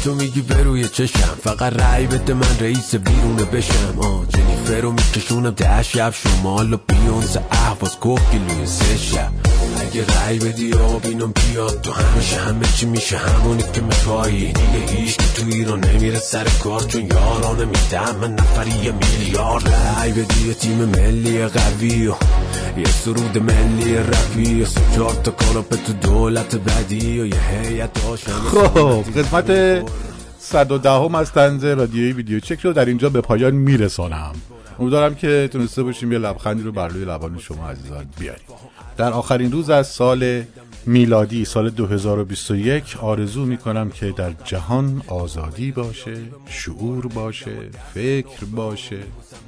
تو 0.04 0.16
میگی 0.16 0.42
به 0.42 0.64
روی 0.64 0.88
چشم. 0.88 1.38
فقط 1.44 1.74
رای 1.74 2.08
بده 2.08 2.34
من 2.34 2.60
رئیس 2.60 2.96
بیرونه 2.96 3.44
بشم. 3.44 4.00
آه 4.00 4.26
جنیفر 4.30 4.82
رو 4.82 4.92
میکشونم 4.92 5.50
ده 5.50 5.84
شب. 5.84 6.14
شمال 6.14 6.74
و 6.74 6.78
بیونز 6.88 7.38
احواز 7.52 7.96
کوکیلوی 8.00 8.66
سه 8.66 8.98
شب. 8.98 9.32
اگه 9.80 10.06
رای 10.16 10.40
بدی 10.40 10.74
آبینم 10.74 11.32
بیاد. 11.32 11.82
تو 11.82 11.92
همیشه 11.92 12.36
همه 12.36 12.66
چی 12.76 12.86
میشه. 12.86 13.18
همونی 13.18 13.64
که 13.74 13.82
میخوایی. 13.82 14.54
دیگه 14.54 14.94
هیچ 14.94 15.18
که 15.18 15.24
تو 15.36 15.44
ایران 15.48 15.80
نمیره 15.80 16.20
سر 16.20 16.48
کار 16.64 16.82
چون 16.82 17.02
یارانه 17.02 17.66
میدم 17.66 18.16
من 18.22 18.34
نفری 18.34 18.72
یه 18.84 18.92
میلیارد. 18.92 19.76
رای 19.98 20.12
بدی 20.12 20.54
تیم 20.54 20.86
ملی 20.86 21.48
قوی. 21.48 22.12
یه 22.78 22.86
سرود 22.86 23.38
ملی 23.38 23.98
رفی 23.98 24.66
چهار 24.96 25.14
تا 25.14 25.32
کاناپه 25.32 25.76
تو 25.76 25.94
دولت 25.94 26.56
بدی 26.56 27.20
و 27.20 27.26
یه 27.26 27.50
هیئت 27.50 27.98
خب 28.28 29.04
قسمت 29.20 29.84
110 30.40 30.90
هم 30.90 31.16
از 31.16 31.32
تنز 31.32 31.66
رادیویی 31.66 32.14
ویدیو 32.14 32.40
چک 32.40 32.60
رو 32.60 32.74
در 32.74 32.86
اینجا 32.86 33.10
به 33.10 33.22
پایان 33.22 33.54
میرسانم 33.54 34.32
امیدوارم 34.80 35.16
که 35.16 35.50
تونسته 35.52 35.84
باشیم 35.84 36.12
یه 36.12 36.18
لبخندی 36.18 36.64
رو 36.64 36.72
بر 36.72 36.88
روی 36.88 37.06
لبان 37.06 37.40
شما 37.40 37.70
عزیزان 37.70 38.06
بیاریم 38.20 38.44
در 38.98 39.14
آخرین 39.14 39.52
روز 39.52 39.70
از 39.70 39.88
سال 39.88 40.44
میلادی 40.86 41.46
سال 41.46 41.70
2021 41.70 42.98
آرزو 43.02 43.46
می 43.46 43.58
کنم 43.58 43.90
که 43.90 44.12
در 44.12 44.32
جهان 44.46 45.02
آزادی 45.08 45.72
باشه 45.72 46.18
شعور 46.46 47.08
باشه 47.08 47.70
فکر 47.94 48.46
باشه 48.46 49.00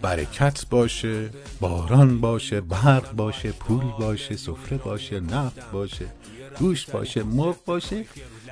برکت 0.02 0.66
باشه 0.70 1.30
باران 1.60 2.22
باشه 2.22 2.62
برق 2.62 3.12
باشه 3.12 3.52
پول 3.52 3.84
باشه 4.00 4.36
سفره 4.36 4.78
باشه 4.78 5.20
نفت 5.20 5.72
باشه 5.72 6.06
گوشت 6.60 6.92
باشه 6.92 7.24
مرغ 7.24 7.56
باشه 7.66 8.06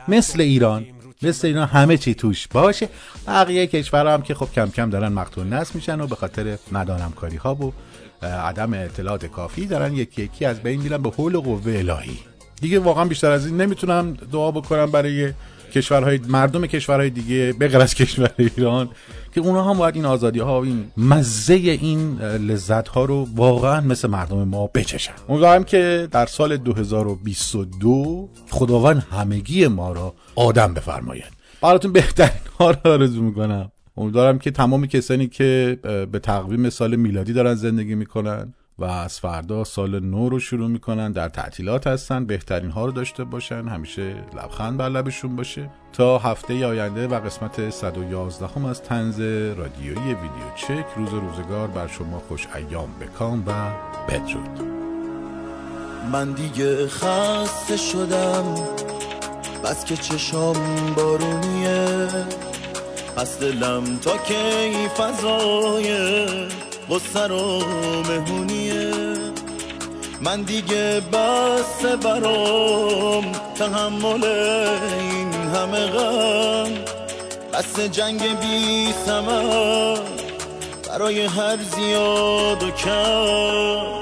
مثل 0.07 0.41
ایران 0.41 0.85
مثل 1.21 1.47
اینا 1.47 1.65
همه 1.65 1.97
چی 1.97 2.13
توش 2.13 2.47
باشه. 2.47 2.89
بقیه 3.27 3.67
کشورها 3.67 4.13
هم 4.13 4.21
که 4.21 4.33
خب 4.33 4.51
کم 4.51 4.69
کم 4.69 4.89
دارن 4.89 5.13
مقتول 5.13 5.47
نصب 5.47 5.75
میشن 5.75 6.01
و 6.01 6.07
به 6.07 6.15
خاطر 6.15 6.57
ندانم 6.71 7.11
کاری 7.11 7.37
ها 7.37 7.55
و 7.55 7.73
عدم 8.25 8.73
اطلاعات 8.73 9.25
کافی 9.25 9.65
دارن 9.65 9.93
یکی 9.93 10.21
یکی 10.21 10.45
از 10.45 10.63
بین 10.63 10.81
میرن 10.81 11.01
به 11.01 11.09
حول 11.09 11.35
و 11.35 11.41
قوه 11.41 11.77
الهی. 11.77 12.30
دیگه 12.61 12.79
واقعا 12.79 13.05
بیشتر 13.05 13.31
از 13.31 13.45
این 13.45 13.61
نمی‌تونم 13.61 14.13
دعا 14.31 14.51
بکنم 14.51 14.91
برای 14.91 15.33
کشورهای 15.73 16.19
مردم 16.27 16.65
کشورهای 16.65 17.09
دیگه 17.09 17.53
به 17.59 17.67
غیر 17.67 17.81
از 17.81 17.95
کشور 17.95 18.31
ایران 18.37 18.89
که 19.33 19.41
اونها 19.41 19.69
هم 19.69 19.77
باید 19.77 19.95
این 19.95 20.05
آزادی 20.05 20.39
ها 20.39 20.63
این 20.63 20.91
مزه 20.97 21.53
این 21.53 22.19
لذت 22.21 22.87
ها 22.87 23.05
رو 23.05 23.27
واقعا 23.35 23.81
مثل 23.81 24.07
مردم 24.07 24.43
ما 24.43 24.67
بچشن. 24.67 25.13
امیدوارم 25.29 25.63
که 25.63 26.07
در 26.11 26.25
سال 26.25 26.57
2022 26.57 28.29
خداوند 28.49 29.05
همگی 29.11 29.67
ما 29.67 29.91
را 29.91 30.13
آدم 30.35 30.73
بفرماید. 30.73 31.31
براتون 31.61 31.91
بهترین 31.91 32.41
ها 32.59 32.71
رو 32.71 32.77
آرزو 32.91 33.21
می‌کنم. 33.21 33.71
امیدوارم 33.97 34.39
که 34.39 34.51
تمام 34.51 34.85
کسانی 34.85 35.27
که 35.27 35.79
به 36.11 36.19
تقویم 36.19 36.69
سال 36.69 36.95
میلادی 36.95 37.33
دارن 37.33 37.55
زندگی 37.55 37.95
می‌کنن 37.95 38.53
و 38.81 38.85
از 38.85 39.19
فردا 39.19 39.63
سال 39.63 39.99
نو 39.99 40.29
رو 40.29 40.39
شروع 40.39 40.69
می‌کنن. 40.69 41.11
در 41.11 41.29
تعطیلات 41.29 41.87
هستن. 41.87 42.25
بهترین 42.25 42.71
ها 42.71 42.85
رو 42.85 42.91
داشته 42.91 43.23
باشن. 43.23 43.67
همیشه 43.67 44.15
لبخند 44.35 44.77
بر 44.77 44.89
لبشون 44.89 45.35
باشه. 45.35 45.69
تا 45.93 46.17
هفته 46.17 46.65
آینده 46.65 47.07
و 47.07 47.19
قسمت 47.19 47.69
111 47.69 48.47
هم 48.47 48.65
از 48.65 48.81
تنز 48.81 49.19
رادیویی 49.57 50.13
ویدیو 50.13 50.55
چک. 50.55 50.85
روز 50.97 51.09
روزگار 51.09 51.67
بر 51.67 51.87
شما 51.87 52.19
خوش 52.19 52.47
ایام 52.55 52.89
بکام 53.01 53.43
و 53.47 53.51
بدرود. 54.09 54.61
من 56.11 56.31
دیگه 56.31 56.87
خسته 56.87 57.77
شدم. 57.77 58.55
بس 59.63 59.85
که 59.85 59.97
چشام 59.97 60.55
بارونیه. 60.95 62.07
پس 63.15 63.39
دلم 63.39 63.97
تا 63.97 64.17
کی 64.17 64.87
فضای 66.91 66.99
غصه 66.99 67.27
رو 67.27 67.59
مهمونیه. 68.07 68.91
من 70.21 70.41
دیگه 70.41 71.01
بس 71.13 71.85
برام 71.85 73.31
تحمل 73.55 74.23
این 74.99 75.33
همه 75.33 75.87
غم. 75.87 76.71
بس 77.53 77.79
جنگ 77.79 78.39
بی 78.39 78.93
سمر 79.05 79.97
برای 80.89 81.25
هر 81.25 81.57
زیاد 81.75 82.63
و 82.63 82.71
کم. 82.71 84.01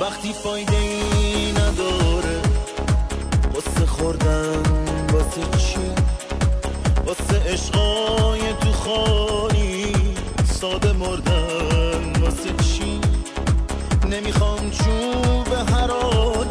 وقتی 0.00 0.32
فایده 0.32 0.76
ای 0.76 1.52
نداره 1.52 2.40
قصه 3.54 3.86
خوردن 3.86 4.62
واسه 5.12 5.58
چی؟ 5.58 5.78
واسه 7.06 7.52
عشقای 7.52 8.40
تو 8.60 8.72
خانی 8.72 9.92
ساده 10.60 10.92
مردن. 10.92 11.34
واسه 11.34 11.43
نمی‌خوام 14.14 14.70
چوب 14.70 15.54
حراجی 15.54 16.43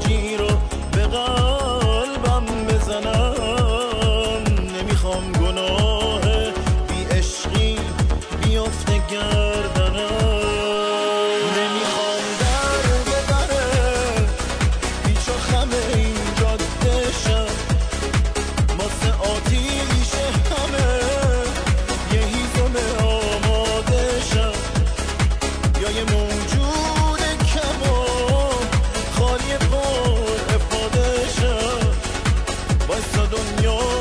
واسه 33.44 33.93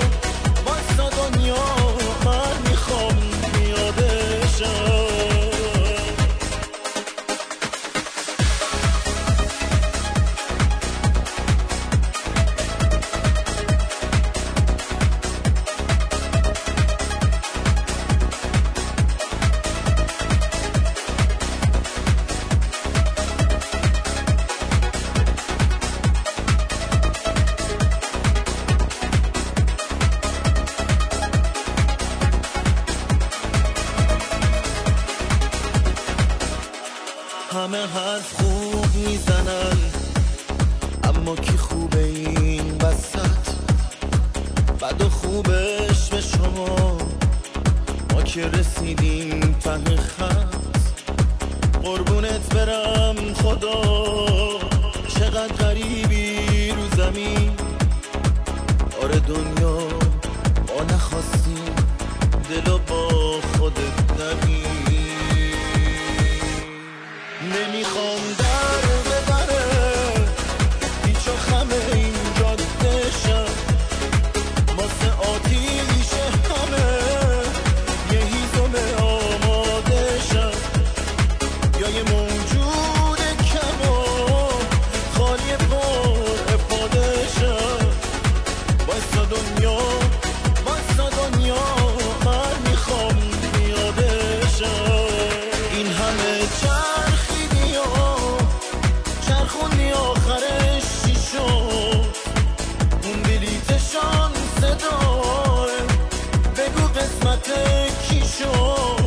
کی 108.42 109.01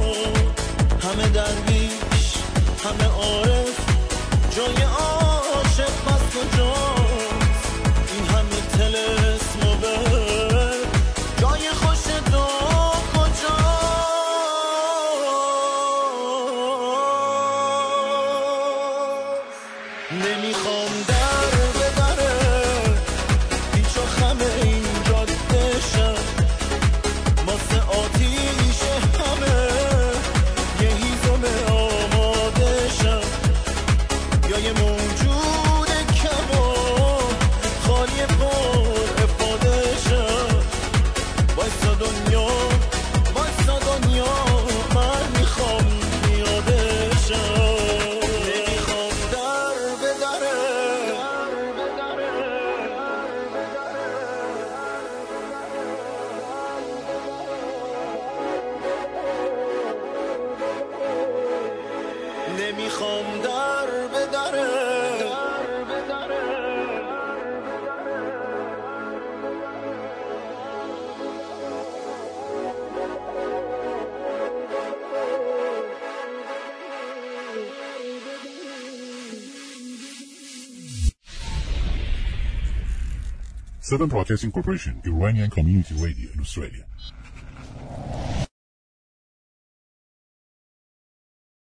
Southern 84.05 84.17
Broadcasting 84.17 84.51
Corporation, 84.51 85.01
Iranian 85.03 85.49
Community 85.49 85.95
Radio 85.95 86.29
in 86.31 86.39
Australia. 86.39 86.85